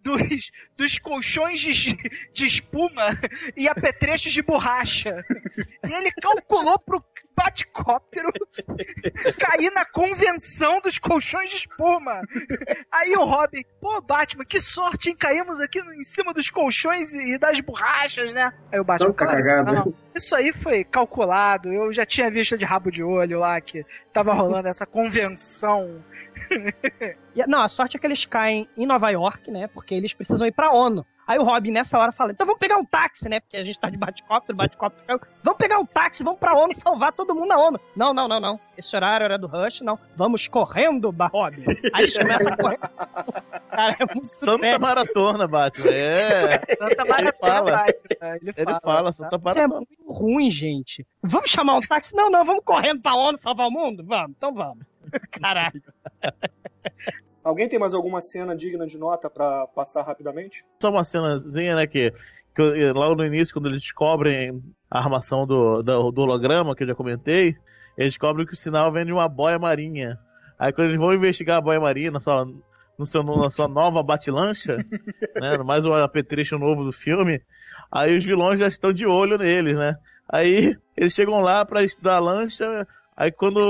dos, 0.00 0.52
dos 0.76 0.98
colchões 0.98 1.60
de, 1.60 1.96
de 2.32 2.46
espuma 2.46 3.18
e 3.56 3.68
apetrechos 3.68 4.32
de 4.32 4.40
borracha. 4.40 5.24
E 5.88 5.92
ele 5.92 6.10
calculou 6.12 6.78
pro 6.78 7.04
Batcóptero 7.36 8.30
cair 9.38 9.70
na 9.72 9.84
convenção 9.84 10.80
dos 10.80 10.98
colchões 10.98 11.50
de 11.50 11.56
espuma. 11.56 12.20
Aí 12.90 13.14
o 13.16 13.24
Robin, 13.24 13.64
pô, 13.80 14.00
Batman, 14.00 14.44
que 14.44 14.60
sorte, 14.60 15.08
hein? 15.08 15.16
Caímos 15.16 15.58
aqui 15.60 15.80
em 15.80 16.02
cima 16.02 16.32
dos 16.32 16.48
colchões 16.48 17.12
e 17.12 17.36
das 17.36 17.58
borrachas, 17.60 18.32
né? 18.32 18.52
Aí 18.70 18.78
o 18.78 18.84
Batman, 18.84 19.12
cagada. 19.12 19.72
não, 19.72 19.94
isso 20.14 20.34
aí 20.36 20.52
foi 20.52 20.84
calculado. 20.84 21.72
Eu 21.72 21.92
já 21.92 22.06
tinha 22.06 22.30
visto 22.30 22.56
de 22.56 22.64
rabo 22.64 22.90
de 22.90 23.02
olho 23.02 23.40
lá 23.40 23.60
que 23.64 23.84
tava 24.12 24.32
rolando 24.32 24.68
essa 24.68 24.86
convenção. 24.86 26.04
E, 27.36 27.44
não, 27.48 27.60
a 27.62 27.68
sorte 27.68 27.96
é 27.96 28.00
que 28.00 28.06
eles 28.06 28.24
caem 28.24 28.68
em 28.76 28.86
Nova 28.86 29.10
York, 29.10 29.50
né? 29.50 29.66
Porque 29.66 29.92
eles 29.92 30.14
precisam 30.14 30.46
ir 30.46 30.52
pra 30.52 30.70
ONU. 30.70 31.04
Aí 31.26 31.36
o 31.38 31.42
Robin, 31.42 31.72
nessa 31.72 31.98
hora, 31.98 32.12
fala: 32.12 32.30
então 32.30 32.46
vamos 32.46 32.60
pegar 32.60 32.76
um 32.76 32.84
táxi, 32.84 33.28
né? 33.28 33.40
Porque 33.40 33.56
a 33.56 33.64
gente 33.64 33.80
tá 33.80 33.90
de 33.90 33.96
bate-cóptero, 33.96 34.56
bate-cóptero 34.56 35.04
caiu. 35.04 35.20
Vamos 35.42 35.58
pegar 35.58 35.78
um 35.80 35.86
táxi, 35.86 36.22
vamos 36.22 36.38
pra 36.38 36.54
ONU 36.54 36.72
salvar 36.76 37.12
todo 37.12 37.34
mundo 37.34 37.48
na 37.48 37.58
ONU. 37.58 37.80
Não, 37.96 38.14
não, 38.14 38.28
não, 38.28 38.38
não. 38.38 38.60
Esse 38.78 38.94
horário 38.94 39.24
era 39.24 39.36
do 39.36 39.48
Rush, 39.48 39.80
não. 39.80 39.98
Vamos 40.16 40.46
correndo, 40.46 41.10
Robin. 41.32 41.64
Aí 41.92 42.02
eles 42.04 42.16
começam 42.16 42.52
a 42.52 42.56
correr. 42.56 42.78
Cara, 43.74 43.96
é 43.98 44.04
muito 44.14 44.26
Santa 44.28 44.60
sério. 44.62 44.80
Maratona, 44.80 45.48
Batman. 45.48 45.90
É. 45.90 46.50
Santa 46.76 47.02
Ele 47.02 47.10
Maratona, 47.10 47.32
fala. 47.40 47.70
Batman, 47.72 48.36
Ele 48.36 48.52
Ele 48.56 48.64
fala. 48.64 48.80
fala, 48.80 49.12
Santa 49.12 49.36
Isso 49.36 49.48
é 49.48 49.66
Maratona. 49.66 49.74
muito 49.76 50.12
ruim, 50.12 50.50
gente. 50.52 51.04
Vamos 51.20 51.50
chamar 51.50 51.74
um 51.76 51.80
táxi? 51.80 52.14
Não, 52.14 52.30
não, 52.30 52.44
vamos 52.44 52.62
correndo 52.64 53.02
pra 53.02 53.16
ONU 53.16 53.38
salvar 53.40 53.66
o 53.66 53.70
mundo? 53.72 54.04
Vamos, 54.06 54.30
então 54.36 54.54
vamos. 54.54 54.86
Caralho. 55.30 55.82
Alguém 57.42 57.68
tem 57.68 57.78
mais 57.78 57.92
alguma 57.92 58.20
cena 58.20 58.56
digna 58.56 58.86
de 58.86 58.96
nota 58.96 59.28
pra 59.28 59.66
passar 59.68 60.02
rapidamente? 60.02 60.64
Só 60.80 60.90
uma 60.90 61.04
cenazinha, 61.04 61.76
né, 61.76 61.86
que, 61.86 62.10
que 62.54 62.62
eu- 62.62 62.94
lá 62.94 63.14
no 63.14 63.24
início, 63.24 63.54
quando 63.54 63.66
eles 63.68 63.82
descobrem 63.82 64.62
a 64.90 64.98
armação 64.98 65.46
do, 65.46 65.82
do, 65.82 66.10
do 66.10 66.22
holograma, 66.22 66.74
que 66.74 66.84
eu 66.84 66.88
já 66.88 66.94
comentei, 66.94 67.54
eles 67.98 68.12
descobrem 68.12 68.46
que 68.46 68.54
o 68.54 68.56
sinal 68.56 68.90
vem 68.90 69.04
de 69.04 69.12
uma 69.12 69.28
boia 69.28 69.58
marinha. 69.58 70.18
Aí 70.58 70.72
quando 70.72 70.88
eles 70.88 70.98
vão 70.98 71.12
investigar 71.12 71.58
a 71.58 71.60
boia 71.60 71.78
marinha 71.80 72.10
na 72.10 72.20
sua, 72.20 72.46
no 72.98 73.04
seu, 73.04 73.22
na 73.22 73.50
sua 73.50 73.68
nova 73.68 74.02
batilancha, 74.02 74.76
né, 75.38 75.58
mais 75.58 75.84
um 75.84 75.92
apetrecho 75.92 76.58
novo 76.58 76.82
do 76.84 76.92
filme, 76.92 77.42
aí 77.92 78.16
os 78.16 78.24
vilões 78.24 78.58
já 78.58 78.68
estão 78.68 78.90
de 78.92 79.06
olho 79.06 79.36
neles, 79.36 79.76
né. 79.76 79.96
Aí 80.26 80.74
eles 80.96 81.12
chegam 81.12 81.40
lá 81.40 81.62
pra 81.66 81.82
estudar 81.82 82.16
a 82.16 82.20
lancha, 82.20 82.86
aí 83.14 83.30
quando... 83.30 83.60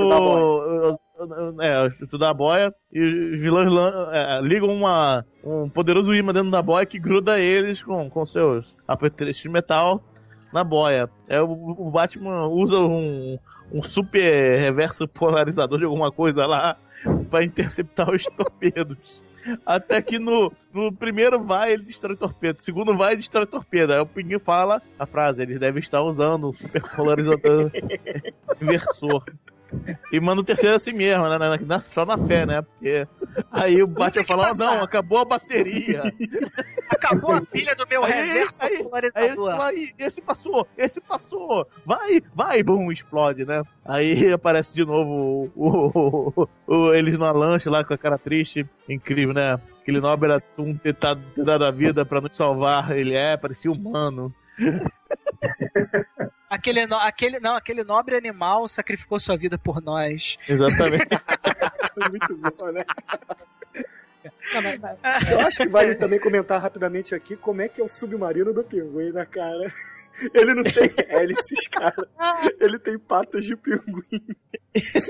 É, 1.61 1.87
estudar 2.03 2.31
a 2.31 2.35
boia, 2.35 2.75
e 2.93 3.01
os 3.01 3.41
vilões 3.41 3.69
é, 4.13 4.41
ligam 4.41 4.69
uma, 4.69 5.25
um 5.45 5.69
poderoso 5.69 6.13
imã 6.13 6.33
dentro 6.33 6.51
da 6.51 6.61
boia 6.61 6.85
que 6.85 6.99
gruda 6.99 7.39
eles 7.39 7.83
com, 7.83 8.11
com 8.11 8.27
seus 8.27 8.75
apetrechos 8.87 9.43
de 9.43 9.49
metal 9.49 10.03
na 10.53 10.65
boia. 10.65 11.09
É, 11.29 11.41
o, 11.41 11.53
o 11.53 11.91
Batman 11.91 12.49
usa 12.49 12.79
um, 12.79 13.39
um 13.73 13.83
super 13.83 14.59
reverso 14.59 15.07
polarizador 15.07 15.79
de 15.79 15.85
alguma 15.85 16.11
coisa 16.11 16.47
lá 16.47 16.77
pra 17.31 17.45
interceptar 17.45 18.11
os 18.11 18.25
torpedos. 18.37 19.23
Até 19.65 20.01
que 20.01 20.19
no, 20.19 20.51
no 20.73 20.91
primeiro 20.93 21.43
vai, 21.43 21.73
ele 21.73 21.83
destrói 21.83 22.15
o 22.15 22.19
torpedo. 22.19 22.57
No 22.57 22.63
segundo 22.63 22.97
vai, 22.97 23.13
ele 23.13 23.19
destrói 23.19 23.45
o 23.45 23.49
torpedo. 23.49 23.93
Aí 23.93 24.01
o 24.01 24.07
Pinguim 24.07 24.39
fala 24.39 24.81
a 24.99 25.05
frase: 25.05 25.43
eles 25.43 25.61
devem 25.61 25.81
estar 25.81 26.03
usando 26.03 26.49
um 26.49 26.53
super 26.53 26.83
polarizador 26.97 27.71
inversor. 28.61 29.23
E 30.13 30.21
manda 30.21 30.41
o 30.41 30.45
terceiro 30.45 30.77
assim 30.77 30.93
mesmo, 30.93 31.29
né? 31.29 31.39
Na- 31.39 31.57
na- 31.57 31.81
só 31.81 32.05
na 32.07 32.17
fé, 32.19 32.47
né? 32.47 32.63
Porque 32.63 33.07
aí 33.51 33.83
o 33.83 33.87
Batman 33.87 34.25
fala: 34.25 34.45
"Ah, 34.45 34.49
passar." 34.49 34.65
não, 34.77 34.83
acabou 34.83 35.19
a 35.19 35.25
bateria. 35.25 36.03
Acabou 36.91 37.33
a 37.33 37.41
pilha 37.41 37.75
do 37.75 37.87
meu 37.89 38.05
Aí- 38.05 38.13
reverso 38.13 38.63
aí- 38.65 38.87
Aí 39.15 39.27
ele 39.29 39.37
fala, 39.37 39.75
"Ih, 39.75 39.93
esse 39.99 40.21
passou, 40.21 40.67
esse 40.79 41.01
passou, 41.01 41.67
vai, 41.85 42.23
vai, 42.35 42.63
bum, 42.63 42.91
explode, 42.93 43.45
né? 43.45 43.63
Aí 43.85 44.15
aparece 44.33 44.75
de 44.75 44.85
novo 44.85 45.51
o, 45.55 46.33
o- 46.37 46.49
o- 46.67 46.95
eles 46.95 47.15
numa 47.15 47.33
lancha 47.33 47.71
lá 47.71 47.85
com 47.85 47.95
a 47.95 47.99
cara 47.99 48.19
triste, 48.19 48.67
incrível, 48.89 49.35
né? 49.35 49.59
Aquele 49.83 50.01
nobre 50.01 50.31
era 50.33 50.43
um 50.57 50.75
ter 50.77 50.95
dado 50.95 51.23
ter 51.35 51.45
dado 51.45 51.65
a 51.65 51.71
vida 51.71 52.05
pra 52.07 52.21
nos 52.21 52.37
salvar, 52.37 52.97
ele 52.97 53.15
é, 53.15 53.37
parecia 53.37 53.71
humano. 53.71 54.33
Aquele, 56.55 56.87
no- 56.87 56.97
aquele, 56.97 57.41
não, 57.41 57.55
aquele 57.57 57.83
nobre 57.85 58.17
animal 58.17 58.69
sacrificou 58.69 59.19
sua 59.19 59.37
vida 59.37 59.59
por 59.59 59.83
nós. 59.83 60.37
Exatamente. 60.49 61.07
Muito 62.11 62.37
bom, 62.37 62.71
né? 62.73 62.85
Não, 64.55 65.33
Eu 65.33 65.41
acho 65.47 65.59
que 65.59 65.69
vale 65.69 65.95
também 65.95 66.19
comentar 66.19 66.61
rapidamente 66.61 67.15
aqui 67.15 67.37
como 67.37 67.61
é 67.63 67.69
que 67.69 67.81
é 67.81 67.85
o 67.85 67.89
submarino 67.89 68.53
do 68.53 68.63
pinguim, 68.65 69.11
né, 69.13 69.25
cara? 69.27 69.73
Ele 70.35 70.55
não 70.55 70.63
tem 70.63 70.91
hélices, 71.09 71.69
cara. 71.69 71.95
Ele 72.61 72.79
tem 72.79 72.99
patas 72.99 73.45
de 73.45 73.57
pinguim. 73.57 74.03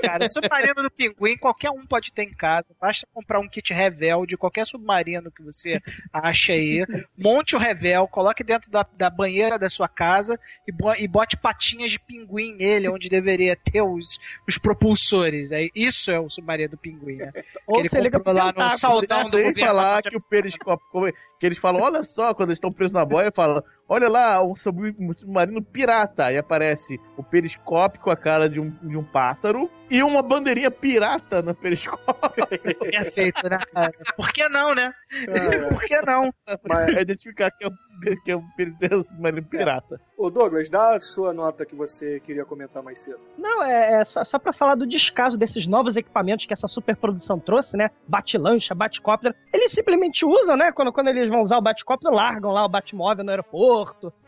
Cara, 0.01 0.27
submarino 0.29 0.83
do 0.83 0.91
pinguim, 0.91 1.37
qualquer 1.37 1.71
um 1.71 1.85
pode 1.87 2.11
ter 2.13 2.23
em 2.23 2.33
casa. 2.33 2.67
Basta 2.79 3.07
comprar 3.13 3.39
um 3.39 3.47
kit 3.49 3.73
revel 3.73 4.25
de 4.25 4.37
qualquer 4.37 4.65
submarino 4.67 5.31
que 5.31 5.41
você 5.41 5.81
acha 6.13 6.53
aí. 6.53 6.85
Monte 7.17 7.55
o 7.55 7.59
revel, 7.59 8.07
coloque 8.07 8.43
dentro 8.43 8.69
da, 8.69 8.85
da 8.95 9.09
banheira 9.09 9.57
da 9.57 9.69
sua 9.69 9.87
casa 9.87 10.39
e, 10.67 10.71
bo- 10.71 10.93
e 10.95 11.07
bote 11.07 11.35
patinhas 11.37 11.91
de 11.91 11.99
pinguim 11.99 12.53
nele, 12.55 12.89
onde 12.89 13.09
deveria 13.09 13.55
ter 13.55 13.81
os, 13.81 14.19
os 14.47 14.57
propulsores. 14.57 15.51
É, 15.51 15.67
isso 15.75 16.11
é 16.11 16.19
o 16.19 16.29
submarino 16.29 16.69
do 16.71 16.77
pinguim, 16.77 17.15
né? 17.17 17.31
Ou 17.65 17.79
ele 17.79 17.89
você 17.89 17.99
liga 17.99 18.21
lá 18.25 18.51
no 18.55 18.69
saldão 18.71 19.23
do 19.23 19.29
Sem 19.29 19.45
governo. 19.45 19.67
falar 19.67 20.01
que 20.03 20.15
o 20.17 20.21
periscópio, 20.21 21.07
é- 21.07 21.13
que 21.39 21.45
eles 21.45 21.57
falam, 21.57 21.81
olha 21.81 22.03
só, 22.03 22.33
quando 22.33 22.49
eles 22.49 22.57
estão 22.57 22.71
presos 22.71 22.93
na 22.93 23.03
boia, 23.03 23.31
fala, 23.31 23.63
olha 23.87 24.07
lá, 24.09 24.43
um 24.43 24.55
sub- 24.55 24.95
submarino 25.17 25.61
pirata. 25.63 26.25
Aí 26.25 26.37
aparece 26.37 26.99
o 27.17 27.23
periscópio 27.23 27.99
com 28.01 28.09
a 28.11 28.15
cara 28.15 28.49
de 28.49 28.59
um, 28.59 28.69
de 28.81 28.97
um 28.97 29.03
pássaro 29.03 29.69
e 29.89 30.01
uma 30.01 30.21
bandeirinha 30.21 30.71
pirata 30.71 31.41
no 31.41 31.53
periscópio. 31.53 32.45
Perfeito, 32.79 33.47
né, 33.49 33.59
cara? 33.73 33.91
Por 34.15 34.31
que 34.31 34.47
não, 34.49 34.73
né? 34.73 34.91
É. 35.27 35.69
Por 35.69 35.81
que 35.83 36.01
não? 36.01 36.33
Mas, 36.47 36.59
Pra 36.61 37.01
identificar 37.01 37.51
que 37.51 37.63
é 37.65 37.67
um, 37.67 38.15
que 38.23 38.31
é 38.31 38.35
um 38.37 38.43
submarino 39.03 39.43
pirata. 39.43 39.99
ô 40.17 40.29
Douglas, 40.29 40.69
dá 40.69 40.95
a 40.95 40.99
sua 40.99 41.33
nota 41.33 41.65
que 41.65 41.75
você 41.75 42.19
queria 42.21 42.43
comentar 42.45 42.81
mais 42.83 42.99
cedo. 42.99 43.19
Não, 43.37 43.63
é, 43.63 44.01
é 44.01 44.05
só, 44.05 44.23
só 44.23 44.39
pra 44.39 44.51
falar 44.53 44.75
do 44.75 44.87
descaso 44.87 45.37
desses 45.37 45.67
novos 45.67 45.95
equipamentos 45.95 46.45
que 46.45 46.53
essa 46.53 46.67
superprodução 46.67 47.39
trouxe, 47.39 47.77
né? 47.77 47.89
Bate-lancha, 48.07 48.73
bate-cóptero. 48.73 49.35
Eles 49.53 49.71
simplesmente 49.71 50.25
usam, 50.25 50.57
né? 50.57 50.71
Quando, 50.71 50.91
quando 50.91 51.07
eles 51.09 51.29
vão 51.29 51.41
usar 51.41 51.57
o 51.57 51.61
bate-cóptero, 51.61 52.13
largam 52.13 52.51
lá 52.51 52.65
o 52.65 52.69
bate-móvel 52.69 53.23
no 53.23 53.29
aeroporto. 53.31 53.74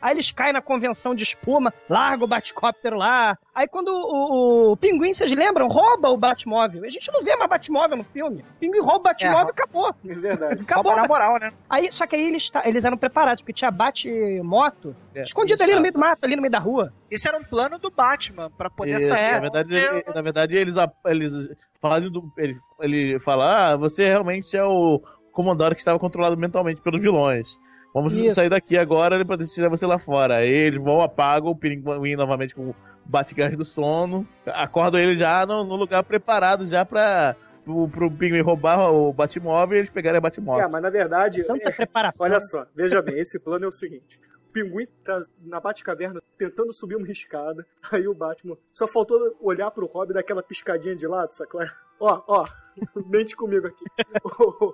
Aí 0.01 0.13
eles 0.13 0.31
caem 0.31 0.53
na 0.53 0.61
convenção 0.61 1.13
de 1.15 1.23
espuma, 1.23 1.73
largam 1.89 2.25
o 2.25 2.27
bate-cóptero 2.27 2.97
lá. 2.97 3.37
Aí 3.53 3.67
quando 3.67 3.87
o, 3.89 4.71
o 4.73 4.77
Pinguim, 4.77 5.13
vocês 5.13 5.31
lembram, 5.31 5.67
rouba 5.67 6.09
o 6.09 6.17
Batmóvel. 6.17 6.83
A 6.83 6.89
gente 6.89 7.11
não 7.11 7.23
vê 7.23 7.35
mais 7.35 7.49
Batmóvel 7.49 7.97
no 7.97 8.03
filme. 8.03 8.41
O 8.55 8.59
Pinguim 8.59 8.79
rouba 8.79 8.97
o 8.97 9.03
Batmóvel 9.03 9.47
e 9.47 9.51
acabou. 9.51 9.89
É 10.07 10.13
verdade. 10.13 10.61
Acabou. 10.61 10.83
Rouba 10.91 11.01
na 11.01 11.07
moral, 11.07 11.39
né? 11.39 11.51
Aí, 11.69 11.89
só 11.91 12.05
que 12.05 12.15
aí 12.15 12.23
eles, 12.27 12.51
eles 12.65 12.85
eram 12.85 12.97
preparados, 12.97 13.41
porque 13.41 13.53
tinha 13.53 13.71
bate-moto 13.71 14.95
É, 15.15 15.23
escondido 15.23 15.63
ali 15.63 15.75
no 15.75 15.81
meio 15.81 15.93
do 15.93 15.99
mato, 15.99 16.23
ali 16.23 16.35
no 16.35 16.41
meio 16.41 16.51
da 16.51 16.59
rua. 16.59 16.91
Isso 17.09 17.27
era 17.27 17.37
um 17.37 17.43
plano 17.43 17.77
do 17.79 17.89
Batman, 17.89 18.49
pra 18.51 18.69
poder 18.69 18.97
Isso, 18.97 19.07
sair. 19.07 19.31
na 19.33 19.39
verdade, 19.39 19.75
ele- 19.75 20.03
na 20.13 20.21
verdade 20.21 20.55
eles, 20.55 20.75
eles 21.05 21.49
fazem 21.81 22.11
do, 22.11 22.23
ele, 22.37 22.57
ele 22.81 23.19
fala, 23.19 23.71
ah, 23.73 23.77
você 23.77 24.07
realmente 24.07 24.55
é 24.57 24.63
o, 24.63 25.01
Commodore 25.31 25.75
que 25.75 25.81
estava 25.81 25.99
controlado 25.99 26.35
mentalmente 26.35 26.81
pelos 26.81 26.99
vilões. 26.99 27.55
Vamos 28.01 28.13
Isso. 28.13 28.35
sair 28.35 28.49
daqui 28.49 28.77
agora 28.77 29.23
pra 29.25 29.37
tirar 29.37 29.69
você 29.69 29.85
lá 29.85 29.97
fora. 29.97 30.37
Aí 30.37 30.49
eles 30.49 30.79
vão, 30.81 31.01
apagam 31.01 31.49
o 31.49 31.55
Pinguim 31.55 32.15
novamente 32.15 32.53
com 32.53 32.69
o 32.69 32.75
Batgás 33.03 33.55
do 33.57 33.65
sono, 33.65 34.27
acordam 34.45 34.99
ele 34.99 35.15
já 35.15 35.45
no, 35.45 35.63
no 35.63 35.75
lugar 35.75 36.03
preparado 36.03 36.65
já 36.65 36.85
pra. 36.85 37.35
Pro, 37.65 37.89
pro 37.89 38.09
Pinguim 38.09 38.39
roubar 38.39 38.91
o 38.93 39.11
Batmóvel 39.11 39.75
e 39.75 39.79
eles 39.79 39.89
pegarem 39.89 40.19
a 40.19 40.21
Batmóvel. 40.21 40.65
É, 40.65 40.69
mas 40.69 40.81
na 40.81 40.89
verdade. 40.89 41.43
Santa 41.43 41.67
é- 41.67 41.71
preparação. 41.73 42.25
Olha 42.25 42.39
só, 42.39 42.65
veja 42.73 43.01
bem, 43.01 43.19
esse 43.19 43.37
plano 43.37 43.65
é 43.65 43.67
o 43.67 43.71
seguinte. 43.71 44.17
Pinguim 44.51 44.87
tá 45.03 45.23
na 45.41 45.59
Batcaverna 45.59 46.21
tentando 46.37 46.73
subir 46.73 46.95
uma 46.95 47.09
escada. 47.11 47.65
Aí 47.91 48.07
o 48.07 48.13
Batman 48.13 48.57
só 48.71 48.87
faltou 48.87 49.35
olhar 49.39 49.71
pro 49.71 49.85
Robin 49.85 50.11
e 50.11 50.13
dar 50.13 50.19
aquela 50.21 50.43
piscadinha 50.43 50.95
de 50.95 51.07
lado, 51.07 51.31
sacou? 51.31 51.61
Ó, 51.99 52.23
ó, 52.27 52.45
mente 53.07 53.35
comigo 53.35 53.67
aqui. 53.67 53.85
Ô, 54.23 54.73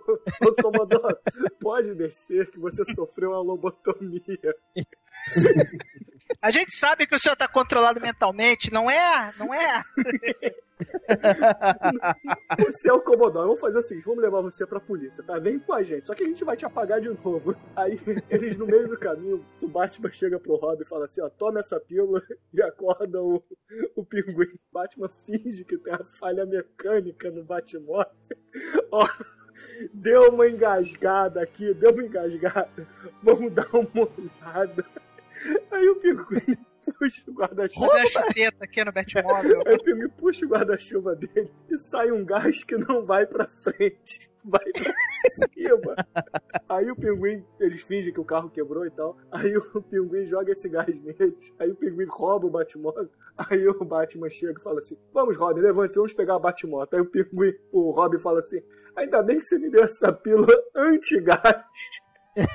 Comodoro, 0.61 1.17
pode 1.59 1.95
descer 1.95 2.49
que 2.51 2.59
você 2.59 2.83
sofreu 2.85 3.31
uma 3.31 3.41
lobotomia. 3.41 4.55
A 6.41 6.51
gente 6.51 6.75
sabe 6.75 7.05
que 7.05 7.15
o 7.15 7.19
senhor 7.19 7.35
tá 7.35 7.47
controlado 7.47 8.01
mentalmente, 8.01 8.71
não 8.71 8.89
é? 8.89 9.31
Não 9.37 9.53
é? 9.53 9.83
Você 12.59 12.89
é 12.89 12.93
o 12.93 13.01
Comodoro, 13.01 13.47
vamos 13.47 13.61
fazer 13.61 13.77
o 13.77 13.81
seguinte, 13.81 14.05
vamos 14.05 14.23
levar 14.23 14.41
você 14.41 14.65
pra 14.65 14.79
polícia, 14.79 15.23
tá? 15.23 15.39
Vem 15.39 15.59
com 15.59 15.73
a 15.73 15.83
gente, 15.83 16.07
só 16.07 16.15
que 16.15 16.23
a 16.23 16.27
gente 16.27 16.43
vai 16.43 16.55
te 16.55 16.65
apagar 16.65 16.99
de 16.99 17.09
novo. 17.09 17.55
Aí 17.75 17.99
eles 18.29 18.57
no 18.57 18.65
meio 18.65 18.87
do 18.87 18.97
caminho, 18.97 19.45
o 19.61 19.67
Batman 19.67 20.11
chega 20.11 20.39
pro 20.39 20.55
Robin 20.55 20.83
e 20.83 20.87
fala 20.87 21.05
assim, 21.05 21.21
ó, 21.21 21.29
toma 21.29 21.59
essa 21.59 21.79
pílula 21.79 22.21
e 22.53 22.61
acorda 22.61 23.21
o, 23.21 23.43
o 23.95 24.05
pinguim. 24.05 24.57
Batman 24.71 25.09
finge 25.25 25.63
que 25.63 25.77
tem 25.77 25.93
uma 25.93 26.03
falha 26.03 26.45
mecânica 26.45 27.29
no 27.29 27.43
Batmóvel. 27.43 28.11
Ó, 28.91 29.07
deu 29.93 30.29
uma 30.29 30.47
engasgada 30.47 31.41
aqui, 31.41 31.73
deu 31.73 31.91
uma 31.91 32.03
engasgada. 32.03 32.87
Vamos 33.21 33.53
dar 33.53 33.69
uma 33.73 34.09
olhada. 34.17 34.85
Aí 35.71 35.89
o 35.89 35.95
pinguim 35.95 36.57
puxa 36.91 37.23
o 37.27 37.33
guarda-chuva. 37.33 37.87
Fazer 37.87 38.01
a 38.01 38.05
chupeta 38.05 38.63
aqui 38.63 38.83
no 38.83 38.91
Batmóvel. 38.91 39.63
Aí 39.65 39.75
o 39.75 39.83
pinguim 39.83 40.09
puxa 40.09 40.45
o 40.45 40.49
guarda-chuva 40.49 41.15
dele 41.15 41.51
e 41.69 41.77
sai 41.77 42.11
um 42.11 42.25
gás 42.25 42.63
que 42.63 42.77
não 42.77 43.05
vai 43.05 43.25
pra 43.25 43.47
frente, 43.47 44.29
vai 44.43 44.65
pra 44.71 44.93
cima. 45.29 45.95
Aí 46.67 46.91
o 46.91 46.95
pinguim, 46.95 47.45
eles 47.59 47.83
fingem 47.83 48.13
que 48.13 48.19
o 48.19 48.25
carro 48.25 48.49
quebrou 48.49 48.85
e 48.85 48.91
tal. 48.91 49.17
Aí 49.31 49.55
o 49.55 49.81
pinguim 49.81 50.25
joga 50.25 50.51
esse 50.51 50.67
gás 50.67 50.99
neles. 51.01 51.53
Aí 51.59 51.71
o 51.71 51.75
pinguim 51.75 52.07
rouba 52.09 52.47
o 52.47 52.51
Batmóvel. 52.51 53.09
Aí 53.37 53.67
o 53.67 53.85
Batman 53.85 54.29
chega 54.29 54.59
e 54.59 54.63
fala 54.63 54.79
assim: 54.79 54.97
Vamos, 55.13 55.37
Robin, 55.37 55.61
levante-se, 55.61 55.97
vamos 55.97 56.13
pegar 56.13 56.35
a 56.35 56.39
Batmoto. 56.39 56.95
Aí 56.95 57.01
o 57.01 57.05
pinguim, 57.05 57.53
o 57.71 57.91
Robin 57.91 58.19
fala 58.19 58.39
assim: 58.39 58.61
Ainda 58.95 59.23
bem 59.23 59.39
que 59.39 59.45
você 59.45 59.57
me 59.57 59.69
deu 59.69 59.83
essa 59.83 60.11
pílula 60.13 60.53
antigás. 60.75 61.63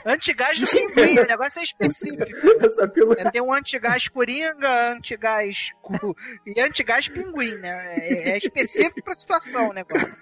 Antigás 0.05 0.59
do 0.59 0.67
pinguim, 0.67 1.19
o 1.21 1.27
negócio 1.27 1.61
é 1.61 1.63
específico. 1.63 2.25
É, 3.19 3.31
tem 3.31 3.41
um 3.41 3.53
antigás 3.53 4.09
coringa, 4.09 4.93
antigás 4.93 5.71
cu- 5.83 6.17
e 6.47 6.61
antigás 6.61 7.09
pinguim, 7.09 7.55
né? 7.59 7.95
É, 7.99 8.31
é 8.31 8.39
específico 8.39 9.03
pra 9.05 9.15
situação 9.15 9.69
o 9.71 9.73
negócio. 9.73 10.17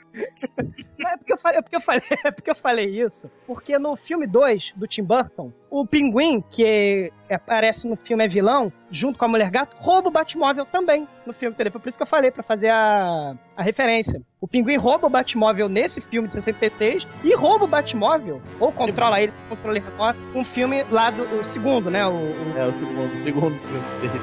Não, 0.98 1.10
É 1.10 1.16
porque, 1.16 1.32
eu 1.32 1.38
falei, 1.38 1.58
é, 1.58 1.62
porque 1.62 1.76
eu 1.76 1.80
falei, 1.80 2.02
é 2.24 2.30
porque 2.30 2.50
eu 2.50 2.54
falei 2.56 3.02
isso. 3.02 3.30
Porque 3.46 3.78
no 3.78 3.96
filme 3.96 4.26
2 4.26 4.72
do 4.76 4.86
Tim 4.86 5.02
Burton, 5.02 5.52
o 5.70 5.86
pinguim, 5.86 6.42
que 6.50 7.10
é- 7.28 7.34
aparece 7.34 7.86
no 7.88 7.96
filme 7.96 8.24
é 8.24 8.28
vilão, 8.28 8.72
junto 8.90 9.18
com 9.18 9.24
a 9.24 9.28
mulher 9.28 9.50
gato, 9.50 9.74
rouba 9.78 10.08
o 10.08 10.12
Batmóvel 10.12 10.66
também 10.66 11.06
no 11.26 11.32
filme, 11.32 11.54
entendeu? 11.54 11.72
Por 11.80 11.88
isso 11.88 11.96
que 11.98 12.02
eu 12.02 12.06
falei, 12.06 12.30
pra 12.30 12.42
fazer 12.42 12.68
a, 12.70 13.34
a 13.56 13.62
referência. 13.62 14.20
O 14.46 14.48
pinguim 14.48 14.76
rouba 14.76 15.08
o 15.08 15.10
Batmóvel 15.10 15.68
nesse 15.68 16.00
filme 16.00 16.28
de 16.28 16.34
66 16.34 17.04
e 17.24 17.34
rouba 17.34 17.64
o 17.64 17.66
Batmóvel, 17.66 18.40
ou 18.60 18.70
controla 18.70 19.20
ele, 19.20 19.32
controla 19.48 19.76
ele 19.76 19.86
agora, 19.88 20.16
um 20.36 20.44
filme 20.44 20.84
lá 20.84 21.10
do 21.10 21.24
o 21.40 21.44
segundo, 21.44 21.90
né? 21.90 22.06
O, 22.06 22.12
o- 22.12 22.56
É 22.56 22.64
o 22.64 22.72
segundo, 22.72 23.12
o 23.12 23.22
segundo 23.24 23.58
filme 23.58 23.80
dele. 24.02 24.20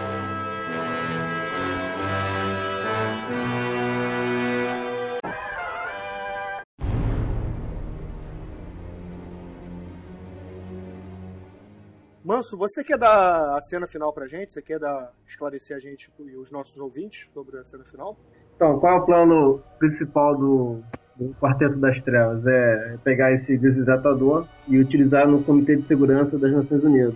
Manso, 12.24 12.57
você 12.57 12.84
quer 12.84 12.97
dar 12.97 13.57
a 13.57 13.61
cena 13.61 13.86
final 13.86 14.13
pra 14.13 14.28
gente? 14.28 14.53
Você 14.53 14.61
quer 14.61 14.80
dar, 14.80 15.11
esclarecer 15.28 15.76
a 15.76 15.80
gente 15.80 16.09
e 16.19 16.38
os 16.38 16.49
nossos 16.51 16.78
ouvintes 16.80 17.30
sobre 17.34 17.57
a 17.59 17.63
cena 17.65 17.84
final? 17.84 18.17
Então, 18.56 18.80
qual 18.80 18.97
é 18.97 18.99
o 18.99 19.06
plano 19.06 19.62
principal 19.80 20.38
do, 20.38 20.80
do 21.18 21.34
Quarteto 21.36 21.78
das 21.78 22.01
Trevas? 22.04 22.45
É 22.45 22.97
pegar 23.04 23.32
esse 23.34 23.58
desidratador 23.58 24.45
e 24.68 24.80
utilizar 24.80 25.28
no 25.28 25.43
Comitê 25.43 25.76
de 25.76 25.88
Segurança 25.88 26.38
das 26.38 26.51
Nações 26.51 26.84
Unidas. 26.84 27.16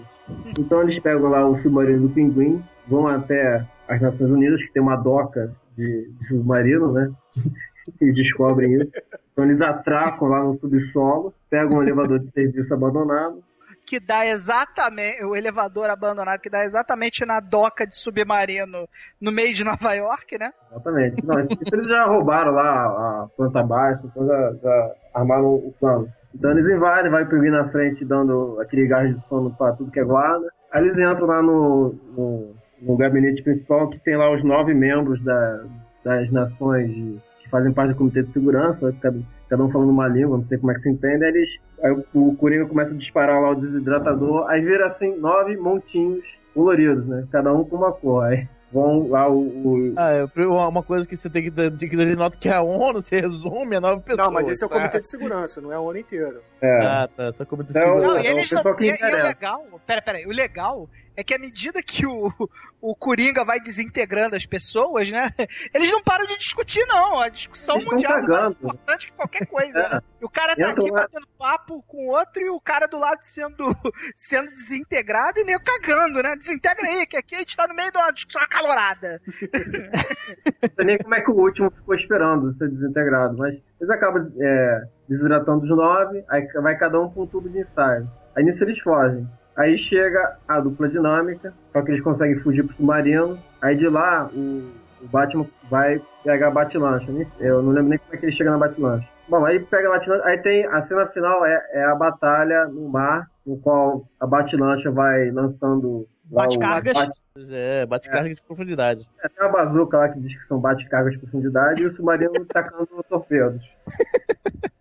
Então 0.57 0.81
eles 0.81 0.99
pegam 0.99 1.29
lá 1.29 1.47
o 1.47 1.57
submarino 1.61 2.07
do 2.07 2.13
Pinguim, 2.13 2.61
vão 2.87 3.07
até 3.07 3.65
as 3.87 4.01
Nações 4.01 4.29
Unidas, 4.29 4.61
que 4.61 4.73
tem 4.73 4.81
uma 4.81 4.97
doca 4.97 5.53
de, 5.75 6.09
de 6.09 6.27
submarino, 6.27 6.91
né? 6.91 7.11
e 8.01 8.11
descobrem 8.11 8.73
isso. 8.73 8.91
Então 9.31 9.45
eles 9.45 9.61
atracam 9.61 10.27
lá 10.27 10.43
no 10.43 10.59
subsolo, 10.59 11.33
pegam 11.49 11.77
um 11.77 11.83
elevador 11.83 12.19
de 12.19 12.31
serviço 12.31 12.73
abandonado, 12.73 13.41
Que 13.87 14.01
dá 14.01 14.27
exatamente. 14.27 15.23
O 15.23 15.33
elevador 15.33 15.89
abandonado, 15.89 16.41
que 16.41 16.49
dá 16.49 16.65
exatamente 16.65 17.25
na 17.25 17.39
doca 17.39 17.87
de 17.87 17.95
submarino 17.95 18.87
no 19.19 19.31
meio 19.31 19.53
de 19.53 19.63
Nova 19.63 19.93
York, 19.93 20.37
né? 20.37 20.51
Exatamente. 20.69 21.25
Não, 21.25 21.39
eles 21.39 21.87
já 21.87 22.05
roubaram 22.05 22.51
lá 22.51 23.23
a 23.23 23.27
planta 23.37 23.63
baixa, 23.63 24.01
então 24.03 24.27
já, 24.27 24.53
já 24.61 24.91
armaram 25.13 25.55
o 25.55 25.73
plano. 25.79 26.09
Então 26.35 26.51
eles 26.51 26.69
invadem, 26.69 27.09
vai 27.09 27.25
pinguim 27.25 27.49
na 27.49 27.69
frente 27.69 28.03
dando 28.03 28.59
aquele 28.59 28.87
gás 28.87 29.15
de 29.15 29.27
sono 29.29 29.55
pra 29.55 29.71
tudo 29.71 29.89
que 29.89 30.01
é 30.01 30.03
guarda. 30.03 30.51
Aí 30.73 30.83
eles 30.83 30.97
entram 30.97 31.25
lá 31.25 31.41
no, 31.41 31.95
no, 32.15 32.55
no 32.81 32.97
gabinete 32.97 33.41
principal 33.41 33.89
que 33.89 33.99
tem 33.99 34.17
lá 34.17 34.29
os 34.29 34.43
nove 34.43 34.73
membros 34.73 35.23
da, 35.23 35.63
das 36.03 36.29
nações 36.29 36.91
que 37.39 37.49
fazem 37.49 37.71
parte 37.71 37.93
do 37.93 37.97
Comitê 37.97 38.23
de 38.23 38.33
Segurança, 38.33 38.93
cada, 39.01 39.17
cada 39.49 39.63
um 39.63 39.71
falando 39.71 39.89
uma 39.89 40.07
língua, 40.07 40.37
não 40.37 40.45
sei 40.47 40.57
como 40.57 40.71
é 40.71 40.75
que 40.75 40.81
se 40.81 40.89
entende. 40.89 41.23
Aí, 41.23 41.29
eles, 41.31 41.49
aí 41.83 41.91
o, 41.91 42.05
o 42.29 42.35
Coringa 42.35 42.65
começa 42.65 42.91
a 42.91 42.97
disparar 42.97 43.41
lá 43.41 43.51
o 43.51 43.55
desidratador, 43.55 44.47
aí 44.49 44.61
vira 44.61 44.87
assim 44.87 45.15
nove 45.17 45.55
montinhos 45.57 46.23
coloridos, 46.53 47.05
né? 47.07 47.25
Cada 47.31 47.53
um 47.53 47.63
com 47.63 47.75
uma 47.77 47.91
cor. 47.91 48.25
Aí 48.25 48.47
vão 48.71 49.07
lá 49.07 49.29
o- 49.29 49.37
o, 49.47 49.93
Ah, 49.95 50.11
é 50.11 50.25
uma 50.45 50.83
coisa 50.83 51.07
que 51.07 51.15
você 51.15 51.29
tem 51.29 51.43
que 51.43 51.51
ter 51.51 51.71
que 51.77 51.95
dar 51.95 52.05
de 52.05 52.15
nota 52.15 52.37
que 52.37 52.49
a 52.49 52.61
ONU 52.61 53.01
se 53.01 53.15
resume 53.19 53.75
a 53.77 53.79
nove 53.81 54.01
pessoas. 54.01 54.25
Não, 54.25 54.33
mas 54.33 54.47
esse 54.47 54.63
é 54.63 54.67
o 54.67 54.69
tá? 54.69 54.75
comitê 54.77 54.99
de 54.99 55.09
segurança, 55.09 55.61
não 55.61 55.71
é 55.71 55.75
a 55.75 55.79
ONU 55.79 55.97
inteira. 55.99 56.41
É. 56.61 56.85
Ah, 56.85 57.09
tá. 57.15 57.31
Só 57.33 57.45
comitê 57.45 57.71
de 57.71 57.79
Então, 57.79 57.93
segurança. 57.93 58.13
Não, 58.13 58.17
é 58.17 58.23
e 58.23 58.27
o 58.27 58.31
eles 58.37 58.51
não. 58.51 58.57
pessoal 58.57 58.75
que 58.75 58.83
E, 58.85 58.89
e 58.89 59.15
o 59.15 59.23
legal. 59.23 59.63
Pera, 59.85 60.01
pera. 60.01 60.27
O 60.27 60.31
legal 60.31 60.89
é 61.17 61.23
que 61.23 61.33
à 61.33 61.39
medida 61.39 61.81
que 61.81 62.05
o, 62.05 62.31
o 62.79 62.95
Coringa 62.95 63.43
vai 63.43 63.59
desintegrando 63.59 64.35
as 64.35 64.45
pessoas, 64.45 65.09
né? 65.09 65.29
Eles 65.73 65.91
não 65.91 66.03
param 66.03 66.27
de 66.27 66.37
discutir, 66.37 66.85
não. 66.85 67.19
A 67.19 67.27
discussão 67.27 67.75
Eles 67.77 67.89
mundial 67.91 68.19
é 68.19 68.21
mais 68.21 68.51
importante 68.53 69.07
que 69.07 69.13
qualquer 69.13 69.47
coisa, 69.47 69.79
É. 69.79 69.89
né? 69.95 70.01
E 70.21 70.25
o 70.25 70.29
cara 70.29 70.55
tá 70.55 70.69
aqui 70.69 70.91
lá. 70.91 71.01
batendo 71.01 71.27
papo 71.37 71.83
com 71.87 72.07
o 72.07 72.11
outro 72.11 72.41
e 72.41 72.49
o 72.51 72.59
cara 72.61 72.85
do 72.87 72.97
lado 72.97 73.17
sendo, 73.23 73.65
sendo 74.15 74.51
desintegrado 74.51 75.39
e 75.39 75.43
nem 75.43 75.57
cagando, 75.59 76.21
né? 76.21 76.35
Desintegra 76.35 76.85
aí, 76.87 77.07
que 77.07 77.17
aqui 77.17 77.33
a 77.33 77.39
gente 77.39 77.57
tá 77.57 77.67
no 77.67 77.73
meio 77.73 77.91
de 77.91 77.97
uma 77.97 78.11
discussão 78.11 78.41
acalorada. 78.43 79.19
Não 79.25 80.69
sei 80.75 80.85
nem 80.85 80.97
como 80.99 81.15
é 81.15 81.21
que 81.21 81.31
o 81.31 81.35
último 81.35 81.71
ficou 81.71 81.95
esperando 81.95 82.55
ser 82.57 82.69
desintegrado, 82.69 83.35
mas 83.37 83.55
eles 83.81 83.89
acabam 83.89 84.31
é, 84.39 84.81
desidratando 85.09 85.63
os 85.63 85.69
nove, 85.69 86.23
aí 86.29 86.45
vai 86.61 86.77
cada 86.77 87.01
um 87.01 87.09
com 87.09 87.23
um 87.23 87.27
tubo 87.27 87.49
de 87.49 87.59
ensaio. 87.59 88.07
Aí 88.35 88.43
nisso 88.43 88.63
eles 88.63 88.79
fogem. 88.81 89.27
Aí 89.57 89.77
chega 89.77 90.37
a 90.47 90.59
dupla 90.59 90.87
dinâmica, 90.87 91.53
só 91.73 91.81
que 91.81 91.91
eles 91.91 92.03
conseguem 92.03 92.39
fugir 92.39 92.63
pro 92.63 92.75
submarino. 92.75 93.37
Aí 93.61 93.75
de 93.75 93.89
lá 93.89 94.29
o, 94.33 94.71
o 95.01 95.07
Batman 95.11 95.45
vai 95.69 95.99
pegar 96.23 96.49
a 96.49 96.51
Batlancha. 96.51 97.11
né? 97.11 97.25
Eu 97.39 97.61
não 97.63 97.71
lembro 97.71 97.89
nem 97.89 97.99
como 97.99 98.13
é 98.13 98.17
que 98.17 98.25
ele 98.27 98.35
chega 98.35 98.51
na 98.51 98.57
Batlancha. 98.59 99.07
Bom, 99.27 99.43
aí 99.45 99.59
pega 99.59 99.87
a 99.89 99.97
Batlancha, 99.97 100.25
aí 100.25 100.37
tem 100.37 100.65
a 100.67 100.85
cena 100.87 101.07
final 101.07 101.43
é, 101.45 101.61
é 101.73 101.83
a 101.85 101.95
batalha 101.95 102.65
no 102.67 102.87
mar, 102.87 103.27
no 103.45 103.57
qual 103.57 104.03
a 104.19 104.27
Batlancha 104.27 104.91
vai 104.91 105.31
lançando 105.31 106.07
Bate-cargas. 106.25 106.93
bate- 106.93 107.19
É, 107.51 107.85
bate 107.85 108.09
carga 108.09 108.33
de 108.33 108.41
profundidade. 108.41 109.07
é, 109.23 109.29
tem 109.29 109.45
uma 109.45 109.51
bazuca 109.51 109.97
lá 109.97 110.09
que 110.09 110.19
diz 110.19 110.33
que 110.41 110.47
são 110.47 110.59
bate-cargas 110.59 111.13
de 111.13 111.19
profundidade 111.19 111.81
e 111.81 111.85
o 111.85 111.95
submarino 111.95 112.33
tacando 112.53 112.87
torpedos. 113.09 113.63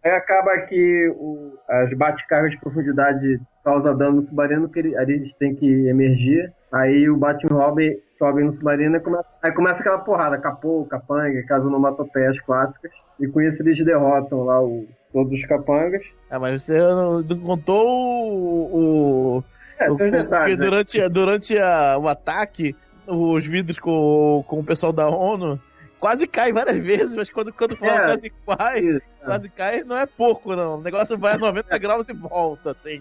Aí 0.04 0.12
acaba 0.12 0.56
que 0.68 1.08
o- 1.16 1.58
as 1.68 1.92
bate-cargas 1.96 2.52
de 2.52 2.60
profundidade 2.60 3.40
causam 3.64 3.96
dano 3.96 4.16
no 4.20 4.26
submarino, 4.26 4.68
que 4.68 4.78
ele- 4.78 4.94
eles 4.96 5.34
têm 5.38 5.54
que 5.54 5.88
emergir. 5.88 6.52
Aí 6.72 7.08
o 7.10 7.16
Batman 7.16 7.56
Robin 7.58 7.96
sobem 8.18 8.44
no 8.44 8.52
submarino 8.54 8.96
e 8.96 9.00
começa, 9.00 9.26
aí 9.42 9.52
começa 9.52 9.80
aquela 9.80 9.98
porrada, 9.98 10.38
capô, 10.38 10.84
capanga, 10.86 11.38
aquelas 11.40 11.64
onomatopeias 11.64 12.40
clássicas. 12.42 12.90
E 13.20 13.26
com 13.26 13.40
isso 13.40 13.60
eles 13.62 13.84
derrotam 13.84 14.44
lá 14.44 14.62
o- 14.62 14.86
todos 15.12 15.32
os 15.32 15.46
capangas. 15.46 16.02
Ah, 16.30 16.38
mas 16.38 16.62
você 16.62 16.78
não, 16.78 17.20
não 17.22 17.40
contou 17.40 17.86
o. 17.88 19.38
o 19.38 19.44
É, 19.78 19.86
tem 19.86 19.96
porque 19.96 20.10
né? 20.10 20.56
durante, 20.56 21.08
durante 21.08 21.58
a- 21.58 21.98
o 21.98 22.08
ataque, 22.08 22.74
os 23.06 23.44
vidros 23.44 23.78
com, 23.78 24.44
com 24.48 24.60
o 24.60 24.64
pessoal 24.64 24.92
da 24.92 25.08
ONU 25.08 25.60
quase 26.00 26.26
cai 26.26 26.52
várias 26.52 26.78
vezes, 26.84 27.14
mas 27.14 27.30
quando, 27.30 27.52
quando 27.52 27.76
fala 27.76 27.92
É. 27.92 28.04
quase 28.06 28.30
cai, 28.46 28.78
Isso. 28.80 29.00
quase 29.24 29.48
cai, 29.50 29.82
não 29.82 29.96
é 29.96 30.06
pouco, 30.06 30.54
não. 30.54 30.78
O 30.78 30.82
negócio 30.82 31.16
vai 31.18 31.34
a 31.34 31.38
90 31.38 31.76
graus 31.78 32.08
e 32.08 32.12
volta, 32.12 32.70
assim. 32.72 33.00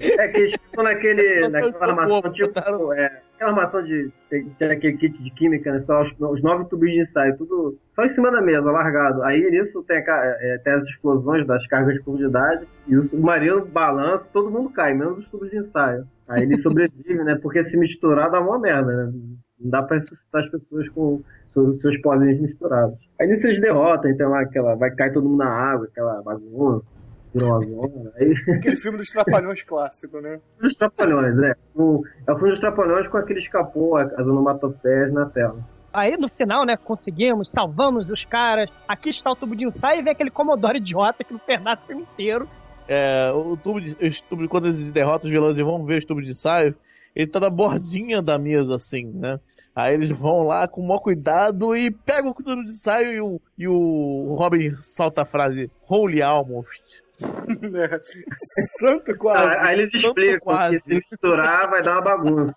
É 0.00 0.28
que 0.28 0.36
eles 0.38 0.60
ficam 0.62 0.84
naquele, 0.84 1.48
naquela 1.48 1.84
armação, 1.86 2.08
bobo, 2.08 2.30
tipo, 2.32 2.48
botaram- 2.48 2.92
é, 2.92 3.22
aquela 3.34 3.50
armação 3.50 3.82
de. 3.82 4.10
Tem, 4.28 4.46
aquele 4.70 4.96
kit 4.98 5.22
de 5.22 5.30
química, 5.30 5.72
né? 5.72 5.82
Só 5.86 6.02
os, 6.02 6.12
os 6.20 6.42
nove 6.42 6.66
tubos 6.68 6.88
de 6.90 7.00
ensaio, 7.02 7.36
tudo 7.38 7.78
só 7.94 8.04
em 8.04 8.14
cima 8.14 8.30
da 8.30 8.40
mesa, 8.42 8.70
largado. 8.70 9.22
Aí 9.24 9.40
nisso 9.50 9.82
tem, 9.84 9.98
a 9.98 10.36
é, 10.40 10.58
tem 10.58 10.72
as 10.74 10.84
explosões 10.84 11.46
das 11.46 11.66
cargas 11.68 11.94
de 11.94 12.02
profundidade 12.02 12.66
e 12.86 12.96
o 12.96 13.08
submarino 13.08 13.64
balança, 13.66 14.24
todo 14.32 14.50
mundo 14.50 14.70
cai, 14.70 14.92
menos 14.94 15.18
os 15.18 15.28
tubos 15.30 15.50
de 15.50 15.56
ensaio. 15.58 16.04
Aí 16.28 16.42
ele 16.42 16.60
sobrevive, 16.62 17.24
né? 17.24 17.38
Porque 17.42 17.64
se 17.70 17.76
misturar 17.76 18.30
dá 18.30 18.40
uma 18.40 18.58
merda, 18.58 19.06
né? 19.06 19.12
Não 19.60 19.70
dá 19.70 19.82
pra 19.82 19.98
ressuscitar 19.98 20.44
as 20.44 20.50
pessoas 20.50 20.88
com 20.90 21.22
seus, 21.52 21.80
seus 21.80 22.00
pozinhos 22.00 22.40
misturados. 22.40 22.98
Aí 23.20 23.26
nisso 23.26 23.46
eles 23.46 23.60
derrotam, 23.60 24.10
então 24.10 24.30
lá 24.30 24.40
aquela. 24.40 24.74
Vai 24.76 24.90
cair 24.92 25.12
todo 25.12 25.28
mundo 25.28 25.38
na 25.38 25.50
água, 25.50 25.86
aquela 25.86 26.22
bagunça, 26.22 26.84
zona. 27.36 28.12
Aí. 28.16 28.34
Aquele 28.56 28.76
filme 28.76 28.98
dos 28.98 29.08
Trapalhões 29.08 29.62
clássico, 29.62 30.20
né? 30.20 30.40
dos 30.60 30.74
Trapalhões, 30.74 31.36
né? 31.36 31.54
O, 31.74 32.02
é 32.26 32.32
o 32.32 32.36
filme 32.36 32.50
dos 32.52 32.60
Trapalhões 32.60 33.08
com 33.08 33.18
aquele 33.18 33.40
escapou, 33.40 33.96
as 33.96 34.18
onomatopeias 34.18 35.12
na 35.12 35.26
tela. 35.26 35.58
Aí 35.92 36.16
no 36.16 36.28
final, 36.28 36.64
né, 36.66 36.76
conseguimos, 36.76 37.50
salvamos 37.50 38.10
os 38.10 38.24
caras. 38.24 38.70
Aqui 38.86 39.08
está 39.08 39.30
o 39.30 39.36
tubo 39.36 39.56
de 39.56 39.64
ensaio 39.64 40.00
e 40.00 40.02
vem 40.02 40.12
aquele 40.12 40.30
Commodore 40.30 40.78
idiota 40.78 41.24
que 41.24 41.32
não 41.32 41.40
fez 41.40 41.62
nada 41.62 41.80
o 41.82 41.86
filme 41.86 42.02
inteiro. 42.02 42.48
É, 42.86 43.32
o 43.32 43.56
tubo 43.56 43.80
de, 43.80 43.94
os 44.06 44.20
tubo, 44.20 44.46
quando 44.48 44.66
eles 44.66 44.82
derrotam 44.90 45.26
os 45.26 45.32
vilões 45.32 45.58
e 45.58 45.62
vão 45.62 45.84
ver 45.84 45.98
os 45.98 46.04
tubos 46.04 46.24
de 46.24 46.30
ensaio, 46.30 46.74
ele 47.16 47.26
tá 47.26 47.40
na 47.40 47.50
bordinha 47.50 48.22
da 48.22 48.38
mesa, 48.38 48.76
assim, 48.76 49.06
né? 49.06 49.40
Aí 49.78 49.94
eles 49.94 50.10
vão 50.10 50.42
lá 50.42 50.66
com 50.66 50.80
o 50.80 50.88
maior 50.88 50.98
cuidado 50.98 51.72
e 51.76 51.88
pegam 51.88 52.32
o 52.32 52.34
tubo 52.34 52.64
de 52.64 52.72
ensaio 52.72 53.12
e 53.12 53.20
o, 53.20 53.40
e 53.56 53.68
o 53.68 54.34
Robin 54.36 54.74
solta 54.82 55.22
a 55.22 55.24
frase 55.24 55.70
Holy 55.88 56.20
Almost. 56.20 57.00
É. 57.22 58.00
Santo 58.80 59.16
quase. 59.16 59.68
Aí 59.68 59.78
eles 59.78 59.94
explicam 59.94 60.40
quase. 60.40 60.74
que 60.74 60.80
se 60.80 60.94
misturar 60.94 61.70
vai 61.70 61.80
dar 61.84 61.92
uma 61.92 62.02
bagunça. 62.02 62.56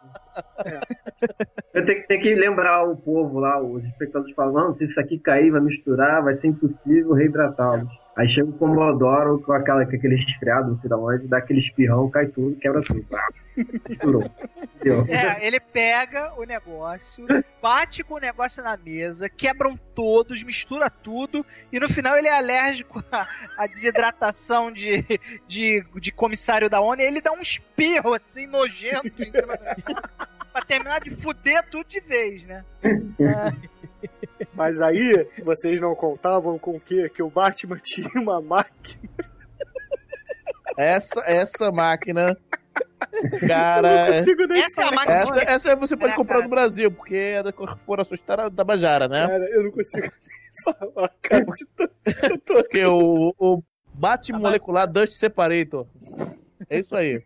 Eu 1.76 1.86
tenho 1.86 2.02
que, 2.02 2.08
tenho 2.08 2.22
que 2.24 2.34
lembrar 2.34 2.90
o 2.90 2.98
povo 2.98 3.38
lá, 3.38 3.62
os 3.62 3.84
espectadores 3.84 4.34
falam, 4.34 4.54
não, 4.54 4.76
se 4.76 4.86
isso 4.86 5.00
aqui 5.00 5.20
cair, 5.20 5.52
vai 5.52 5.62
misturar, 5.62 6.24
vai 6.24 6.38
ser 6.38 6.48
impossível 6.48 7.14
reibratá-los. 7.14 8.01
Aí 8.18 8.28
chega 8.30 8.50
o 8.50 8.54
Comodoro 8.54 9.40
com, 9.40 9.54
aquela, 9.54 9.86
com 9.86 9.96
aquele 9.96 10.16
resfriado, 10.16 10.72
não 10.72 10.80
sei 10.82 10.90
da 10.90 10.98
onde, 10.98 11.28
dá 11.28 11.38
aquele 11.38 11.62
espirrão, 11.62 12.10
cai 12.10 12.28
tudo, 12.28 12.58
quebra 12.58 12.82
tudo. 12.82 13.06
Misturou. 13.88 14.24
É, 15.08 15.46
ele 15.46 15.60
pega 15.60 16.34
o 16.38 16.44
negócio, 16.44 17.26
bate 17.62 18.04
com 18.04 18.16
o 18.16 18.20
negócio 18.20 18.62
na 18.62 18.76
mesa, 18.76 19.30
quebram 19.30 19.78
todos, 19.96 20.44
mistura 20.44 20.90
tudo, 20.90 21.46
e 21.72 21.80
no 21.80 21.88
final 21.88 22.18
ele 22.18 22.28
é 22.28 22.38
alérgico 22.38 23.02
à, 23.12 23.28
à 23.58 23.68
desidratação 23.68 24.72
de, 24.72 25.06
de, 25.48 25.86
de 25.96 26.12
comissário 26.12 26.70
da 26.70 26.82
ONU, 26.82 27.02
e 27.02 27.06
ele 27.06 27.22
dá 27.22 27.32
um 27.32 27.42
espirro 27.42 28.14
assim, 28.14 28.46
nojento, 28.46 29.24
em 29.24 29.32
cima 29.32 29.56
do... 29.56 30.52
pra 30.52 30.66
terminar 30.68 31.00
de 31.00 31.12
fuder 31.12 31.64
tudo 31.70 31.88
de 31.88 32.02
vez, 32.02 32.44
né? 32.44 32.66
Mas 34.54 34.82
aí, 34.82 35.28
vocês 35.44 35.80
não 35.80 35.96
contavam 35.96 36.58
com 36.60 36.76
o 36.76 36.80
quê? 36.80 37.10
Que 37.10 37.22
o 37.24 37.30
Batman 37.30 37.78
tinha 37.84 38.10
uma 38.16 38.42
máquina. 38.42 39.10
Essa, 40.78 41.22
essa 41.26 41.72
máquina, 41.72 42.38
cara. 43.48 43.88
Eu 43.88 43.96
não 43.96 44.04
é- 44.14 44.18
consigo 44.18 44.48
nem 44.48 44.64
Essa 44.64 44.82
é 44.82 44.84
a 44.86 44.88
falar. 44.90 44.96
máquina 45.06 45.18
Essa, 45.42 45.52
essa 45.52 45.76
você 45.76 45.98
pode 45.98 46.16
comprar 46.16 46.36
cara. 46.36 46.44
no 46.46 46.50
Brasil, 46.50 46.92
porque 46.92 47.16
é 47.16 47.44
da 47.44 47.52
Corporação 47.52 48.18
Tabajara, 48.56 49.08
né? 49.08 49.28
Cara, 49.28 49.44
eu 49.50 49.64
não 49.64 49.72
consigo 49.72 50.02
nem 50.08 50.12
falar, 50.64 51.12
cara, 51.22 51.44
de 51.46 51.66
tanto 51.76 51.94
que 52.04 52.26
eu 52.26 52.38
tô 52.40 52.54
Porque 52.56 52.86
o, 52.86 53.34
o 53.38 53.64
Batmolecular 53.94 54.88
Dust 54.92 55.14
Separator. 55.14 55.86
É 56.70 56.80
isso 56.80 56.96
aí. 56.96 57.22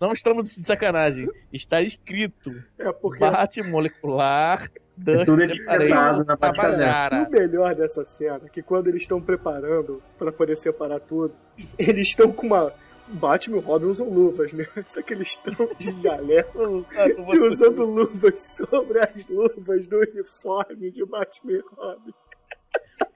Não 0.00 0.12
estamos 0.12 0.54
de 0.54 0.64
sacanagem. 0.64 1.28
Está 1.52 1.82
escrito 1.82 2.50
É 2.78 2.90
porque 2.90 3.18
Batmolecular 3.18 4.70
Dust 4.96 5.26
Tudo 5.26 5.42
etiquetado 5.42 5.84
Separator 5.84 6.26
na. 6.26 6.36
Tabajara. 6.36 7.28
o 7.28 7.30
melhor 7.30 7.74
dessa 7.74 8.04
cena 8.04 8.40
é 8.44 8.48
que 8.48 8.62
quando 8.62 8.88
eles 8.88 9.02
estão 9.02 9.20
preparando 9.20 10.02
pra 10.18 10.32
poder 10.32 10.56
separar 10.56 11.00
tudo, 11.00 11.34
eles 11.78 12.08
estão 12.08 12.32
com 12.32 12.46
uma. 12.46 12.72
Batman 13.12 13.56
e 13.56 13.60
Robin 13.60 13.86
usam 13.86 14.08
luvas, 14.08 14.52
né? 14.52 14.64
Só 14.86 15.02
que 15.02 15.14
eles 15.14 15.28
estão 15.28 15.68
de 15.76 16.00
jaleco 16.00 16.86
e 17.34 17.40
usando 17.40 17.84
luvas 17.84 18.54
sobre 18.54 19.00
as 19.00 19.26
luvas 19.26 19.88
do 19.88 19.98
uniforme 19.98 20.92
de 20.92 21.04
Batman 21.04 21.52
e 21.54 21.62
Robin. 21.74 22.14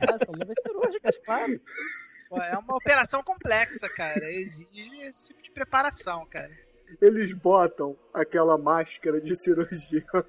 Ah, 0.00 0.18
são 0.24 0.34
luvas 0.34 0.56
cirúrgicas, 0.66 1.16
claro. 1.24 1.60
É 2.50 2.58
uma 2.58 2.76
operação 2.76 3.22
complexa, 3.22 3.88
cara. 3.88 4.28
Exige 4.32 5.02
esse 5.02 5.28
tipo 5.28 5.40
de 5.42 5.52
preparação, 5.52 6.26
cara. 6.26 6.50
Eles 7.00 7.32
botam 7.32 7.96
aquela 8.12 8.56
máscara 8.58 9.20
de 9.20 9.34
cirurgião. 9.40 10.24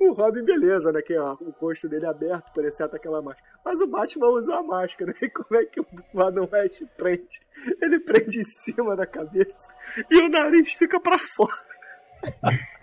O 0.00 0.12
Robin, 0.12 0.44
beleza, 0.44 0.92
né? 0.92 1.02
Que 1.02 1.16
ó, 1.18 1.36
o 1.40 1.50
rosto 1.50 1.88
dele 1.88 2.06
é 2.06 2.08
aberto, 2.08 2.52
por 2.52 2.64
exceto 2.64 2.96
aquela 2.96 3.22
máscara. 3.22 3.46
Mas 3.64 3.80
o 3.80 3.86
Batman 3.86 4.28
usa 4.28 4.56
a 4.56 4.62
máscara. 4.62 5.12
E 5.20 5.28
como 5.30 5.60
é 5.60 5.64
que 5.64 5.80
o 5.80 6.22
Adam 6.22 6.48
West 6.50 6.82
prende? 6.96 7.40
Ele 7.82 7.98
prende 8.00 8.38
em 8.38 8.44
cima 8.44 8.94
da 8.94 9.06
cabeça 9.06 9.72
e 10.10 10.20
o 10.20 10.28
nariz 10.28 10.72
fica 10.72 11.00
pra 11.00 11.18
fora. 11.18 11.52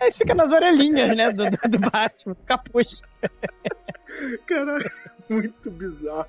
Aí 0.00 0.12
fica 0.12 0.34
nas 0.34 0.52
orelhinhas, 0.52 1.16
né, 1.16 1.32
do, 1.32 1.44
do, 1.44 1.78
do 1.78 1.90
Batman, 1.90 2.36
capuz. 2.46 3.02
Caralho, 4.46 4.90
muito 5.28 5.70
bizarro. 5.70 6.28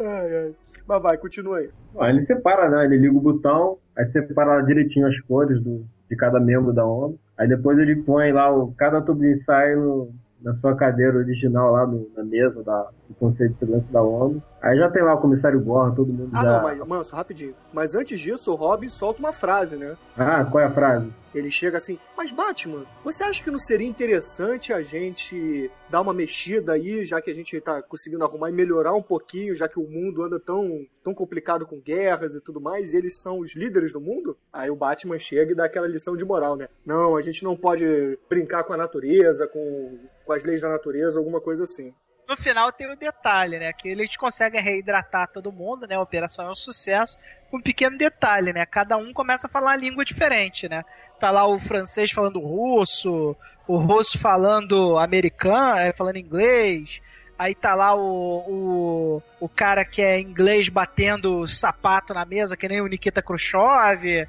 Ai, 0.00 0.36
ai. 0.36 0.54
Mas 0.88 1.02
vai, 1.02 1.16
continua 1.18 1.58
aí. 1.58 1.70
Ele 2.10 2.26
separa, 2.26 2.68
né? 2.68 2.84
Ele 2.84 2.96
liga 2.98 3.16
o 3.16 3.20
botão, 3.20 3.78
aí 3.96 4.10
separa 4.10 4.60
direitinho 4.62 5.06
as 5.06 5.18
cores 5.20 5.62
do, 5.62 5.84
de 6.08 6.16
cada 6.16 6.40
membro 6.40 6.72
da 6.72 6.84
ONU. 6.84 7.18
Aí 7.38 7.46
depois 7.48 7.78
ele 7.78 7.96
põe 8.02 8.32
lá 8.32 8.50
o, 8.54 8.72
cada 8.74 9.00
tubo 9.00 9.20
de 9.20 9.34
ensaio 9.34 9.80
no- 9.80 10.14
na 10.42 10.54
sua 10.56 10.74
cadeira 10.76 11.16
original 11.18 11.72
lá 11.72 11.86
no- 11.86 12.08
na 12.16 12.24
mesa 12.24 12.62
da, 12.62 12.88
do 13.08 13.14
Conselho 13.14 13.50
de 13.52 13.58
Segurança 13.58 13.86
da 13.92 14.02
ONU. 14.02 14.42
Aí 14.62 14.76
já 14.78 14.90
tem 14.90 15.02
lá 15.02 15.14
o 15.14 15.20
comissário 15.20 15.60
Gorra, 15.60 15.94
todo 15.94 16.12
mundo 16.12 16.30
Ah, 16.34 16.40
já... 16.42 16.52
não, 16.52 16.62
mas, 16.62 16.78
Manso, 16.88 17.16
rapidinho. 17.16 17.54
Mas 17.72 17.94
antes 17.94 18.18
disso, 18.20 18.52
o 18.52 18.54
Robin 18.56 18.88
solta 18.88 19.18
uma 19.20 19.32
frase, 19.32 19.76
né? 19.76 19.96
Ah, 20.16 20.44
qual 20.44 20.62
é 20.62 20.66
a 20.66 20.70
frase? 20.70 21.10
Ele 21.34 21.50
chega 21.50 21.76
assim, 21.78 21.96
mas 22.16 22.32
Batman, 22.32 22.84
você 23.04 23.22
acha 23.22 23.42
que 23.42 23.50
não 23.52 23.58
seria 23.58 23.86
interessante 23.86 24.72
a 24.72 24.82
gente 24.82 25.70
dar 25.88 26.00
uma 26.00 26.12
mexida 26.12 26.72
aí, 26.72 27.04
já 27.04 27.22
que 27.22 27.30
a 27.30 27.34
gente 27.34 27.58
tá 27.60 27.80
conseguindo 27.82 28.24
arrumar 28.24 28.50
e 28.50 28.52
melhorar 28.52 28.92
um 28.94 29.02
pouquinho, 29.02 29.54
já 29.54 29.68
que 29.68 29.78
o 29.78 29.88
mundo 29.88 30.22
anda 30.24 30.40
tão, 30.40 30.84
tão 31.04 31.14
complicado 31.14 31.64
com 31.66 31.78
guerras 31.80 32.34
e 32.34 32.40
tudo 32.40 32.60
mais, 32.60 32.92
e 32.92 32.96
eles 32.96 33.16
são 33.20 33.38
os 33.38 33.54
líderes 33.54 33.92
do 33.92 34.00
mundo? 34.00 34.36
Aí 34.52 34.70
o 34.70 34.76
Batman 34.76 35.18
chega 35.18 35.52
e 35.52 35.54
dá 35.54 35.66
aquela 35.66 35.86
lição 35.86 36.16
de 36.16 36.24
moral, 36.24 36.56
né? 36.56 36.68
Não, 36.84 37.16
a 37.16 37.20
gente 37.22 37.44
não 37.44 37.56
pode 37.56 38.18
brincar 38.28 38.64
com 38.64 38.72
a 38.72 38.76
natureza, 38.76 39.46
com, 39.46 39.98
com 40.30 40.34
as 40.34 40.44
leis 40.44 40.60
da 40.60 40.68
natureza, 40.68 41.18
alguma 41.18 41.40
coisa 41.40 41.64
assim. 41.64 41.92
No 42.28 42.36
final 42.36 42.70
tem 42.70 42.88
o 42.88 42.96
detalhe, 42.96 43.58
né? 43.58 43.72
Que 43.72 43.88
eles 43.88 44.16
conseguem 44.16 44.62
reidratar 44.62 45.28
todo 45.32 45.50
mundo, 45.50 45.88
né? 45.88 45.96
A 45.96 46.00
operação 46.00 46.46
é 46.46 46.52
um 46.52 46.54
sucesso. 46.54 47.18
Com 47.50 47.56
um 47.56 47.60
pequeno 47.60 47.98
detalhe, 47.98 48.52
né? 48.52 48.64
Cada 48.64 48.96
um 48.96 49.12
começa 49.12 49.48
a 49.48 49.50
falar 49.50 49.72
uma 49.72 49.76
língua 49.76 50.04
diferente, 50.04 50.68
né? 50.68 50.84
Tá 51.18 51.32
lá 51.32 51.44
o 51.44 51.58
francês 51.58 52.12
falando 52.12 52.38
russo, 52.38 53.36
o 53.66 53.76
russo 53.78 54.16
falando 54.20 54.96
americano, 54.98 55.78
é, 55.78 55.92
falando 55.92 56.18
inglês. 56.18 57.00
Aí 57.36 57.52
tá 57.52 57.74
lá 57.74 57.92
o, 57.96 57.98
o, 58.00 59.22
o 59.40 59.48
cara 59.48 59.84
que 59.84 60.00
é 60.00 60.20
inglês 60.20 60.68
batendo 60.68 61.44
sapato 61.48 62.14
na 62.14 62.24
mesa, 62.24 62.56
que 62.56 62.68
nem 62.68 62.80
o 62.80 62.86
Nikita 62.86 63.20
Khrushchev. 63.20 64.28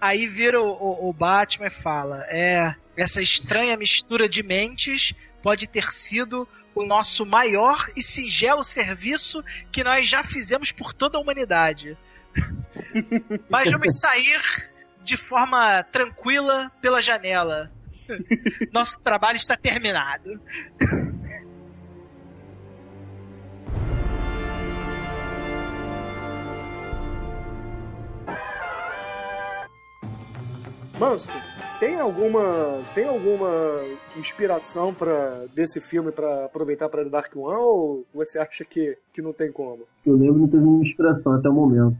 Aí 0.00 0.28
vira 0.28 0.62
o, 0.62 0.68
o, 0.68 1.08
o 1.08 1.12
Batman 1.12 1.66
e 1.66 1.70
fala: 1.70 2.24
É, 2.28 2.76
essa 2.96 3.20
estranha 3.20 3.76
mistura 3.76 4.28
de 4.28 4.42
mentes 4.44 5.14
pode 5.42 5.66
ter 5.66 5.92
sido 5.92 6.48
o 6.74 6.84
nosso 6.84 7.26
maior 7.26 7.90
e 7.96 8.02
singelo 8.02 8.62
serviço 8.62 9.44
que 9.70 9.84
nós 9.84 10.08
já 10.08 10.22
fizemos 10.22 10.72
por 10.72 10.92
toda 10.94 11.18
a 11.18 11.20
humanidade. 11.20 11.96
Mas 13.50 13.70
vamos 13.70 14.00
sair 14.00 14.40
de 15.02 15.16
forma 15.16 15.82
tranquila 15.84 16.70
pela 16.80 17.02
janela. 17.02 17.70
Nosso 18.72 19.00
trabalho 19.00 19.36
está 19.36 19.56
terminado. 19.56 20.40
Manso, 31.02 31.32
tem 31.80 31.98
alguma 31.98 32.80
tem 32.94 33.08
alguma 33.08 33.80
inspiração 34.16 34.94
para 34.94 35.46
desse 35.52 35.80
filme 35.80 36.12
pra 36.12 36.44
aproveitar 36.44 36.88
para 36.88 37.02
Dark 37.02 37.34
One 37.34 37.56
ou 37.56 38.06
você 38.14 38.38
acha 38.38 38.64
que, 38.64 38.96
que 39.12 39.20
não 39.20 39.32
tem 39.32 39.50
como? 39.50 39.82
Eu 40.06 40.16
lembro 40.16 40.38
não 40.38 40.46
teve 40.46 40.62
nenhuma 40.62 40.84
inspiração 40.84 41.32
até 41.32 41.48
o 41.48 41.52
momento. 41.52 41.96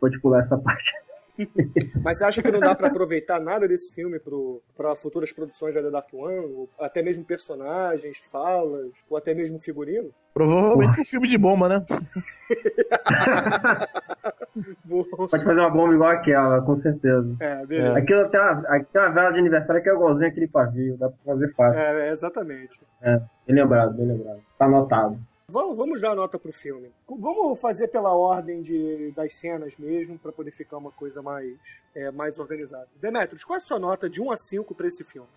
Pode 0.00 0.20
pular 0.20 0.42
essa 0.42 0.58
parte. 0.58 0.92
Mas 2.02 2.18
você 2.18 2.24
acha 2.24 2.42
que 2.42 2.50
não 2.50 2.58
dá 2.58 2.74
pra 2.74 2.88
aproveitar 2.88 3.38
nada 3.38 3.68
desse 3.68 3.94
filme 3.94 4.18
pro, 4.18 4.60
pra 4.76 4.96
futuras 4.96 5.32
produções 5.32 5.72
da 5.72 5.80
The 5.80 5.90
Dark 5.90 6.12
One? 6.12 6.38
Ou 6.38 6.68
até 6.80 7.02
mesmo 7.02 7.24
personagens, 7.24 8.18
falas, 8.32 8.90
ou 9.08 9.16
até 9.16 9.32
mesmo 9.32 9.60
figurino? 9.60 10.10
Provavelmente 10.34 11.00
um 11.00 11.04
filme 11.04 11.28
de 11.28 11.38
bomba, 11.38 11.68
né? 11.68 11.86
Pode 15.28 15.44
fazer 15.44 15.60
uma 15.60 15.70
bomba 15.70 15.94
igual 15.94 16.10
aquela, 16.10 16.60
com 16.62 16.80
certeza. 16.80 17.36
É, 17.40 17.66
beleza. 17.66 17.98
Aquilo 17.98 18.28
tem 18.28 18.40
uma, 18.40 18.60
aqui 18.68 18.86
tem 18.92 19.02
uma 19.02 19.10
vela 19.10 19.32
de 19.32 19.38
aniversário 19.38 19.82
que 19.82 19.88
é 19.88 19.92
igualzinho 19.92 20.28
aquele 20.28 20.48
pavio, 20.48 20.96
dá 20.96 21.08
pra 21.08 21.18
fazer 21.24 21.54
fácil. 21.54 21.80
É, 21.80 22.08
é, 22.08 22.10
exatamente. 22.10 22.80
É, 23.02 23.16
bem 23.46 23.56
lembrado, 23.56 23.94
bem 23.94 24.06
lembrado. 24.06 24.40
Tá 24.58 24.64
anotado. 24.66 25.18
Vamos, 25.48 25.76
vamos 25.76 26.00
dar 26.00 26.14
nota 26.14 26.38
pro 26.38 26.52
filme. 26.52 26.90
Vamos 27.08 27.60
fazer 27.60 27.88
pela 27.88 28.14
ordem 28.14 28.62
de, 28.62 29.12
das 29.16 29.34
cenas 29.34 29.76
mesmo, 29.76 30.16
pra 30.18 30.30
poder 30.30 30.52
ficar 30.52 30.76
uma 30.76 30.92
coisa 30.92 31.20
mais, 31.20 31.52
é, 31.94 32.10
mais 32.12 32.38
organizada. 32.38 32.86
Demetrios, 33.00 33.42
qual 33.42 33.56
é 33.56 33.58
a 33.58 33.60
sua 33.60 33.78
nota 33.78 34.08
de 34.08 34.22
1 34.22 34.30
a 34.30 34.36
5 34.36 34.74
pra 34.74 34.86
esse 34.86 35.02
filme? 35.02 35.28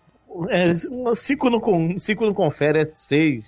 É, 0.48 0.72
um 0.90 1.14
cinco 1.14 1.48
não, 1.50 1.98
cinco 1.98 2.24
não 2.24 2.34
confere, 2.34 2.80
é 2.80 2.86
seis. 2.86 3.44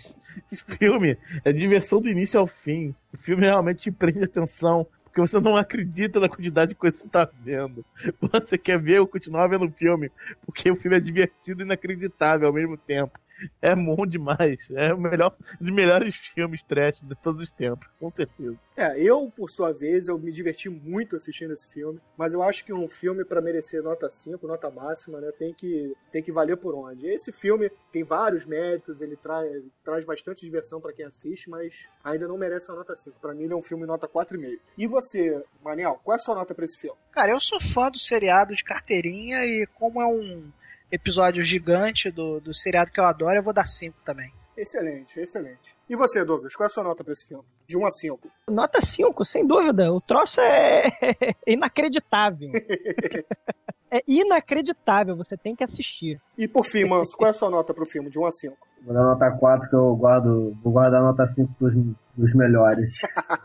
Esse 0.50 0.62
filme 0.64 1.16
é 1.44 1.52
diversão 1.52 2.00
do 2.00 2.08
início 2.08 2.38
ao 2.38 2.46
fim. 2.46 2.94
O 3.12 3.16
filme 3.16 3.44
realmente 3.44 3.82
te 3.82 3.90
prende 3.90 4.22
atenção. 4.22 4.86
Porque 5.16 5.30
você 5.30 5.40
não 5.40 5.56
acredita 5.56 6.20
na 6.20 6.28
quantidade 6.28 6.72
de 6.72 6.74
coisa 6.74 6.98
que 6.98 7.04
você 7.04 7.08
tá 7.08 7.26
vendo. 7.42 7.82
Você 8.20 8.58
quer 8.58 8.78
ver 8.78 9.00
ou 9.00 9.06
continuar 9.06 9.46
vendo 9.46 9.64
o 9.64 9.70
filme. 9.70 10.12
Porque 10.44 10.70
o 10.70 10.76
filme 10.76 10.94
é 10.94 11.00
divertido 11.00 11.62
e 11.62 11.64
inacreditável 11.64 12.46
ao 12.46 12.52
mesmo 12.52 12.76
tempo. 12.76 13.18
É 13.60 13.74
bom 13.74 14.06
demais. 14.06 14.68
É 14.70 14.92
o 14.92 14.98
melhor 14.98 15.36
um 15.60 15.64
dos 15.64 15.74
melhores 15.74 16.16
filmes 16.16 16.62
trash 16.62 17.00
de 17.02 17.14
todos 17.16 17.42
os 17.42 17.50
tempos, 17.50 17.88
com 17.98 18.10
certeza. 18.10 18.56
É, 18.76 19.00
eu, 19.00 19.32
por 19.34 19.50
sua 19.50 19.72
vez, 19.72 20.08
eu 20.08 20.18
me 20.18 20.30
diverti 20.30 20.68
muito 20.68 21.16
assistindo 21.16 21.52
esse 21.52 21.66
filme, 21.72 21.98
mas 22.16 22.34
eu 22.34 22.42
acho 22.42 22.64
que 22.64 22.72
um 22.72 22.86
filme, 22.86 23.24
pra 23.24 23.40
merecer 23.40 23.82
nota 23.82 24.08
5, 24.08 24.46
nota 24.46 24.70
máxima, 24.70 25.18
né, 25.18 25.32
tem 25.38 25.54
que, 25.54 25.94
tem 26.12 26.22
que 26.22 26.30
valer 26.30 26.58
por 26.58 26.74
onde. 26.74 27.06
Esse 27.06 27.32
filme 27.32 27.70
tem 27.90 28.04
vários 28.04 28.44
méritos, 28.44 29.00
ele 29.00 29.16
traz, 29.16 29.62
traz 29.82 30.04
bastante 30.04 30.42
diversão 30.42 30.80
pra 30.80 30.92
quem 30.92 31.06
assiste, 31.06 31.48
mas 31.48 31.86
ainda 32.04 32.28
não 32.28 32.36
merece 32.36 32.70
uma 32.70 32.78
nota 32.78 32.94
5. 32.94 33.18
Pra 33.18 33.34
mim, 33.34 33.44
ele 33.44 33.54
é 33.54 33.56
um 33.56 33.62
filme 33.62 33.86
nota 33.86 34.06
4,5. 34.06 34.58
E 34.76 34.86
você, 34.86 35.42
Maniel, 35.64 35.98
qual 36.04 36.14
é 36.14 36.16
a 36.16 36.22
sua 36.22 36.34
nota 36.34 36.54
pra 36.54 36.64
esse 36.64 36.78
filme? 36.78 36.98
Cara, 37.12 37.32
eu 37.32 37.40
sou 37.40 37.60
fã 37.60 37.90
do 37.90 37.98
seriado 37.98 38.54
de 38.54 38.62
carteirinha 38.62 39.38
e 39.44 39.66
como 39.74 40.02
é 40.02 40.06
um 40.06 40.50
episódio 40.90 41.42
gigante 41.42 42.10
do, 42.10 42.40
do 42.40 42.54
seriado 42.54 42.90
que 42.90 43.00
eu 43.00 43.04
adoro, 43.04 43.36
eu 43.36 43.42
vou 43.42 43.52
dar 43.52 43.66
5 43.66 43.96
também. 44.04 44.32
Excelente, 44.56 45.20
excelente. 45.20 45.76
E 45.88 45.94
você, 45.94 46.24
Douglas, 46.24 46.56
qual 46.56 46.64
é 46.64 46.68
a 46.68 46.70
sua 46.70 46.82
nota 46.82 47.04
pra 47.04 47.12
esse 47.12 47.26
filme? 47.26 47.44
De 47.66 47.76
1 47.76 47.86
a 47.86 47.90
5. 47.90 48.30
Nota 48.50 48.80
5, 48.80 49.24
sem 49.24 49.46
dúvida. 49.46 49.92
O 49.92 50.00
troço 50.00 50.40
é 50.40 50.88
inacreditável. 51.46 52.50
é 53.90 54.02
inacreditável, 54.08 55.14
você 55.14 55.36
tem 55.36 55.54
que 55.54 55.62
assistir. 55.62 56.18
E 56.38 56.48
por 56.48 56.64
fim, 56.64 56.86
Manso, 56.86 57.16
qual 57.16 57.28
é 57.28 57.30
a 57.30 57.34
sua 57.34 57.50
nota 57.50 57.74
pro 57.74 57.84
filme? 57.84 58.08
De 58.08 58.18
1 58.18 58.24
a 58.24 58.30
5. 58.30 58.56
Vou 58.82 58.94
dar 58.94 59.02
nota 59.02 59.30
4 59.30 59.68
que 59.68 59.76
eu 59.76 59.94
guardo, 59.94 60.56
vou 60.62 60.72
guardar 60.72 61.02
nota 61.02 61.30
5 61.34 61.54
pros, 61.58 61.74
dos 62.16 62.34
melhores. 62.34 62.90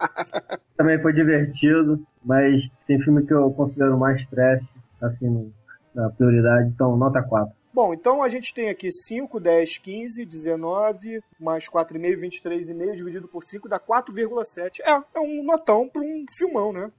Também 0.77 1.01
foi 1.01 1.11
divertido, 1.13 2.01
mas 2.23 2.61
tem 2.87 3.01
filme 3.01 3.25
que 3.25 3.33
eu 3.33 3.51
considero 3.51 3.97
mais 3.97 4.25
trash, 4.29 4.63
assim, 5.01 5.51
na 5.93 6.09
prioridade, 6.09 6.69
então 6.69 6.95
nota 6.97 7.21
4. 7.21 7.61
Bom, 7.73 7.93
então 7.93 8.21
a 8.21 8.27
gente 8.27 8.53
tem 8.53 8.69
aqui 8.69 8.91
5, 8.91 9.39
10, 9.39 9.77
15, 9.77 10.25
19, 10.25 11.23
mais 11.39 11.69
4,5, 11.69 12.19
23,5, 12.19 12.95
dividido 12.95 13.27
por 13.29 13.43
5, 13.43 13.69
dá 13.69 13.79
4,7. 13.79 14.81
É, 14.81 14.91
é 15.17 15.19
um 15.21 15.41
notão 15.41 15.87
para 15.87 16.01
um 16.01 16.25
filmão, 16.35 16.73
né? 16.73 16.91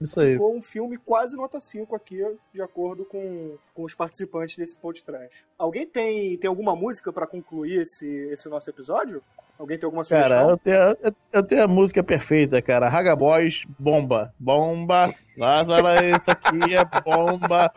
Isso 0.00 0.18
aí. 0.20 0.32
Ficou 0.32 0.56
um 0.56 0.62
filme 0.62 0.96
quase 0.96 1.36
nota 1.36 1.60
5 1.60 1.94
aqui, 1.94 2.24
de 2.52 2.62
acordo 2.62 3.04
com, 3.04 3.56
com 3.74 3.82
os 3.82 3.94
participantes 3.94 4.56
desse 4.56 4.76
podcast. 4.78 5.44
Alguém 5.58 5.86
tem, 5.86 6.38
tem 6.38 6.48
alguma 6.48 6.74
música 6.74 7.12
para 7.12 7.26
concluir 7.26 7.82
esse, 7.82 8.06
esse 8.30 8.48
nosso 8.48 8.70
episódio? 8.70 9.22
Alguém 9.58 9.78
tem 9.78 9.86
alguma 9.86 10.02
sugestão? 10.04 10.36
Cara, 10.36 10.50
eu 10.50 10.56
tenho, 10.58 10.76
eu- 10.76 11.14
eu 11.32 11.42
tenho 11.46 11.62
a 11.62 11.68
música 11.68 12.02
perfeita, 12.02 12.60
cara. 12.60 12.88
Raga 12.88 13.14
Boys, 13.14 13.62
bomba. 13.78 14.34
Bomba. 14.38 15.14
Lá, 15.36 15.62
lá, 15.62 15.80
lá, 15.80 15.94
isso 15.96 16.28
aqui 16.30 16.74
é 16.74 16.84
bomba. 17.02 17.70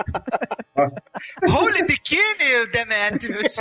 Holy 1.48 1.84
Bikini, 1.84 2.68
Demetrius! 2.72 3.56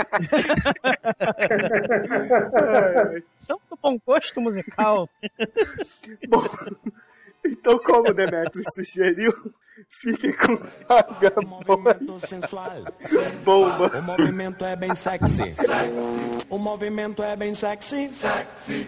Santo 3.37 3.77
bom 3.81 3.97
gosto 4.05 4.41
musical. 4.41 5.09
Bom, 6.27 6.43
então 7.45 7.79
como 7.79 8.09
o 8.09 8.13
Demetrius 8.13 8.67
sugeriu, 8.73 9.31
fiquem 9.89 10.33
com 10.33 10.57
Raga 10.89 11.33
Boys. 11.65 12.21
sensual. 12.23 12.83
Bomba. 13.43 13.97
O 13.97 14.01
movimento 14.01 14.65
é 14.65 14.75
bem 14.75 14.95
sexy. 14.95 15.55
O 16.49 16.57
movimento 16.57 17.23
é 17.23 17.35
bem 17.35 17.53
sexy. 17.53 18.09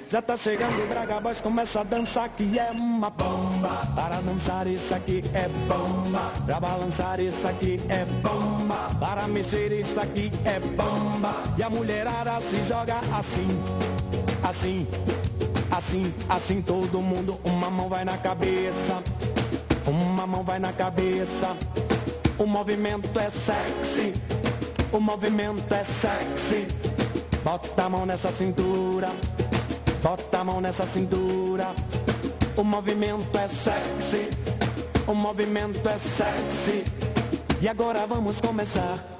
Já 0.09 0.21
tá 0.21 0.37
chegando 0.37 0.83
o 0.83 0.87
Braga 0.87 1.19
Boys, 1.19 1.41
começa 1.41 1.81
a 1.81 1.83
dançar 1.83 2.29
que 2.29 2.57
é 2.57 2.71
uma 2.71 3.09
bomba. 3.09 3.87
Para 3.95 4.21
dançar 4.21 4.67
isso 4.67 4.93
aqui 4.93 5.23
é 5.33 5.47
bomba. 5.67 6.31
Pra 6.45 6.59
balançar 6.59 7.19
isso 7.19 7.47
aqui 7.47 7.79
é 7.89 8.05
bomba. 8.05 8.89
Para 8.99 9.27
mexer 9.27 9.71
isso 9.71 9.99
aqui 9.99 10.31
é 10.45 10.59
bomba. 10.59 11.33
E 11.57 11.63
a 11.63 11.69
mulherada 11.69 12.39
se 12.41 12.63
joga 12.63 12.97
assim, 13.17 13.47
assim, 14.43 14.87
assim, 15.71 16.13
assim. 16.29 16.61
Todo 16.61 17.01
mundo, 17.01 17.39
uma 17.43 17.69
mão 17.69 17.89
vai 17.89 18.05
na 18.05 18.17
cabeça. 18.17 19.01
Uma 19.85 20.27
mão 20.27 20.43
vai 20.43 20.59
na 20.59 20.71
cabeça. 20.71 21.55
O 22.37 22.45
movimento 22.45 23.19
é 23.19 23.29
sexy. 23.29 24.13
O 24.91 24.99
movimento 24.99 25.73
é 25.73 25.83
sexy. 25.83 26.67
Bota 27.43 27.83
a 27.83 27.89
mão 27.89 28.05
nessa 28.05 28.31
cintura. 28.31 29.09
Bota 30.01 30.39
a 30.39 30.43
mão 30.43 30.61
nessa 30.61 30.85
cintura. 30.85 31.73
O 32.55 32.63
movimento 32.63 33.37
é 33.37 33.47
sexy. 33.47 34.29
O 35.07 35.13
movimento 35.13 35.87
é 35.87 35.97
sexy. 35.97 36.85
E 37.61 37.67
agora 37.67 38.05
vamos 38.07 38.39
começar. 38.39 39.18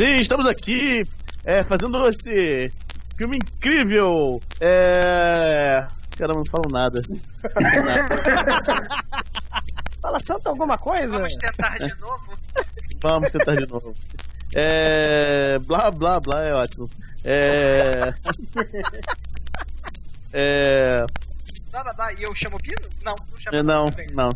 Sim, 0.00 0.16
estamos 0.16 0.46
aqui 0.46 1.02
é, 1.44 1.62
fazendo 1.62 2.08
esse 2.08 2.72
filme 3.18 3.36
incrível. 3.36 4.40
É. 4.58 5.86
Cara, 6.16 6.32
não 6.32 6.42
falo 6.46 6.70
nada. 6.72 7.02
Fala 10.00 10.18
tanto 10.26 10.48
alguma 10.48 10.78
coisa? 10.78 11.06
Vamos 11.06 11.34
tentar 11.34 11.76
de 11.76 11.94
novo? 12.00 12.32
Vamos 13.02 13.30
tentar 13.30 13.56
de 13.56 13.66
novo. 13.70 13.92
É. 14.54 15.58
Blá 15.66 15.90
blá 15.90 16.18
blá 16.18 16.46
é 16.46 16.54
ótimo. 16.54 16.88
É. 17.22 18.14
É. 20.32 20.96
Blá, 21.70 21.84
blá, 21.84 21.92
blá, 21.92 22.10
e 22.14 22.22
eu 22.22 22.34
chamo 22.34 22.56
o 22.56 22.62
Pino? 22.62 22.88
Não, 23.04 23.14
não 23.30 23.38
chamo 23.38 23.54
é, 23.54 23.62
Não, 23.62 23.84
Pino. 23.84 24.14
não. 24.14 24.30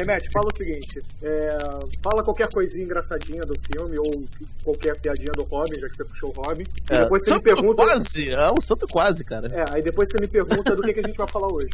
Demet, 0.00 0.28
fala 0.32 0.46
o 0.46 0.52
seguinte: 0.56 1.00
é, 1.22 1.58
fala 2.02 2.22
qualquer 2.22 2.48
coisinha 2.50 2.84
engraçadinha 2.84 3.42
do 3.42 3.54
filme 3.60 3.96
ou 3.98 4.24
qualquer 4.64 4.98
piadinha 5.00 5.32
do 5.32 5.42
Robin, 5.44 5.78
já 5.80 5.88
que 5.88 5.96
você 5.96 6.04
puxou 6.04 6.30
o 6.36 6.42
Robin. 6.42 6.62
E 6.90 6.94
É, 6.94 6.98
depois 7.00 7.22
você 7.22 7.30
me 7.30 7.36
santo 7.36 7.42
pergunta. 7.44 7.82
Quase! 7.82 8.24
É 8.32 8.46
um 8.52 8.62
santo 8.62 8.86
quase, 8.88 9.24
cara. 9.24 9.46
É, 9.52 9.64
aí 9.74 9.82
depois 9.82 10.08
você 10.10 10.18
me 10.20 10.28
pergunta 10.28 10.74
do 10.76 10.82
que, 10.82 10.92
que 10.94 11.00
a 11.00 11.02
gente 11.02 11.16
vai 11.16 11.28
falar 11.28 11.52
hoje. 11.52 11.68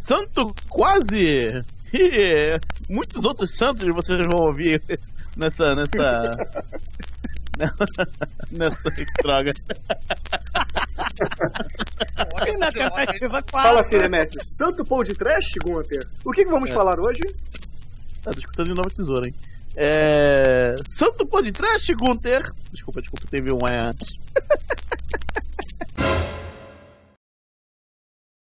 Santo 0.00 0.54
quase! 0.68 1.46
E 1.92 2.58
muitos 2.90 3.24
outros 3.24 3.54
santos 3.56 3.84
vocês 3.94 4.18
vão 4.30 4.46
ouvir 4.48 4.80
nessa. 5.36 5.70
nessa. 5.74 6.36
nessa 8.52 8.90
droga. 9.22 9.52
E 12.46 13.28
Fala 13.50 13.80
assim, 13.80 13.96
4. 13.96 13.98
Demetrio. 14.10 14.40
Santo 14.46 14.84
Paul 14.84 15.02
de 15.04 15.14
Trash, 15.14 15.46
Gunter? 15.64 16.06
O 16.24 16.30
que, 16.32 16.44
que 16.44 16.50
vamos 16.50 16.70
É. 16.70 16.72
falar 16.72 16.98
hoje? 17.00 17.22
Tá 18.28 18.32
ah, 18.32 18.34
tô 18.34 18.40
escutando 18.40 18.66
de 18.66 18.74
nova 18.74 18.90
tesoura, 18.90 19.26
hein? 19.26 19.34
É... 19.74 20.76
Santo 20.86 21.24
Podcast 21.24 21.94
Gunter. 21.94 22.42
Desculpa, 22.70 23.00
desculpa, 23.00 23.26
teve 23.30 23.50
um 23.50 23.66
é 23.66 23.86
antes. 23.86 24.12